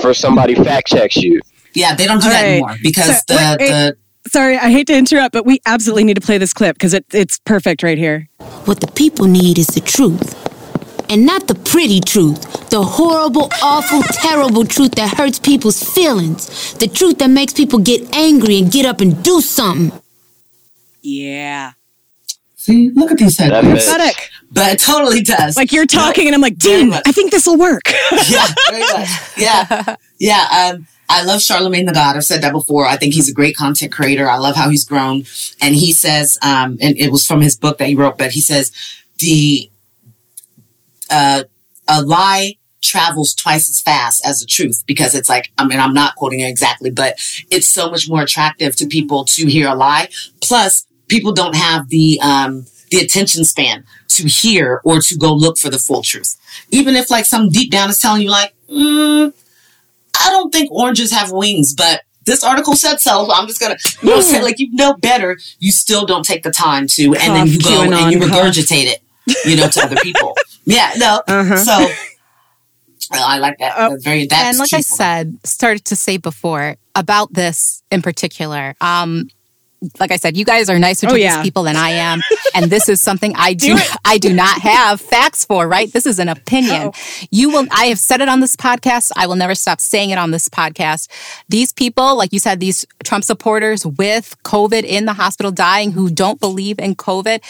[0.00, 1.40] for somebody fact checks you
[1.74, 2.50] Yeah, they don't do All that right.
[2.50, 3.68] anymore because So, the, wait, wait.
[3.70, 3.96] the
[4.28, 7.04] Sorry, I hate to interrupt, but we absolutely need to play this clip because it,
[7.12, 8.28] it's perfect right here.
[8.64, 10.40] What the people need is the truth.
[11.10, 16.88] And not the pretty truth, the horrible, awful, terrible truth that hurts people's feelings, the
[16.88, 19.92] truth that makes people get angry and get up and do something.
[21.02, 21.72] Yeah.
[22.56, 23.84] see, look at these That headlines.
[23.84, 23.92] fits.
[23.92, 24.30] Pathetic.
[24.50, 25.56] But it totally does.
[25.56, 26.92] Like you're talking, and I'm like, Very Dean.
[26.94, 27.82] I think this will work.
[28.30, 29.08] yeah, very much.
[29.36, 30.70] Yeah, yeah.
[30.74, 32.16] Um, I love Charlemagne the God.
[32.16, 32.86] I've said that before.
[32.86, 34.28] I think he's a great content creator.
[34.28, 35.24] I love how he's grown.
[35.60, 38.40] And he says, um, and it was from his book that he wrote, but he
[38.40, 38.72] says
[39.18, 39.70] the
[41.10, 41.44] uh,
[41.88, 45.94] a lie travels twice as fast as the truth because it's like I mean I'm
[45.94, 47.14] not quoting it exactly, but
[47.50, 50.08] it's so much more attractive to people to hear a lie.
[50.40, 55.58] Plus, people don't have the um, the attention span to hear or to go look
[55.58, 56.36] for the full truth.
[56.70, 59.32] Even if like some deep down is telling you like, mm,
[60.20, 63.30] I don't think oranges have wings, but this article said so.
[63.32, 65.38] I'm just gonna, you know, say like you know better.
[65.58, 69.02] You still don't take the time to, and then you go and you regurgitate it,
[69.44, 70.34] you know, to other people.
[70.66, 71.20] Yeah, no.
[71.28, 71.56] Uh-huh.
[71.58, 71.86] So
[73.12, 73.76] I like that.
[73.76, 78.74] That's very that's and like I said, started to say before about this in particular.
[78.80, 79.28] Um,
[79.98, 81.42] like I said, you guys are nicer oh, to Oh, these yeah.
[81.42, 82.20] people than I am,
[82.54, 83.76] and this is something I do.
[84.04, 85.66] I do not have facts for.
[85.68, 85.92] Right?
[85.92, 86.90] This is an opinion.
[86.94, 87.26] Oh.
[87.30, 87.66] You will.
[87.70, 89.10] I have said it on this podcast.
[89.16, 91.08] I will never stop saying it on this podcast.
[91.48, 96.10] These people, like you said, these Trump supporters with COVID in the hospital dying who
[96.10, 97.40] don't believe in COVID,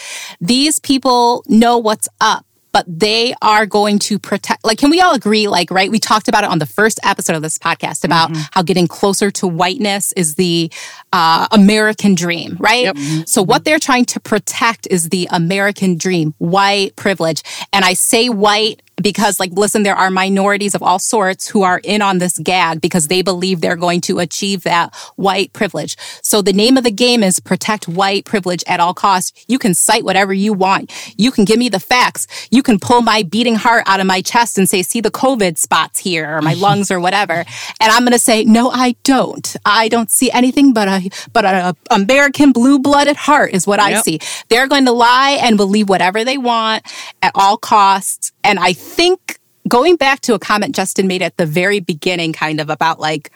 [0.40, 5.14] these people know what's up but they are going to protect like can we all
[5.14, 8.30] agree like right we talked about it on the first episode of this podcast about
[8.52, 10.70] how getting closer to whiteness is the
[11.12, 12.86] uh, american dream right?
[13.26, 17.42] So what they're trying to protect is the american dream white privilege.
[17.72, 21.80] And i say white because like listen there are minorities of all sorts who are
[21.84, 25.96] in on this gag because they believe they're going to achieve that white privilege.
[26.22, 29.44] So the name of the game is protect white privilege at all costs.
[29.48, 30.92] You can cite whatever you want.
[31.16, 32.26] You can give me the facts.
[32.50, 35.58] You can pull my beating heart out of my chest and say see the covid
[35.58, 37.44] spots here or my lungs or whatever.
[37.80, 39.56] And i'm going to say no i don't.
[39.64, 44.20] I don't see anything but a but a american blue-blooded heart is what i see.
[44.48, 46.84] They're going to lie and believe whatever they want
[47.22, 51.46] at all costs and i think going back to a comment justin made at the
[51.46, 53.32] very beginning kind of about like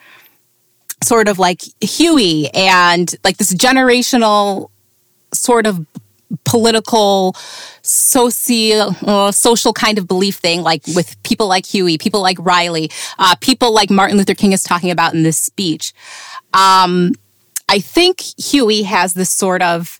[1.03, 4.69] sort of like huey and like this generational
[5.33, 5.85] sort of
[6.43, 7.35] political
[7.81, 12.91] socio uh, social kind of belief thing like with people like huey people like riley
[13.17, 15.93] uh, people like martin luther king is talking about in this speech.
[16.53, 17.13] Um,
[17.67, 19.99] i think huey has this sort of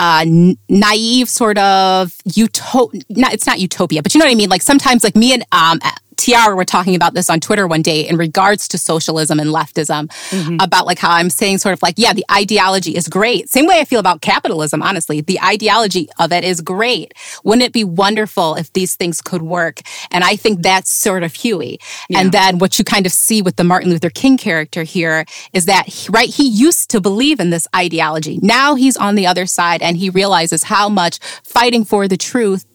[0.00, 0.24] uh,
[0.70, 3.02] naive sort of utopia.
[3.10, 4.48] It's not utopia, but you know what I mean.
[4.48, 5.78] Like sometimes, like me and um,
[6.20, 10.08] Tiara were talking about this on Twitter one day in regards to socialism and leftism,
[10.30, 10.56] mm-hmm.
[10.60, 13.48] about like how I'm saying sort of like, yeah, the ideology is great.
[13.48, 14.82] Same way I feel about capitalism.
[14.82, 17.14] Honestly, the ideology of it is great.
[17.42, 19.80] Wouldn't it be wonderful if these things could work?
[20.10, 21.78] And I think that's sort of Huey.
[22.14, 25.64] And then what you kind of see with the Martin Luther King character here is
[25.66, 28.38] that, right, he used to believe in this ideology.
[28.42, 32.66] Now he's on the other side and he realizes how much fighting for the truth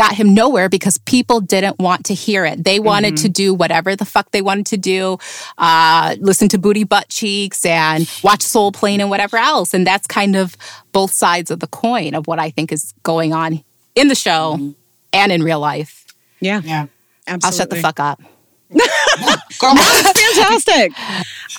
[0.00, 2.64] got him nowhere because people didn't want to hear it.
[2.64, 5.18] They wanted to do whatever the fuck they wanted to do,
[5.58, 9.74] uh, listen to Booty Butt Cheeks and watch Soul Plane and whatever else.
[9.74, 10.56] And that's kind of
[10.92, 13.62] both sides of the coin of what I think is going on
[13.94, 14.72] in the show
[15.12, 16.06] and in real life.
[16.40, 16.62] Yeah.
[16.64, 16.86] Yeah.
[17.26, 17.46] Absolutely.
[17.46, 18.22] I'll shut the fuck up.
[18.70, 20.92] Girl, Fantastic.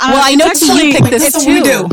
[0.02, 1.38] Well, I know it's T, you picked this too.
[1.38, 1.88] what we do.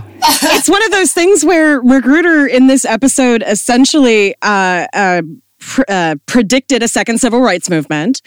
[0.56, 5.22] it's one of those things where McGruder in this episode essentially uh, uh,
[5.68, 8.22] pr- uh, predicted a second civil rights movement,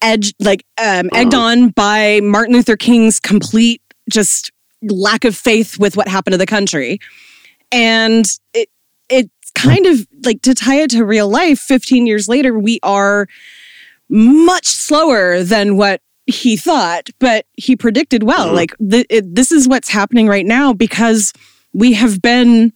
[0.00, 4.52] edged like um, egged on by Martin Luther King's complete just
[4.82, 6.98] lack of faith with what happened to the country,
[7.72, 8.68] and it
[9.08, 11.58] it's kind of like to tie it to real life.
[11.58, 13.26] Fifteen years later, we are
[14.08, 18.52] much slower than what he thought, but he predicted well.
[18.52, 21.32] Like it, this is what's happening right now because
[21.72, 22.72] we have been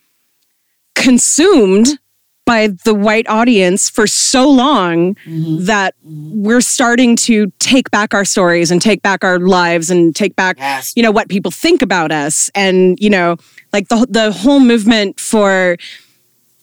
[0.94, 1.98] consumed
[2.46, 8.70] by the white audience for so long that we're starting to take back our stories
[8.70, 10.92] and take back our lives and take back Yes.
[10.96, 12.48] you know what people think about us.
[12.54, 13.36] And you know
[13.74, 15.76] like the the whole movement for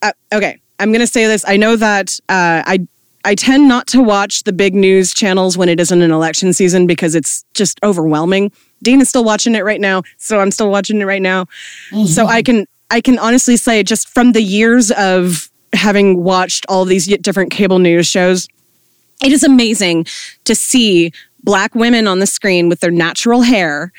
[0.02, 1.44] uh, okay i'm going to say this.
[1.48, 2.80] I know that uh, i
[3.26, 6.88] i tend not to watch the big news channels when it isn't an election season
[6.88, 8.52] because it's just overwhelming.
[8.82, 11.46] Dean is still watching it right now so i'm still watching it right now.
[12.08, 16.86] So i can i can honestly say just from the years of having watched all
[16.86, 18.48] these different cable news shows
[19.24, 20.06] it is amazing
[20.44, 21.12] to see
[21.44, 23.92] black women on the screen with their natural hair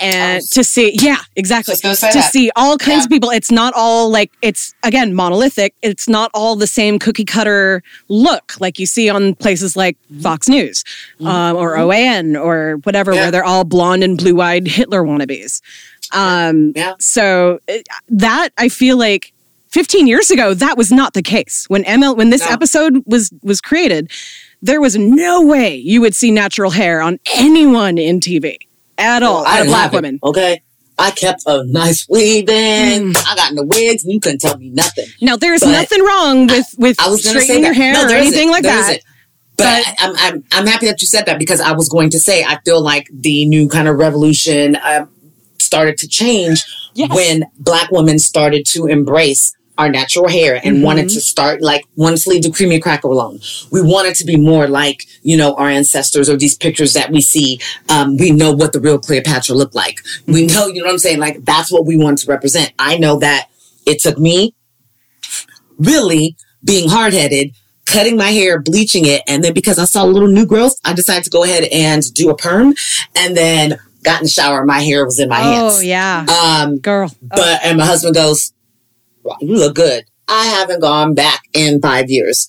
[0.00, 2.30] and to see yeah exactly gonna that.
[2.32, 3.04] see all kinds Yeah.
[3.04, 7.24] of people it's not all like it's again monolithic it's not all the same cookie
[7.24, 10.82] cutter look like you see on places like fox news
[11.20, 13.16] um, or oan or whatever Mm-hmm.
[13.16, 13.22] Yeah.
[13.24, 15.60] where they're all blonde and blue-eyed hitler wannabes
[16.12, 16.94] um, Yeah.
[16.98, 19.32] so it, that i feel like
[19.72, 22.52] 15 years ago that was not the case when ml when this No.
[22.52, 24.10] episode was was created
[24.60, 28.56] there was no way you would see natural hair on anyone in tv
[28.98, 30.62] at all I a didn't black women Okay.
[30.98, 33.16] I kept a nice weave in.
[33.16, 35.06] I got in the wigs and you couldn't tell me nothing.
[35.22, 38.50] now there's But- nothing wrong with with I say straightening your hair No, or anything
[38.50, 39.02] like There that isn't.
[39.56, 42.44] But, I'm, I'm I'm happy that you said that because I was going to say
[42.44, 45.06] I feel like the new kind of revolution uh,
[45.58, 46.62] started to change
[46.94, 47.10] Yes.
[47.14, 50.82] when black women started to embrace our natural hair and Mhm.
[50.82, 53.40] wanted to start like wanted to leave the creamy cracker alone.
[53.70, 57.20] We wanted to be more like, you know, our ancestors or these pictures that we
[57.20, 57.58] see.
[57.88, 59.96] Um, we know what the real Cleopatra looked like.
[60.26, 61.18] We know, you know what I'm saying?
[61.18, 62.72] Like that's what we wanted to represent.
[62.78, 63.48] I know that
[63.86, 64.54] it took me
[65.78, 67.50] really being hard headed,
[67.86, 70.92] cutting my hair, bleaching it, and then because I saw a little new growth, I
[70.92, 72.74] decided to go ahead and do a perm,
[73.16, 74.64] and then got in the shower.
[74.64, 75.74] My hair was in my hands.
[75.78, 77.10] Oh yeah, Um, girl.
[77.20, 78.61] but and my husband goes, "Wow,
[79.40, 82.48] "You look good." I haven't gone back in five years.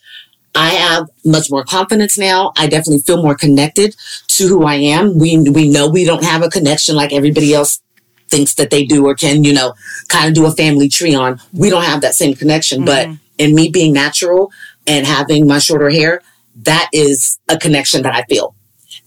[0.56, 2.54] I have much more confidence now.
[2.58, 3.96] I definitely feel more connected
[4.30, 5.18] to who I am.
[5.18, 7.82] We we know we don't have a connection like everybody else
[8.30, 9.74] thinks that they do or can, you know,
[10.08, 11.40] kind of do a family tree on.
[11.54, 12.86] We don't have that same connection.
[12.86, 13.16] But mm-hmm.
[13.38, 14.52] in me being natural
[14.88, 16.22] and having my shorter hair,
[16.64, 18.56] that is a connection that I feel.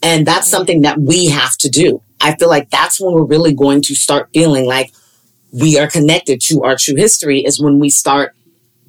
[0.03, 0.57] And that's mm-hmm.
[0.57, 2.03] something that we have to do.
[2.21, 4.93] I feel like that's when we're really going to start feeling like
[5.61, 8.35] we are connected to our true history is when we start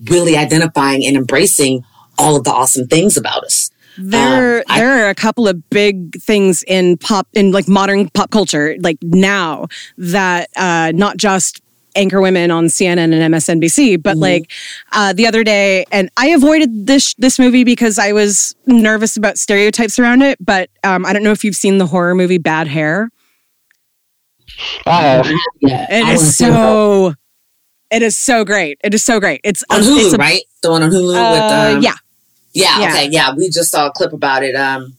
[0.05, 1.83] really identifying and embracing
[2.17, 3.69] all of the awesome things about us.
[3.97, 8.09] There, Um, I- there are a couple of big things in pop, in like modern
[8.09, 9.67] pop culture, like now
[9.97, 11.61] that uh, not just
[11.95, 14.51] anchor women on CNN and MSNBC, but like
[14.91, 19.39] uh, the other day, and I avoided this this movie because I was nervous about
[19.39, 20.37] stereotypes around it.
[20.39, 23.09] But um, I don't know if you've seen the horror movie Bad Hair.
[24.85, 25.27] I have.
[25.59, 27.13] Yeah, It I is so,
[27.91, 28.79] it is so great.
[28.83, 29.41] It is so great.
[29.43, 30.41] It's on Hulu, it's a- right?
[30.61, 31.93] The one on Hulu Uh, with um, yeah.
[32.53, 32.89] yeah, Yeah.
[32.89, 33.33] okay, yeah.
[33.35, 34.55] We just saw a clip about it.
[34.55, 34.93] Um,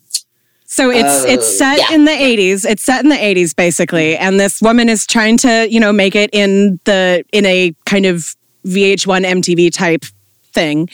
[0.71, 1.95] So it's it's Uh, set yeah.
[1.95, 2.65] in the 80s.
[2.65, 6.15] It's set in the 80s basically, and this woman is trying to, you know, make
[6.15, 8.37] it in the in a kind of
[8.67, 10.05] VH1 MTV type
[10.53, 10.89] thing.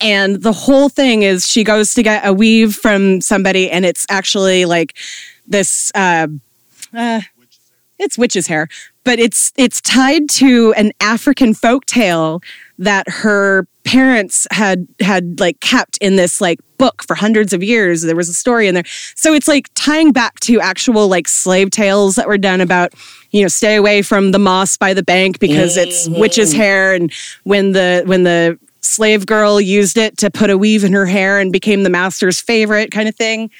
[0.00, 4.04] And the whole thing is she goes to get a weave from somebody and it's
[4.10, 4.94] actually like
[5.46, 6.26] this uh,
[6.92, 7.20] uh
[8.02, 8.68] it's witch's hair,
[9.04, 12.42] but it's it's tied to an African folk tale
[12.78, 18.02] that her parents had had like kept in this like book for hundreds of years.
[18.02, 18.84] There was a story in there.
[19.14, 22.92] So it's like tying back to actual like slave tales that were done about,
[23.30, 26.20] you know, stay away from the moss by the bank because it's mm-hmm.
[26.20, 27.12] witch's hair and
[27.44, 31.38] when the when the slave girl used it to put a weave in her hair
[31.38, 33.50] and became the master's favorite kind of thing.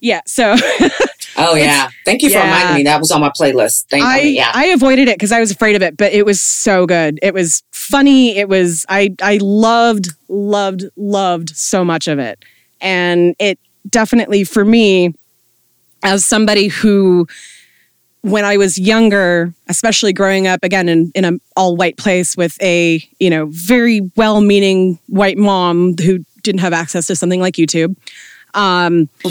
[0.00, 0.56] Yeah, so
[1.36, 2.44] oh yeah, thank you for yeah.
[2.44, 2.82] reminding me.
[2.84, 3.86] That was on my playlist.
[3.90, 4.30] Thank I you.
[4.30, 7.18] Yeah, I avoided it because I was afraid of it, but it was so good.
[7.22, 8.36] It was funny.
[8.36, 12.42] It was I I loved loved loved so much of it,
[12.80, 13.58] and it
[13.88, 15.14] definitely for me
[16.02, 17.26] as somebody who
[18.22, 22.60] when I was younger, especially growing up again in, in an all white place with
[22.62, 27.54] a, you know, very well meaning white mom who didn't have access to something like
[27.54, 27.96] YouTube.
[28.54, 29.08] Um,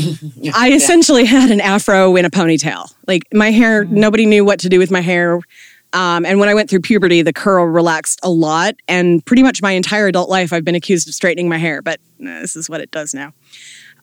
[0.53, 2.93] I essentially had an afro in a ponytail.
[3.07, 5.39] Like my hair, nobody knew what to do with my hair.
[5.91, 8.75] Um, and when I went through puberty, the curl relaxed a lot.
[8.87, 11.99] And pretty much my entire adult life, I've been accused of straightening my hair, but
[12.21, 13.33] uh, this is what it does now.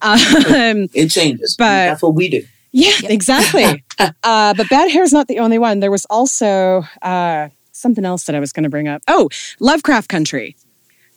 [0.02, 0.18] Um,
[0.94, 1.55] it changes.
[1.56, 2.43] but- that's what we do.
[2.72, 3.84] yeah, exactly.
[3.98, 5.80] uh, but bad hair is not the only one.
[5.80, 9.02] There was also uh, something else that I was going to bring up.
[9.09, 9.28] Oh,
[9.60, 10.56] Lovecraft Country.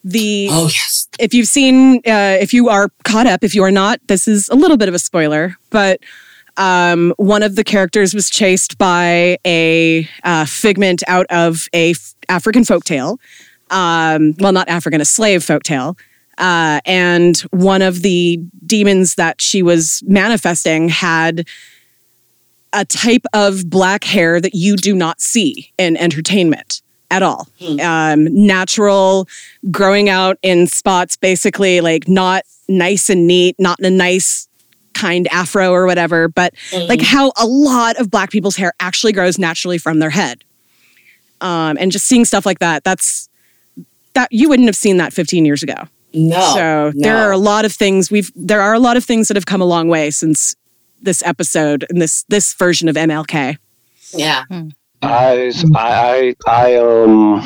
[0.04, 3.72] The Oh yes, if you've seen, uh, if you are caught up, if you are
[3.72, 5.99] not, this is a little bit of a spoiler, but
[6.57, 12.15] um, one of the characters was chased by a uh, figment out of a f-
[12.27, 13.18] African folktale.
[13.72, 15.98] Um, well, not African, a slave folktale.
[16.38, 21.48] Uh, and one of the demons that she was manifesting had
[22.72, 26.81] a type of black hair that you do not see in entertainment
[27.11, 27.48] at all.
[27.81, 29.27] Um, natural,
[29.72, 34.48] growing out in spots, basically like not nice and neat, not in a nice
[34.94, 36.53] kind afro or whatever, but
[36.88, 40.44] like how a lot of black people's hair actually grows naturally from their head.
[41.41, 43.30] Um, and just seeing stuff like that, that's
[44.14, 45.88] that you wouldn't have seen that 15 years ago.
[46.14, 46.53] no.
[46.53, 49.38] So there are a lot of things we've there are a lot of things that
[49.38, 50.56] have come a long way since
[51.02, 53.57] this episode and this this version of MLK.
[54.14, 54.44] yeah.
[54.52, 54.69] I,
[55.02, 57.42] I, I, I, um,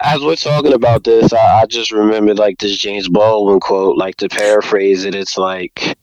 [0.00, 3.96] as we're talking about this, I, I just remembered like this James Baldwin quote.
[3.96, 5.96] Like to paraphrase it, it's like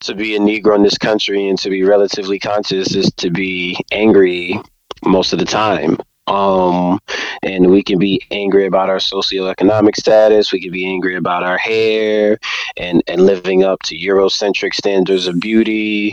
[0.00, 3.78] to be a Negro in this country and to be relatively conscious is to be
[3.90, 4.60] angry
[5.04, 5.98] most of the time.
[6.28, 7.00] Um,
[7.42, 10.52] and we can be angry about our socioeconomic status.
[10.52, 12.38] We can be angry about our hair
[12.76, 16.12] and, and living up to Eurocentric standards of beauty.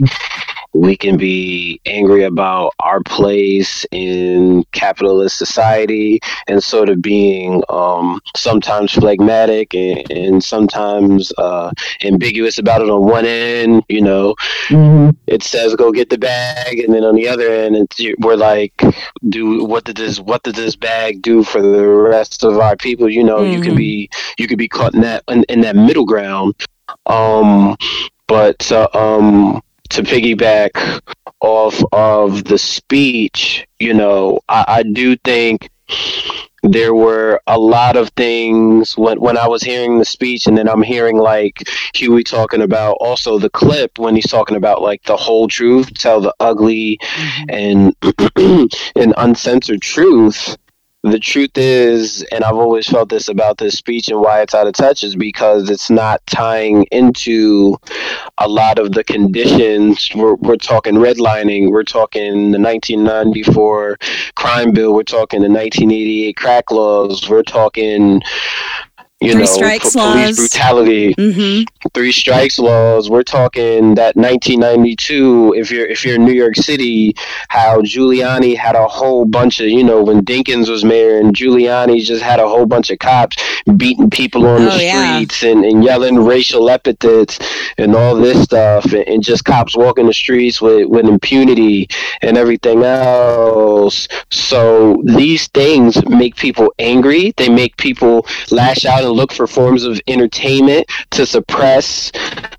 [0.75, 8.19] We can be angry about our place in capitalist society and sort of being um,
[8.35, 11.71] sometimes phlegmatic and, and sometimes uh,
[12.03, 13.83] ambiguous about it on one end.
[13.87, 14.35] You know,
[15.27, 18.83] it says go get the bag, and then on the other end, it's, we're like,
[19.29, 23.09] do what did this what did this bag do for the rest of our people?
[23.09, 26.05] You know, you can be you could be caught in that in, in that middle
[26.05, 26.55] ground.
[27.05, 27.77] Um,
[28.27, 31.01] but uh, um, to piggyback
[31.41, 35.69] off of the speech, you know, I, I do think
[36.63, 40.67] there were a lot of things when when I was hearing the speech, and then
[40.67, 45.17] I'm hearing like Huey talking about also the clip when he's talking about like the
[45.17, 47.43] whole truth, tell the ugly mm-hmm.
[47.49, 50.57] and and uncensored truth.
[51.05, 54.65] The truth is, and I've always felt this about this speech and why it's out
[54.65, 57.77] of touch is because it's not tying into
[58.39, 60.09] a lot of the conditions.
[60.15, 63.99] We're, we're talking redlining, we're talking the 1994
[64.33, 68.23] crime bill, we're talking the 1988 crack laws, we're talking,
[69.21, 70.35] you Three know, strikes po- police laws.
[70.37, 71.61] brutality hmm
[71.93, 73.11] three strikes laws.
[73.11, 75.53] We're talking that 1992.
[75.55, 77.13] If you're if you're in New York City,
[77.49, 82.03] how Giuliani had a whole bunch of you know when Dinkins was mayor and Giuliani
[82.03, 83.37] just had a whole bunch of cops
[83.77, 85.15] beating people on the Oh, yeah.
[85.17, 87.37] streets and, and yelling racial epithets
[87.77, 91.87] and all this stuff and, and just cops walking the streets with with impunity
[92.23, 94.07] and everything else.
[94.31, 97.33] So these things make people angry.
[97.37, 102.11] They make people lash out and look for forms of entertainment to suppress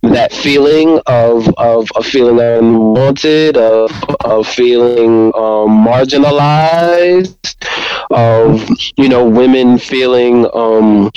[0.02, 3.90] that feeling of of, of feeling unwanted, of
[4.24, 7.54] of feeling um, marginalized,
[8.10, 11.10] of you know women feeling um,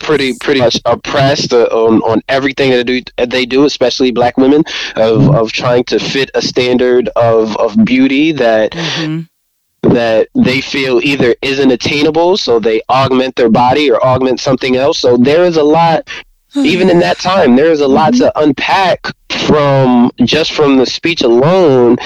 [0.00, 4.36] pretty pretty much oppressed uh, on, on everything that they do, they do, especially black
[4.36, 4.62] women,
[4.96, 8.74] of, of trying to fit a standard of, of beauty that
[9.82, 14.98] that they feel either isn't attainable, so they augment their body or augment something else.
[14.98, 16.08] So there is a lot,
[16.56, 18.24] even in that time, there is a lot mm-hmm.
[18.24, 21.96] to unpack from just from the speech alone.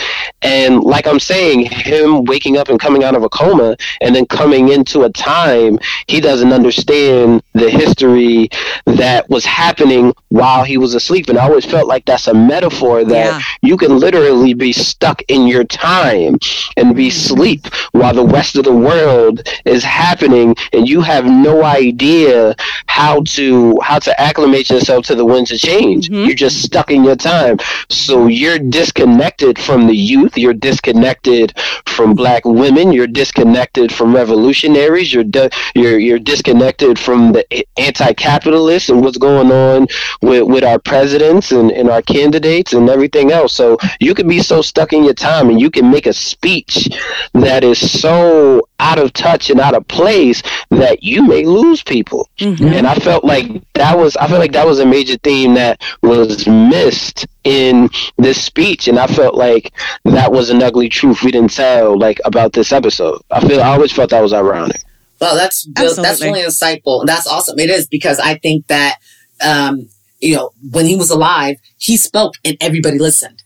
[0.42, 4.26] And like I'm saying, him waking up and coming out of a coma and then
[4.26, 5.78] coming into a time
[6.08, 8.48] he doesn't understand the history
[8.86, 11.28] that was happening while he was asleep.
[11.28, 13.40] And I always felt like that's a metaphor that Yeah.
[13.62, 16.38] you can literally be stuck in your time
[16.76, 17.16] and be mm-hmm.
[17.16, 22.54] asleep while the rest of the world is happening and you have no idea
[22.86, 26.24] how to how to acclimate yourself to the winds of change mm-hmm.
[26.24, 27.58] you're just stuck in your time.
[27.88, 30.36] So you're disconnected from the youth.
[30.36, 31.54] You're disconnected
[31.86, 32.92] from black women.
[32.92, 35.12] You're disconnected from revolutionaries.
[35.12, 37.44] You're di- you're you're disconnected from the
[37.76, 39.86] anti-capitalists and what's going on
[40.20, 43.52] with with our presidents and, and our candidates and everything else.
[43.52, 46.88] So you can be so stuck in your time and you can make a speech
[47.34, 52.28] that is so out of touch and out of place that you may lose people
[52.76, 55.80] and i felt like that was i felt like that was a major theme that
[56.02, 57.88] was missed in
[58.18, 59.72] this speech and i felt like
[60.04, 63.68] that was an ugly truth we didn't tell like about this episode i feel i
[63.68, 64.80] always felt that was ironic
[65.20, 67.06] Well, that's that's really insightful.
[67.06, 67.56] That's awesome.
[67.60, 68.96] It is because I think that
[69.40, 69.88] um,
[70.18, 73.40] you know when he was alive, he spoke and everybody listened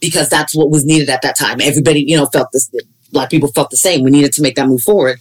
[0.00, 1.60] because that's what was needed at that time.
[1.60, 2.68] Everybody, you know, felt this.
[3.12, 4.02] Black people felt the same.
[4.04, 5.18] We needed to make that move forward.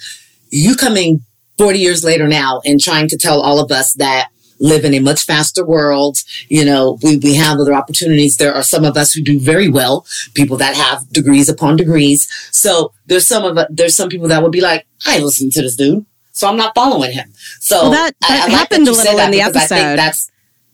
[0.49, 1.23] You coming
[1.57, 4.29] forty years later now and trying to tell all of us that
[4.61, 6.17] live in a much faster world.
[6.49, 8.37] You know, we, we have other opportunities.
[8.37, 12.27] There are some of us who do very well, people that have degrees upon degrees.
[12.51, 15.75] So there's some of there's some people that would be like, I listen to this
[15.75, 17.31] dude, so I'm not following him.
[17.61, 19.71] So Well, that- that I like happened you a little in the because I think
[19.81, 19.95] episode.
[19.97, 20.31] that's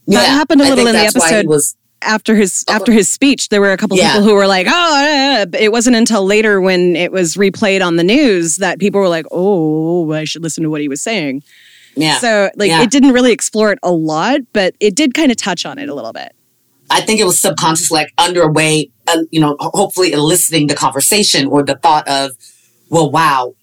[0.08, 1.48] That happened a little in the that's why he episode.
[1.50, 4.14] was after his after his speech, there were a couple Yeah.
[4.14, 7.96] people who were like, "Oh," uh, it wasn't until later when it was replayed on
[7.96, 11.44] the news that people were like, "Oh, I should listen to what he was saying."
[11.98, 12.20] yeah.
[12.20, 12.82] So, like, Yeah.
[12.84, 15.88] it didn't really explore it a lot, but it did kind of touch on it
[15.88, 16.34] a little bit.
[16.90, 21.64] I think it was subconscious, like underway, uh, you know, hopefully eliciting the conversation or
[21.64, 22.32] the thought of,
[22.90, 23.56] well, wow,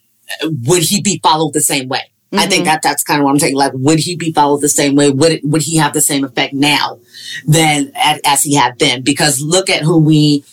[0.42, 2.10] would he be followed the same way?
[2.32, 3.56] I think that that's kind of what I'm saying.
[3.56, 5.10] Like, would he be followed the same way?
[5.10, 6.98] Would it, would he have the same effect now
[7.46, 9.02] than as, as he had then?
[9.02, 10.44] Because look at who we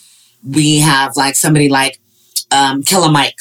[0.48, 2.00] we have, like somebody like
[2.52, 3.40] um, Killer Mike.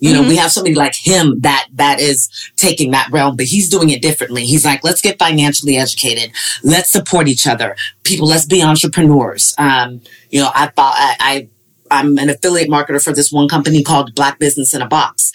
[0.00, 3.70] You know, we have somebody like him that that is taking that realm, but he's
[3.70, 4.44] doing it differently.
[4.44, 6.32] He's like, let's get financially educated.
[6.62, 7.74] Let's support each other.
[8.02, 9.54] People, let's be entrepreneurs.
[9.56, 11.48] Um, you know, I thought I, I
[11.90, 15.32] I'm an affiliate marketer for this one company called Black Business in a Box.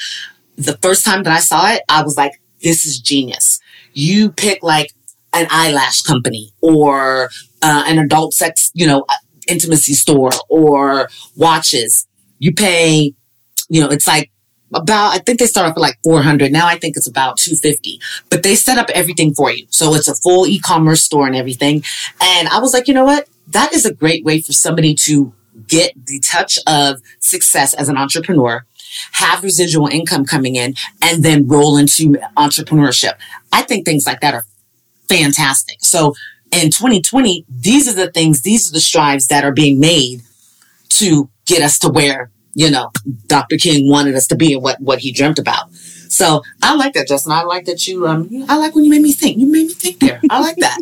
[0.59, 3.59] The first time that I saw it, I was like, this is genius.
[3.93, 4.91] You pick like
[5.33, 7.29] an eyelash company or
[7.61, 9.05] uh, an adult sex, you know,
[9.47, 12.07] intimacy store or watches.
[12.39, 13.13] You pay,
[13.69, 14.31] you know, it's like
[14.73, 16.51] about, I think they start off at like 400.
[16.51, 17.99] Now I think it's about 250,
[18.29, 19.65] but they set up everything for you.
[19.69, 21.83] So it's a full e-commerce store and everything.
[22.21, 23.27] And I was like, you know what?
[23.47, 25.33] That is a great way for somebody to
[25.67, 28.65] get the touch of success as an entrepreneur,
[29.13, 33.13] have residual income coming in, and then roll into entrepreneurship.
[33.51, 34.45] I think things like that are
[35.07, 35.77] fantastic.
[35.81, 36.13] So
[36.51, 40.21] in 2020, these are the things, these are the strides that are being made
[40.89, 42.91] to get us to where, you know,
[43.27, 43.57] Dr.
[43.57, 45.73] King wanted us to be and what, what he dreamt about.
[45.73, 47.31] So I like that, Justin.
[47.31, 49.37] I like that you, um, I like when you made me think.
[49.37, 50.19] You made me think there.
[50.29, 50.79] I like that.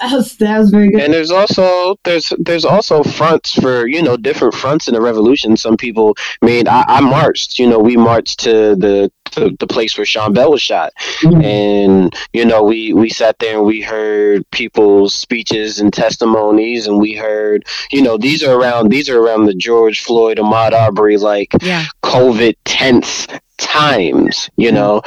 [0.00, 1.00] That was, that was very good.
[1.02, 5.56] And there's also there's there's also fronts for you know different fronts in the revolution.
[5.56, 7.58] Some people I mean I, I marched.
[7.58, 10.92] You know we marched to the to the place where Sean Bell was shot,
[11.22, 16.98] and you know we we sat there and we heard people's speeches and testimonies, and
[16.98, 21.16] we heard you know these are around these are around the George Floyd, Ahmaud Arbery
[21.16, 21.84] like Yeah.
[22.02, 23.26] COVID tense
[23.58, 25.02] times, you know,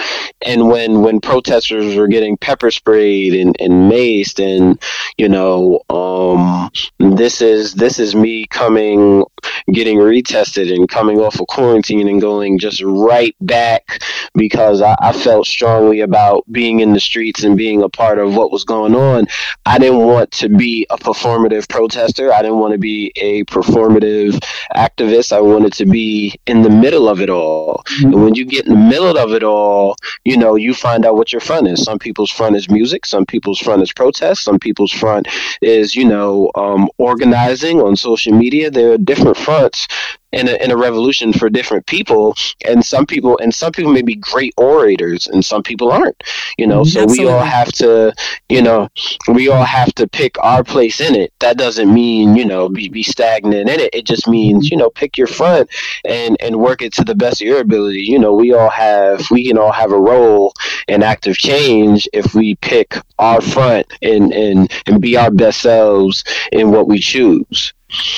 [0.45, 4.81] and when when protesters were getting pepper sprayed and, and maced, and
[5.17, 6.69] you know, um,
[6.99, 9.23] this is this is me coming,
[9.71, 14.01] getting retested and coming off of quarantine and going just right back
[14.33, 18.35] because I, I felt strongly about being in the streets and being a part of
[18.35, 19.27] what was going on.
[19.65, 22.33] I didn't want to be a performative protester.
[22.33, 24.39] I didn't want to be a performative
[24.75, 25.31] activist.
[25.31, 27.83] I wanted to be in the middle of it all.
[28.01, 31.15] And when you get in the middle of it all, you know, you find out
[31.15, 31.83] what your front is.
[31.83, 33.05] Some people's front is music.
[33.05, 34.43] Some people's front is protest.
[34.43, 35.27] Some people's front
[35.61, 38.71] is, you know, um, organizing on social media.
[38.71, 39.87] There are different fronts
[40.31, 42.35] in a, in a revolution for different people
[42.65, 46.21] and some people and some people may be great orators and some people aren't
[46.57, 48.13] you know so we all have to
[48.49, 48.89] you know
[49.27, 51.33] we all have to pick our place in it.
[51.39, 53.93] That doesn't mean you know be, be stagnant in it.
[53.93, 55.69] It just means you know pick your front
[56.05, 58.01] and and work it to the best of your ability.
[58.01, 60.53] You know we all have we can all have a role
[60.87, 66.23] in active change if we pick our front and and and be our best selves
[66.51, 67.73] in what we choose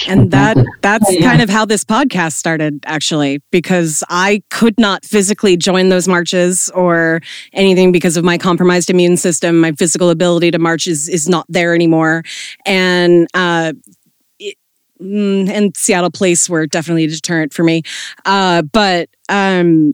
[0.08, 1.22] And that that's Yeah.
[1.22, 6.70] kind of how this podcast started actually because I could not physically join those marches
[6.74, 7.22] or
[7.54, 9.60] anything because of my compromised immune system.
[9.60, 12.24] My physical ability to march is is not there anymore.
[12.66, 13.74] And uh
[14.40, 14.56] it,
[15.02, 17.84] mm, and Seattle police were definitely a deterrent for me.
[18.26, 19.94] Uh but um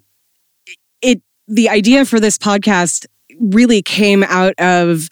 [1.02, 3.06] it the idea for this podcast
[3.40, 5.08] really came out of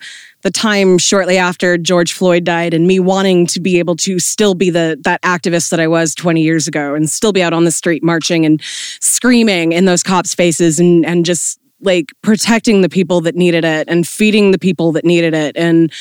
[0.46, 4.54] the time shortly after George Floyd died and me wanting to be able to still
[4.54, 7.64] be the that activist that I was 20 years ago and still be out on
[7.64, 8.62] the street marching and
[9.00, 13.88] screaming in those cops' faces and and just like protecting the people that needed it
[13.88, 15.56] and feeding the people that needed it.
[15.56, 15.92] And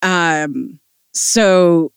[0.00, 0.80] um
[1.12, 1.92] so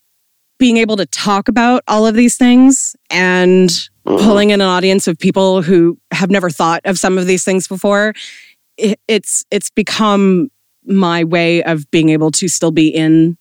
[0.59, 3.71] being able to talk about all of these things and
[4.03, 7.69] pulling in an audience of people who have never thought of some of these things
[7.69, 8.13] before
[8.77, 10.49] it, it's it's become
[10.85, 13.37] my way of being able to still be in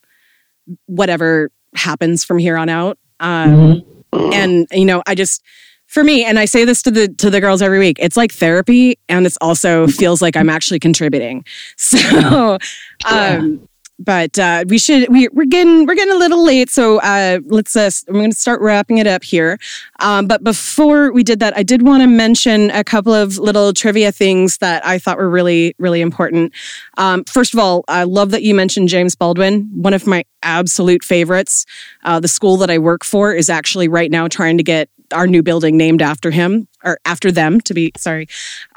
[0.85, 2.97] whatever happens from here on out.
[3.19, 3.83] Um
[4.13, 5.41] and you know i just
[5.87, 8.31] for me and i say this to the to the girls every week it's like
[8.31, 11.43] therapy and it's also feels like i'm actually contributing.
[11.77, 12.57] So
[13.05, 13.67] um
[13.99, 17.75] but uh, we should we, we're getting we're getting a little late so uh, let's
[17.75, 19.57] uh, i'm going to start wrapping it up here.
[19.99, 23.73] Um, but before we did that i did want to mention a couple of little
[23.73, 26.53] trivia things that i thought were really really important.
[26.97, 31.03] Um, first of all i love that you mentioned james baldwin one of my absolute
[31.03, 31.65] favorites.
[32.03, 35.27] Uh, the school that i work for is actually right now trying to get our
[35.27, 38.27] new building named after him or after them to be sorry.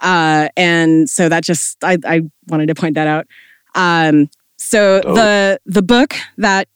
[0.00, 3.26] Uh, and so that just I, I wanted to point that out.
[3.74, 5.14] Um, so Dope.
[5.14, 6.68] the the book that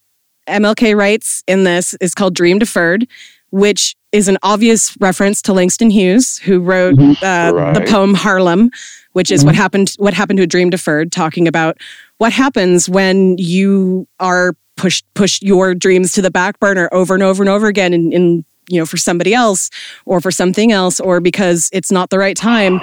[0.48, 3.06] MLK writes in this is called Dream Deferred,
[3.50, 8.70] which is an obvious reference to Langston Hughes, who wrote uh, the poem Harlem,
[9.12, 11.78] which is what happened what happened to a dream deferred, talking about
[12.18, 17.22] what happens when you are pushed push your dreams to the back burner over and
[17.22, 19.70] over and over again in, in you know for somebody else
[20.06, 22.80] or for something else or because it's not the right time.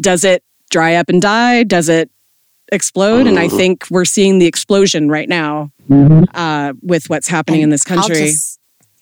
[0.00, 1.64] Does it dry up and die?
[1.64, 2.10] Does it
[2.72, 5.70] explode and i think we're seeing the explosion right now
[6.34, 8.58] uh, with what's happening in this I'll country just-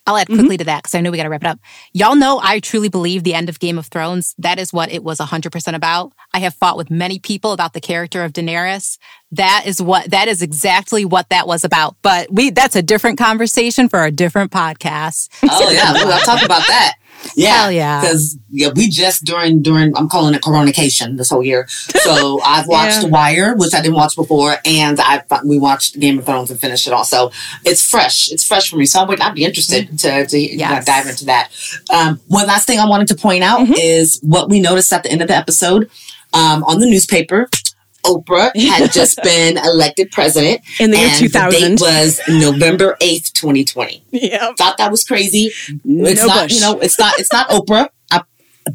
[0.07, 1.59] I'll add quickly to that because I know we got to wrap it up.
[1.93, 4.33] Y'all know I truly believe the end of Game of Thrones.
[4.39, 6.11] That is what it was 100% about.
[6.33, 8.97] I have fought with many people about the character of Daenerys.
[9.31, 11.97] That is what, that is exactly what that was about.
[12.01, 15.29] But we, that's a different conversation for a different podcast.
[15.47, 16.95] Oh yeah, Ooh, I'll talk about that.
[17.35, 18.01] Yeah, Hell yeah.
[18.01, 21.67] Because yeah, we just during during I'm calling it coronation this whole year.
[21.69, 23.01] So I've watched Yeah.
[23.03, 26.59] The Wire, which I didn't watch before, and I we watched Game of Thrones and
[26.59, 27.05] finished it all.
[27.05, 27.31] So
[27.63, 28.31] it's fresh.
[28.31, 28.85] It's fresh for me.
[28.85, 31.51] So I would I'd be interested to to you know, dive into that.
[31.93, 33.73] Um, one last thing I wanted to point out Mm-hmm.
[33.77, 35.89] is what we noticed at the end of the episode
[36.33, 37.49] um, on the newspaper.
[38.05, 41.51] Oprah had just been elected president In the year and 2000.
[41.59, 44.53] date was November eighth, twenty twenty Yeah.
[44.57, 45.51] thought that was crazy.
[45.67, 46.53] It's No not, Bush.
[46.55, 48.21] you know, it's not, it's not Oprah, uh,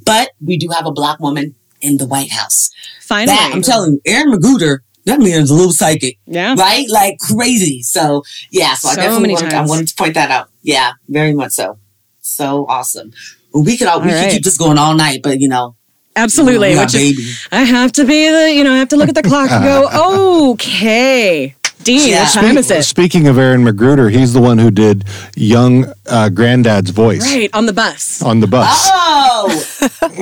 [0.05, 2.71] but we do have a black woman in the White House.
[3.03, 3.37] Finally.
[3.37, 6.55] That I'm telling you, Aaron McGruder, that man is a little psychic, yeah.
[6.59, 6.89] right?
[6.91, 7.83] Like crazy.
[7.83, 10.51] So yeah, so, I definitely many wanted, I wanted to point that out.
[10.63, 11.79] Yeah, very much so.
[12.21, 13.13] So awesome.
[13.55, 15.76] We could all, we All could keep this going all night, but you know,
[16.17, 16.77] Absolutely.
[16.77, 17.31] Which is, baby.
[17.53, 19.63] I have to be the, you know, I have to look at the clock and
[19.65, 21.55] go, okay.
[21.87, 22.25] Dean, Yeah.
[22.25, 22.83] what time is it?
[22.85, 25.05] Speaking of Aaron McGruder, he's the one who did
[25.37, 28.21] young uh, granddad's voice Right, on the bus.
[28.23, 28.67] on the bus.
[28.93, 29.47] Oh,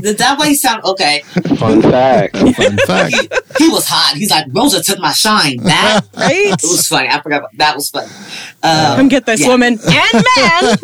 [0.02, 1.22] did that way sound okay?
[1.56, 2.36] Fun fact.
[2.36, 3.14] Fun fact.
[3.58, 4.14] He was hot.
[4.14, 5.56] He's like, Rosa took my shine.
[5.64, 6.52] That Right?
[6.52, 7.08] it was funny.
[7.08, 7.38] I forgot.
[7.38, 8.08] About, that was funny.
[8.62, 9.48] Um, Come get this yeah.
[9.48, 10.78] woman and man.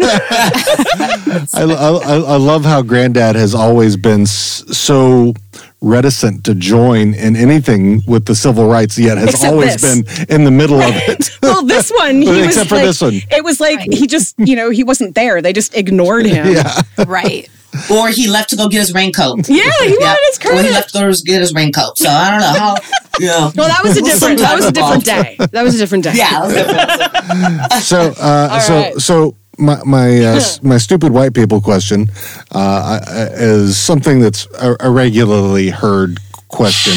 [1.53, 5.35] I, I, I love how Granddad has always been so
[5.83, 10.03] reticent to join in anything with the civil rights, yet has Except always this.
[10.03, 11.31] been in the middle of it.
[11.43, 13.15] well, this one, he Well, was except for like, this one.
[13.31, 15.41] It was like he just, you know, he wasn't there.
[15.41, 16.49] They just ignored him.
[16.55, 16.83] yeah.
[17.07, 17.49] Right.
[17.91, 19.49] or he left to go get his raincoat.
[19.49, 21.99] Yeah, he wanted his Or he left to go get his raincoat.
[21.99, 22.75] So I don't know how.
[23.19, 23.53] You know.
[23.55, 24.41] Well, that was a different.
[24.41, 25.37] That was a different day.
[25.53, 26.15] That was a different day.
[26.15, 27.83] Yeah, that different.
[27.85, 28.95] So, uh, so, right.
[28.97, 32.09] so my my uh, my stupid white people question
[32.53, 33.01] uh,
[33.35, 36.19] is something that's a, a regularly heard
[36.49, 36.95] question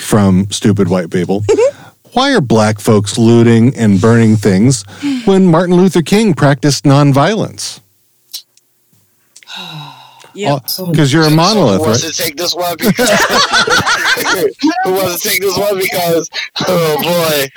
[0.00, 1.44] from stupid white people.
[2.12, 4.84] Why are black folks looting and burning things
[5.24, 7.80] when Martin Luther King practiced nonviolence?
[10.34, 10.62] Yep.
[10.62, 11.04] Because oh, oh.
[11.04, 12.12] you're a monolith, Who wants right?
[12.12, 12.76] to take this one?
[12.76, 13.10] Because
[14.84, 15.78] who wants to take this one?
[15.78, 16.30] Because
[16.66, 17.48] oh boy.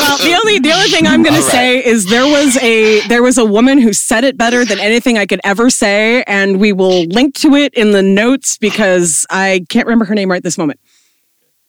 [0.00, 1.52] Well, the only the only thing I'm going to All right.
[1.52, 5.18] say is there was a there was a woman who said it better than anything
[5.18, 9.64] I could ever say, and we will link to it in the notes because I
[9.68, 10.80] can't remember her name right this moment.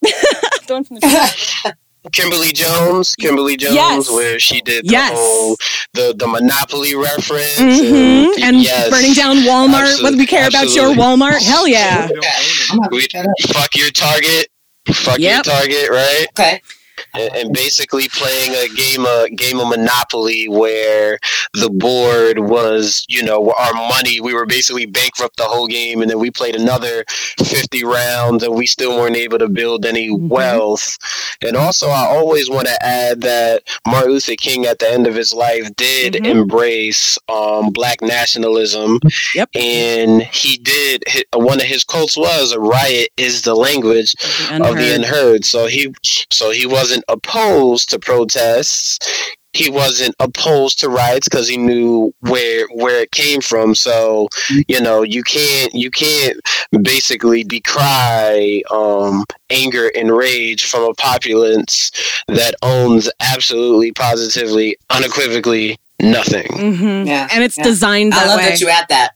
[2.04, 4.10] The one from the- Kimberly Jones, Kimberly Jones, Yes.
[4.10, 5.12] where she did the Yes.
[5.14, 5.56] whole
[5.94, 8.36] the the Monopoly reference Mhm.
[8.36, 9.86] and, and yes, burning down Walmart.
[9.98, 10.94] Absol- Whether we care about your.
[10.94, 12.08] Walmart, hell yeah.
[12.72, 13.54] I'm We, look that up.
[13.54, 14.48] fuck your target,
[14.94, 15.46] fuck Yep.
[15.46, 16.28] your target, right?
[16.40, 16.62] Okay.
[17.14, 21.20] And, and basically playing a game of game of Monopoly where
[21.54, 24.20] the board was, you know, our money.
[24.22, 27.04] We were basically bankrupt the whole game, and then we played another
[27.44, 30.28] fifty rounds, and we still weren't able to build any Mm-hmm.
[30.30, 30.98] wealth.
[31.42, 35.16] And also, I always want to add that Martin Luther King, at the end of
[35.16, 36.26] his life, did Mhm.
[36.26, 39.00] embrace um, black nationalism,
[39.36, 39.50] Yep.
[39.56, 41.04] and he did.
[41.34, 44.16] One of his quotes was, "A riot is the language."
[44.52, 45.46] of the unheard.
[45.46, 45.94] So he
[46.32, 48.98] so he wasn't opposed to protests.
[49.54, 53.74] He wasn't opposed to riots because he knew where where it came from.
[53.76, 54.28] So
[54.68, 56.38] you know you can't you can't
[56.84, 61.92] basically decry um, anger and rage from a populace
[62.28, 66.48] that owns absolutely positively unequivocally nothing.
[66.56, 67.28] hmm Yeah.
[67.32, 67.64] And it's Yeah.
[67.64, 68.50] designed that I love way.
[68.50, 69.12] that you add that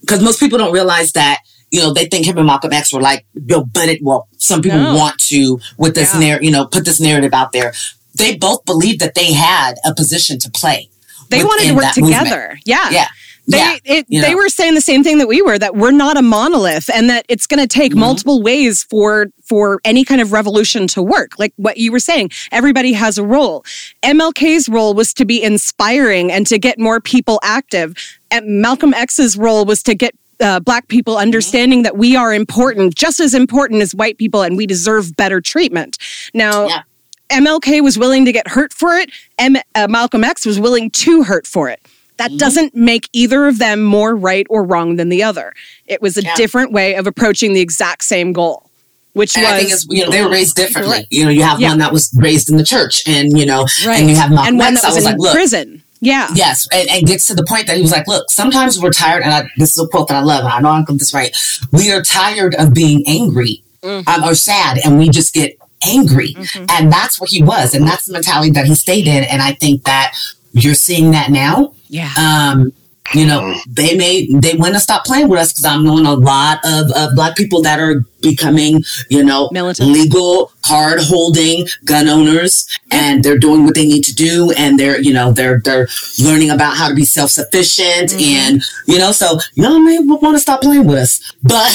[0.00, 1.38] because most people don't realize that.
[1.70, 4.78] You know, they think him and Malcolm X were like, but it, well, some people
[4.80, 4.94] No.
[4.94, 6.20] want to, with this Yeah.
[6.20, 7.72] narrative, you know, put this narrative out there.
[8.14, 10.88] They both believed that they had a position to play.
[11.30, 12.24] they wanted to work that movement.
[12.24, 12.58] together.
[12.64, 12.88] Yeah.
[12.90, 13.08] Yeah.
[13.50, 13.76] They yeah.
[13.84, 16.22] it, you they were saying the same thing that we were that we're not a
[16.22, 18.00] monolith and that it's going to take Mm-hmm.
[18.00, 21.32] multiple ways for for any kind of revolution to work.
[21.38, 23.64] Like what you were saying, everybody has a role.
[24.02, 27.94] MLK's role was to be inspiring and to get more people active.
[28.30, 31.22] And Malcolm X's role was to get uh, black people Mm-hmm.
[31.22, 35.40] understanding that we are important, just as important as white people, and we deserve better
[35.40, 35.98] treatment.
[36.34, 36.82] Now, Yeah.
[37.30, 39.10] MLK was willing to get hurt for it.
[39.38, 41.80] M- uh, Malcolm X was willing to hurt for it.
[42.16, 42.38] That Mm-hmm.
[42.38, 45.52] doesn't make either of them more right or wrong than the other.
[45.86, 46.34] It was a Yeah.
[46.36, 48.70] different way of approaching the exact same goal,
[49.12, 51.06] which And was I think it's, you know, they were raised differently.
[51.10, 51.68] You know, you have Yeah.
[51.68, 54.48] one that was raised in the church and, you know, right, and you have Malcolm
[54.48, 55.82] and one X that was, like, in look, prison.
[56.00, 58.92] Yeah, Yes, and, and gets to the point that he was like, "Look, sometimes we're
[58.92, 60.98] tired." And I, this is a quote that I love, and I know I'm getting
[60.98, 61.34] this right.
[61.72, 64.08] We are tired of being angry Mm-hmm.
[64.08, 65.56] um, or sad, and we just get
[65.86, 66.34] angry,
[66.68, 69.22] and that's where he was, and that's the mentality that he stayed in.
[69.22, 70.16] And I think that
[70.52, 71.74] you're seeing that now.
[71.88, 72.10] yeah.
[72.18, 72.72] Um,
[73.14, 76.14] You know, they may they want to stop playing with us because I'm knowing a
[76.14, 79.90] lot of, of black people that are becoming, you know, Militant.
[79.90, 85.00] legal card holding gun owners, and they're doing what they need to do, and they're
[85.00, 85.88] you know they're they're
[86.20, 90.40] learning about how to be self sufficient, and you know, so y'all may want to
[90.40, 91.72] stop playing with us, but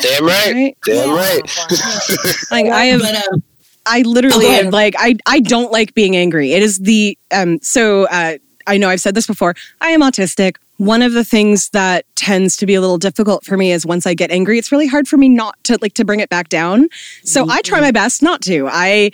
[0.00, 0.52] Damn right.
[0.54, 0.76] Right.
[0.84, 1.40] Damn right.
[2.50, 3.00] Like I am.
[3.00, 3.42] but, um,
[3.84, 6.52] I Oh, literally go am like I I don't like being angry.
[6.52, 9.54] It is the um so uh I know I've said this before.
[9.80, 10.56] I am autistic.
[10.78, 14.06] One of the things that tends to be a little difficult for me is once
[14.06, 16.48] I get angry, it's really hard for me not to like to bring it back
[16.48, 16.88] down.
[17.24, 18.68] So I try my best not to.
[18.70, 19.10] I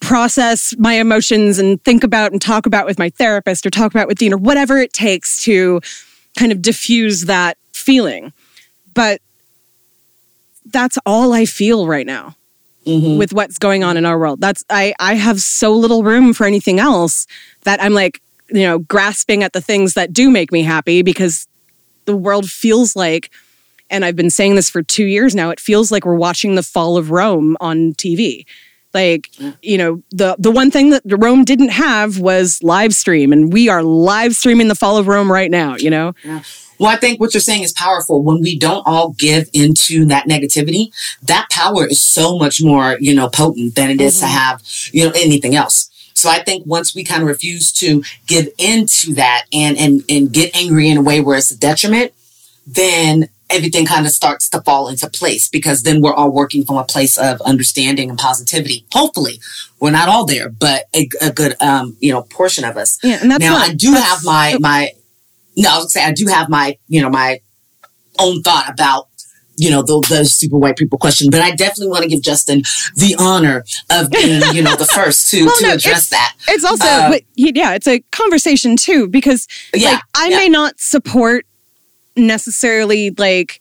[0.00, 4.08] process my emotions and think about and talk about with my therapist or talk about
[4.08, 5.80] with Dean or whatever it takes to
[6.38, 8.32] kind of diffuse that feeling.
[8.94, 9.20] But
[10.64, 12.36] that's all I feel right now
[12.86, 13.18] mm-hmm.
[13.18, 14.40] with what's going on in our world.
[14.40, 17.26] That's I I have so little room for anything else
[17.64, 18.20] that I'm like,
[18.52, 21.46] you know, grasping at the things that do make me happy because
[22.04, 23.30] the world feels like
[23.90, 26.62] and I've been saying this for 2 years now, it feels like we're watching the
[26.62, 28.46] fall of Rome on TV.
[28.92, 29.30] Like,
[29.62, 33.68] you know, the the one thing that Rome didn't have was live stream and we
[33.68, 36.12] are live streaming the fall of Rome right now, you know.
[36.80, 38.22] Well, I think what you're saying is powerful.
[38.22, 43.14] When we don't all give into that negativity, that power is so much more, you
[43.14, 44.34] know, potent than it is to mm-hmm.
[44.34, 44.62] have,
[44.92, 45.90] you know, anything else.
[46.20, 50.32] So I think once we kind of refuse to give into that and and and
[50.32, 52.12] get angry in a way where it's a detriment,
[52.66, 56.76] then everything kind of starts to fall into place because then we're all working from
[56.76, 58.86] a place of understanding and positivity.
[58.92, 59.40] Hopefully,
[59.80, 62.98] we're not all there, but a, a good um, you know, portion of us.
[63.02, 64.90] Yeah, and that's now not- I do have my my
[65.56, 67.40] no, I was gonna say I do have my, you know, my
[68.18, 69.08] own thought about,
[69.60, 72.62] you know, the, the super white people question, but I definitely want to give Justin
[72.96, 76.34] the honor of being, you know, the first to, Well, to no, address that.
[76.48, 80.36] It's also, Uh, yeah, it's a conversation too because Yeah, like I yeah.
[80.38, 81.44] may not support
[82.16, 83.60] necessarily like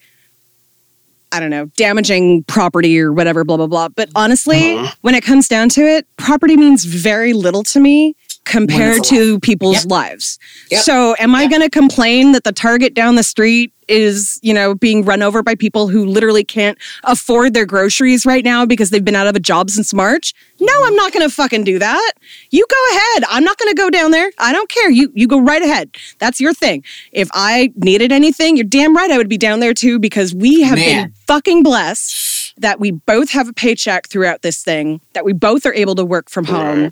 [1.31, 3.89] I don't know, damaging property or whatever, blah blah blah.
[3.89, 4.91] But honestly, Uh-huh.
[5.01, 8.15] when it comes down to it, property means very little to me
[8.49, 9.85] compared to people's Yep.
[9.85, 10.39] lives.
[10.71, 10.83] Yep.
[10.83, 14.75] So, am I going to complain that the Target down the street is, you know,
[14.75, 19.03] being run over by people who literally can't afford their groceries right now because they've
[19.05, 20.33] been out of a job since March?
[20.59, 22.11] No, I'm not going to fucking do that.
[22.51, 23.23] You go ahead.
[23.29, 24.29] I'm not going to go down there.
[24.37, 24.89] I don't care.
[24.91, 25.89] You you go right ahead.
[26.19, 26.83] That's your thing.
[27.11, 30.61] If I needed anything, you're damn right I would be down there too because we
[30.61, 35.33] have been fucking blessed that we both have a paycheck throughout this thing, that we
[35.33, 36.91] both are able to work from home.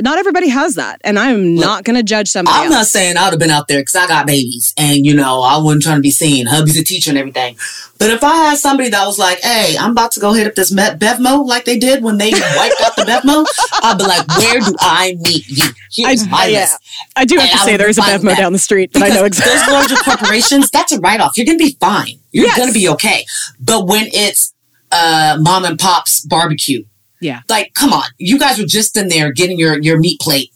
[0.00, 2.72] Not everybody has that, and I'm not going to judge somebody I'm else.
[2.72, 5.42] not saying I would have been out there because I got babies and, you know,
[5.42, 6.46] I wasn't trying to be seen.
[6.46, 7.56] Hubby's a teacher and everything.
[7.98, 10.54] But if I had somebody that was like, hey, I'm about to go hit up
[10.54, 13.46] this Me- Bevmo like they did when they wiped out the Bevmo,
[13.82, 15.64] I'd be like, where do I meet you?
[15.92, 16.60] Here's I- my yeah.
[16.60, 16.78] list.
[17.14, 18.38] I do have And to I say there is a Bevmo that.
[18.38, 19.54] down the street, but I know exactly.
[19.56, 21.36] Those larger corporations, that's a write off.
[21.36, 22.18] You're going to be fine.
[22.32, 22.56] You're Yes.
[22.56, 23.24] going to be okay.
[23.60, 24.52] But when it's
[24.90, 26.84] uh, mom and pop's barbecue,
[27.22, 27.40] Yeah.
[27.48, 28.04] like, come on.
[28.18, 30.50] You guys were just in there getting your, your meat plate.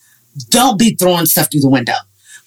[0.50, 1.94] Don't be throwing stuff through the window.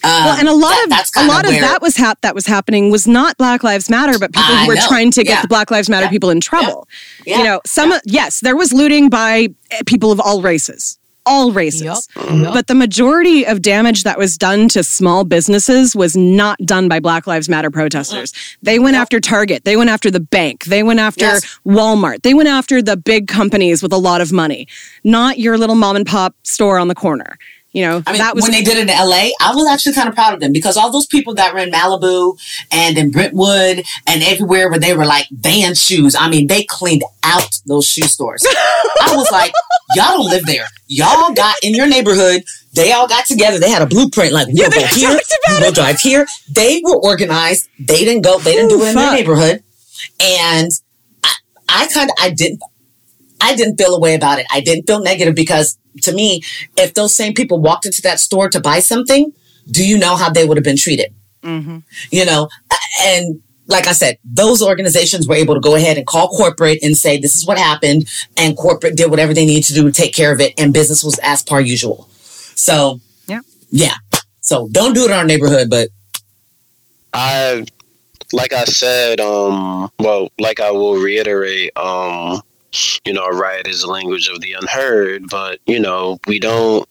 [0.03, 2.33] Um, Well, and a lot that- of that's a lot of that was hap- that
[2.35, 4.87] was happening was not Black Lives Matter, but people I who were know.
[4.87, 5.41] trying to get Yeah.
[5.41, 6.09] the Black Lives Matter Yeah.
[6.09, 6.87] people in trouble.
[7.25, 7.37] Yeah.
[7.39, 10.97] You know, some yes, there was looting by eh, people of all races,
[11.29, 11.81] all races.
[12.15, 12.53] Yup.
[12.53, 16.99] But the majority of damage that was done to small businesses was not done by
[16.99, 18.31] Black Lives Matter protesters.
[18.33, 18.59] Mm-hmm.
[18.63, 21.59] They went after Target, they went after the bank, they went after Yes.
[21.65, 24.67] Walmart, they went after the big companies with a lot of money,
[25.03, 27.37] not your little mom and pop store on the corner.
[27.71, 29.93] You know, I mean, that was when they did it in LA, I was actually
[29.93, 32.35] kind of proud of them because all those people that were in Malibu
[32.71, 37.03] and in Brentwood and everywhere where they were like van shoes, I mean, they cleaned
[37.23, 38.43] out those shoe stores.
[39.01, 39.53] I was like,
[39.95, 40.65] y'all don't live there.
[40.87, 42.41] Y'all got in your neighborhood.
[42.73, 43.59] They all got together.
[43.59, 45.19] They had a blueprint like, we'll they go here,
[45.59, 46.25] we'll drive here.
[46.49, 47.69] They were organized.
[47.77, 49.63] They didn't go, they didn't do it in their neighborhood.
[50.19, 50.71] And
[51.23, 51.33] I,
[51.67, 52.61] I kind of, I didn't,
[53.41, 54.47] I didn't feel a way about it.
[54.51, 56.41] I didn't feel negative because to me,
[56.77, 59.33] if those same people walked into that store to buy something,
[59.69, 61.13] do you know how they would have been treated?
[62.11, 62.49] You know,
[63.01, 66.97] and like I said, those organizations were able to go ahead and call corporate and
[66.97, 68.09] say, this is what happened.
[68.35, 70.53] And corporate did whatever they needed to do to take care of it.
[70.57, 72.09] And business was as per usual.
[72.55, 73.41] So, Yeah.
[73.69, 73.95] Yeah.
[74.41, 75.89] So don't do it in our neighborhood, but
[77.13, 77.65] I
[78.33, 82.41] like I said, um, well, like I will reiterate, um,
[83.05, 86.87] you know, a riot is the language of the unheard, but you know, we don't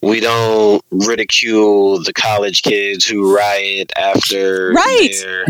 [0.00, 5.08] we don't ridicule the college kids who riot after Right.
[5.20, 5.44] their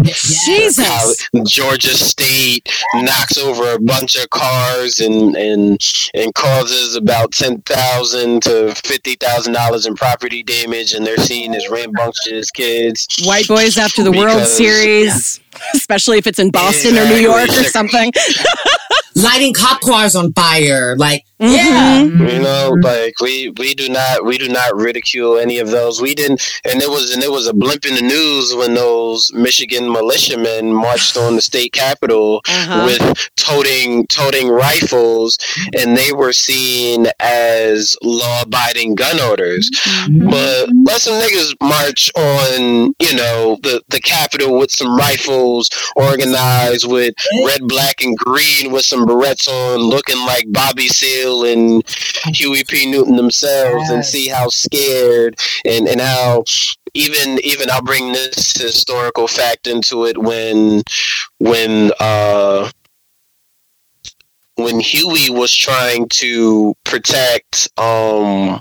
[0.47, 1.26] Jesus.
[1.32, 5.78] Col- Georgia State knocks over a bunch of cars and and
[6.14, 11.55] and causes about ten thousand to fifty thousand dollars in property damage, and they're seen
[11.55, 13.06] as rambunctious kids.
[13.24, 15.40] White boys after the World Because- Series,
[15.74, 18.12] especially if it's in Boston or New York or something.
[19.16, 20.97] Lighting cop cars on fire.
[20.97, 21.55] Like, Mm-hmm.
[22.20, 22.32] yeah.
[22.32, 26.02] You know, like we we do not we do not ridicule any of those.
[26.02, 29.32] We didn't, and it was and it was a blimp in the news when those
[29.32, 32.82] Michigan militiamen marched on the state capitol Uh-huh.
[32.86, 35.39] with toting toting rifles,
[35.78, 39.70] and they were seen as law abiding gun owners.
[40.28, 45.48] But let some niggas march on, you know, the the capitol with some rifles,
[45.97, 47.15] organized with
[47.47, 51.83] red, black, and green, with some berets on, looking like Bobby Seale and
[52.35, 52.91] Huey P.
[52.91, 56.45] Newton themselves, and see how scared and and how
[56.95, 60.83] even even I'll bring this historical fact into it when
[61.39, 62.70] when uh
[64.57, 68.61] when Huey was trying to protect um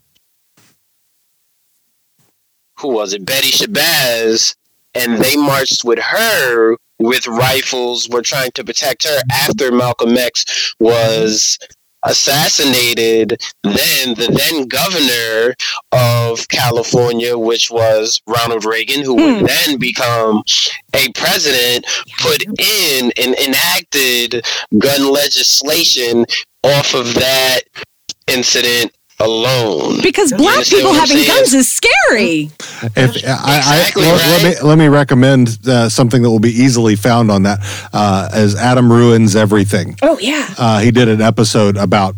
[2.79, 3.25] who was it?
[3.25, 4.55] Betty Shabazz
[4.97, 10.73] and they marched with her with rifles were trying to protect her after Malcolm X
[10.79, 11.57] was
[12.03, 13.41] assassinated.
[13.63, 15.55] Then the then governor
[15.91, 19.45] of California which was Ronald Reagan who would hmm.
[19.45, 20.43] then become
[20.93, 21.85] a president
[22.19, 24.45] put in and enacted
[24.77, 26.25] gun legislation
[26.63, 27.61] off of that
[28.27, 31.27] incident alone Because black people having saying?
[31.27, 32.49] guns is scary.
[32.95, 36.95] If I, I let, let me let me recommend uh, something that will be easily
[36.95, 37.59] found on that
[37.93, 39.95] uh, as Adam ruins everything.
[40.01, 40.47] Oh yeah.
[40.57, 42.15] Uh, he did an episode about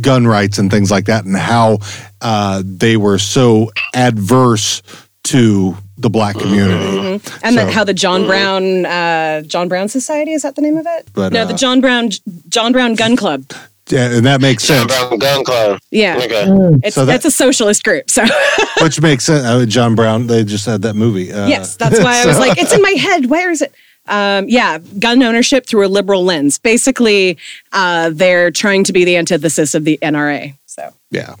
[0.00, 1.78] gun rights and things like that, and how
[2.20, 4.82] uh, they were so adverse
[5.24, 7.22] to the black community.
[7.44, 10.76] And then So- how the John Brown uh, John Brown Society is that the name
[10.76, 11.08] of it?
[11.12, 12.10] But, no, uh, the John Brown
[12.48, 13.44] John Brown Gun Club.
[13.92, 14.86] Yeah, and that makes sense.
[14.86, 15.80] Brown Gun Club.
[15.90, 16.44] Yeah, Okay.
[16.82, 18.10] it's So that- it's a socialist group.
[18.10, 18.24] So
[18.82, 19.44] Which makes sense.
[19.44, 21.32] Uh, John Brown, they just had that movie.
[21.32, 23.26] Uh, yes, that's why I was so- like, it's in my head.
[23.26, 23.72] Where is it?
[24.08, 26.58] Um, yeah, gun ownership through a liberal lens.
[26.58, 27.38] Basically,
[27.70, 30.58] uh, they're trying to be the antithesis of the NRA.
[30.66, 31.36] So yeah.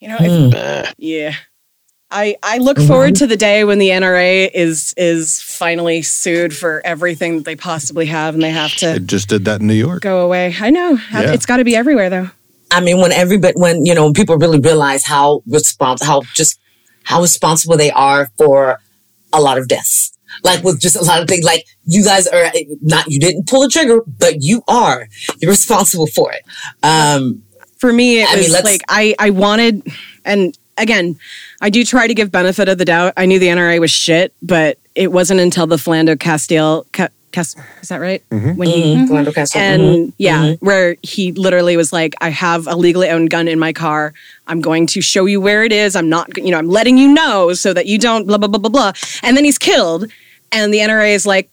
[0.00, 1.34] you know, if, yeah.
[2.12, 6.82] I, I look forward to the day when the NRA is is finally sued for
[6.84, 9.74] everything that they possibly have and they have to It just did that in New
[9.74, 10.02] York.
[10.02, 10.54] go away.
[10.60, 10.98] I know.
[11.12, 11.32] Yeah.
[11.32, 12.30] It's got to be everywhere though.
[12.72, 16.58] I mean, when everybody, when you know, when people really realize how respons- how just
[17.04, 18.80] how responsible they are for
[19.32, 20.12] a lot of deaths,
[20.42, 21.44] like with just a lot of things.
[21.44, 22.50] Like you guys are
[22.82, 25.08] not, you didn't pull the trigger, but you are.
[25.40, 26.42] You're responsible for it.
[26.82, 27.42] Um,
[27.78, 29.86] For me, it I was let's- like I I wanted,
[30.24, 31.16] and again,
[31.60, 33.12] I do try to give benefit of the doubt.
[33.16, 36.86] I knew the NRA was shit, but it wasn't until the Philando Castile.
[36.92, 38.22] Ca- Cas- is that right?
[38.30, 39.08] When he Mhm.
[39.08, 39.62] Philando Castile.
[39.62, 40.12] and Mhm.
[40.18, 40.58] yeah, Mhm.
[40.60, 44.12] where he literally was like, "I have a legally owned gun in my car.
[44.48, 45.94] I'm going to show you where it is.
[45.94, 48.58] I'm not, you know, I'm letting you know so that you don't blah blah blah
[48.58, 48.92] blah blah."
[49.22, 50.06] And then he's killed,
[50.50, 51.48] and the NRA is like,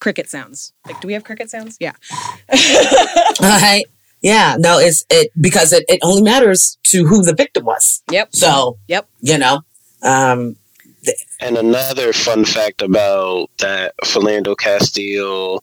[0.00, 0.72] cricket sounds.
[0.86, 1.78] Like, do we have cricket sounds?
[1.80, 1.92] Yeah.
[3.40, 3.84] right?
[4.24, 8.02] Yeah, no, it's it because it, it only matters to who the victim was.
[8.10, 8.34] Yep.
[8.34, 9.06] So, yep.
[9.20, 9.60] You know,
[10.02, 10.56] um,
[11.40, 15.62] And another fun fact about that Philando Castile,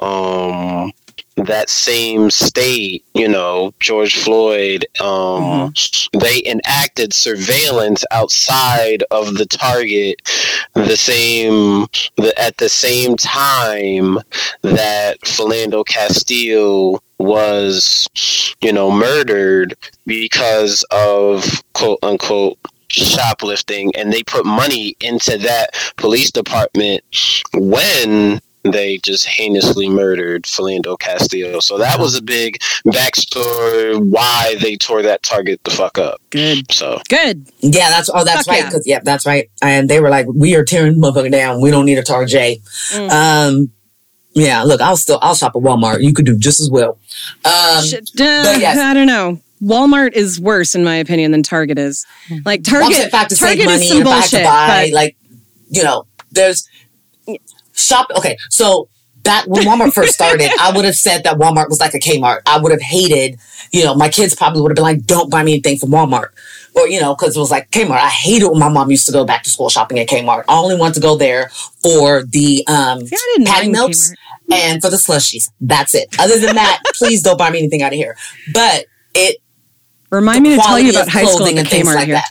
[0.00, 0.92] um,
[1.36, 5.74] that same state, you know, George Floyd, um,
[6.18, 10.22] they enacted surveillance outside of the target
[10.74, 14.18] the same the, at the same time
[14.62, 18.08] that Philando Castile was,
[18.60, 19.76] you know, murdered
[20.06, 27.02] because of quote unquote shoplifting and they put money into that police department
[27.54, 28.40] when
[28.72, 31.60] they just heinously murdered Philando Castillo.
[31.60, 36.20] So that was a big backstory why they tore that target the fuck up.
[36.30, 36.70] Good.
[36.72, 37.48] So Good.
[37.60, 38.72] Yeah, that's oh, that's Fuck right.
[38.72, 38.96] yeah.
[38.96, 39.50] Yeah, that's right.
[39.62, 41.60] And they were like, "We are tearing the motherfucker down.
[41.60, 42.60] We don't need a Tar J."
[42.92, 43.10] Mm.
[43.10, 43.72] Um,
[44.36, 44.62] yeah.
[44.62, 46.02] Look, I'll still I'll shop at Walmart.
[46.02, 46.98] You could do just as well.
[47.44, 48.78] Um, Shit, uh, yes.
[48.80, 49.40] I don't know.
[49.62, 52.06] Walmart is worse in my opinion than Target is.
[52.44, 54.24] Like Target, saying if I have to Target money is some and if I have
[54.24, 54.44] to bullshit.
[54.44, 55.16] buy, but like,
[55.70, 56.68] you know, there's
[57.72, 58.08] shop.
[58.16, 58.88] Okay, so
[59.24, 62.40] that when Walmart first started, I would have said that Walmart was like a Kmart.
[62.46, 63.38] I would have hated,
[63.72, 66.28] you know, my kids probably would have been like, "Don't buy me anything from Walmart,"
[66.74, 67.98] or you know, because it was like Kmart.
[67.98, 70.44] I hated when my mom used to go back to school shopping at Kmart.
[70.48, 71.48] I only wanted to go there
[71.82, 74.12] for the um, didn't patty melts
[74.52, 75.50] and for the slushies.
[75.60, 76.08] That's it.
[76.18, 78.16] Other than that, please don't buy me anything out of here.
[78.52, 79.38] But it
[80.10, 82.14] Remind me to tell you about high school and Kmart like here.
[82.16, 82.30] that.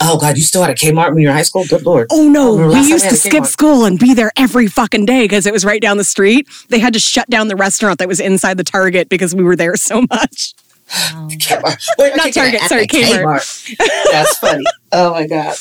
[0.00, 1.64] Oh God, you still had a Kmart when you were in high school?
[1.66, 2.08] Good lord.
[2.10, 3.46] Oh no, we used to skip Kmart.
[3.46, 6.48] school and be there every fucking day because it was right down the street.
[6.68, 9.56] They had to shut down the restaurant that was inside the Target because we were
[9.56, 10.54] there so much.
[10.88, 11.86] Kmart.
[11.98, 13.76] Wait, Not Target, sorry, the Kmart.
[14.10, 14.64] That's funny.
[14.92, 15.54] Oh my God.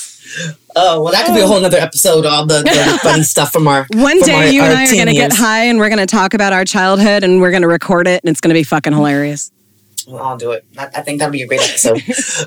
[0.75, 2.25] Oh well, that could be a whole nother episode.
[2.25, 4.91] All the, the funny stuff from our One from day our- you and I are
[4.93, 7.61] going to get high and we're going to talk about our childhood and we're going
[7.61, 9.51] to record it and it's going to be fucking hilarious.
[10.07, 10.65] Well, I'll do it.
[10.77, 12.01] I, I think that'll be a great episode.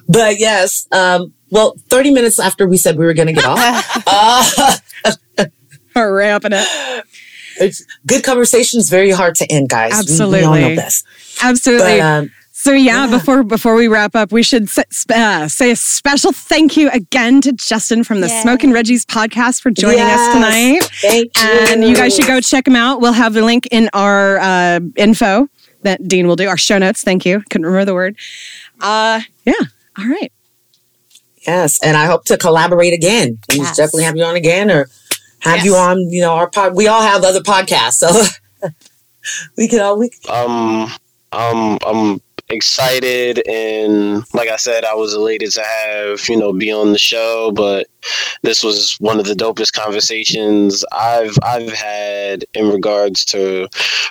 [0.08, 4.02] but yes, um, well, thirty minutes after we said we were going to get off,
[4.06, 5.46] uh,
[5.94, 7.04] We're wrapping it.
[7.58, 9.92] it's good conversation is very hard to end, guys.
[9.92, 10.60] We- We, all Absolutely.
[10.60, 11.04] know this.
[11.42, 11.98] Absolutely.
[11.98, 12.30] But, um,
[12.66, 14.68] so yeah, before before we wrap up, we should
[15.14, 19.70] uh, say a special thank you again to Justin from the Smokin' Reggie's podcast for
[19.70, 20.80] joining us tonight.
[21.00, 21.44] Thank you.
[21.72, 23.00] And you guys should go check him out.
[23.00, 25.46] We'll have the link in our uh, info
[25.82, 27.02] that Dean will do, our show notes.
[27.02, 27.40] Thank you.
[27.50, 28.16] Couldn't remember the word.
[28.80, 29.52] Uh, yeah.
[29.96, 30.32] All right.
[31.46, 33.38] Yes, and I hope to collaborate again.
[33.48, 33.76] We Yes.
[33.76, 34.88] definitely have you on again, or
[35.38, 36.00] have you on.
[36.10, 36.74] You know, our pod.
[36.74, 38.24] We all have other podcasts, so
[39.56, 40.10] we can all we.
[40.28, 40.90] Um,
[41.30, 46.72] um, I'm excited and like I said, I was elated to have you know be
[46.72, 47.52] on the show.
[47.52, 47.86] But
[48.42, 53.68] this was one of the dopest conversations I've I've had in regards to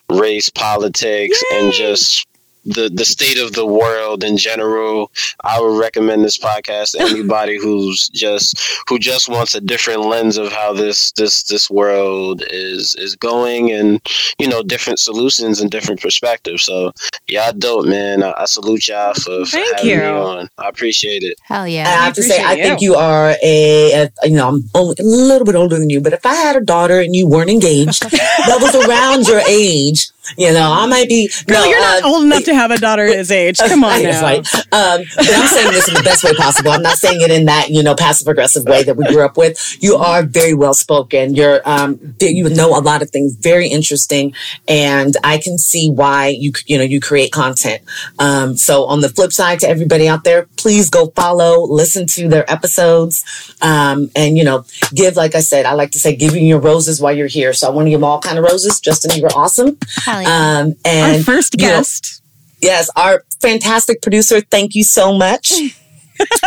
[0.09, 2.27] race politics and just.
[2.65, 5.11] The, the state of the world in general,
[5.43, 8.59] I would recommend this podcast to anybody who's just
[8.89, 13.71] who just wants a different lens of how this this this world is is going,
[13.71, 14.01] and
[14.39, 16.63] you know different solutions and different perspectives.
[16.63, 16.91] So
[17.27, 18.23] y'all dope, man.
[18.23, 19.97] I, I salute y'all for, for Thank having you.
[19.97, 20.49] me on.
[20.57, 21.37] I appreciate it.
[21.43, 21.81] Hell yeah!
[21.81, 22.05] And I yeah.
[22.05, 25.45] have to say, I think you are a, a- you know, I'm only a little
[25.45, 28.57] bit older than you, but if I had a daughter and you weren't engaged, that
[28.61, 31.29] was around your age, you know, I might be.
[31.47, 33.57] Girl, no, you're not uh, old enough to have a daughter his age.
[33.67, 34.21] Come on now.
[34.21, 34.37] right.
[34.55, 36.71] Um, but I'm saying this in the best way possible.
[36.71, 39.37] I'm not saying it in that you know passive aggressive way that we grew up
[39.37, 39.77] with.
[39.81, 41.35] You are very well spoken.
[41.35, 44.33] You're um, you know a lot of things, very interesting,
[44.67, 47.81] and I can see why you you know you create content.
[48.19, 52.27] Um, so on the flip side, to everybody out there, please go follow, listen to
[52.27, 53.23] their episodes,
[53.61, 57.01] um, and you know give like I said, I like to say, give your roses
[57.01, 57.53] while you're here.
[57.53, 58.79] So I want to give all kind of roses.
[58.79, 59.77] Justin, you were awesome.
[60.15, 60.59] Hell yeah.
[60.59, 62.21] Um, and Our first you know, guest.
[62.61, 64.41] Yes, our fantastic producer.
[64.41, 65.51] Thank you so much.
[65.59, 65.69] you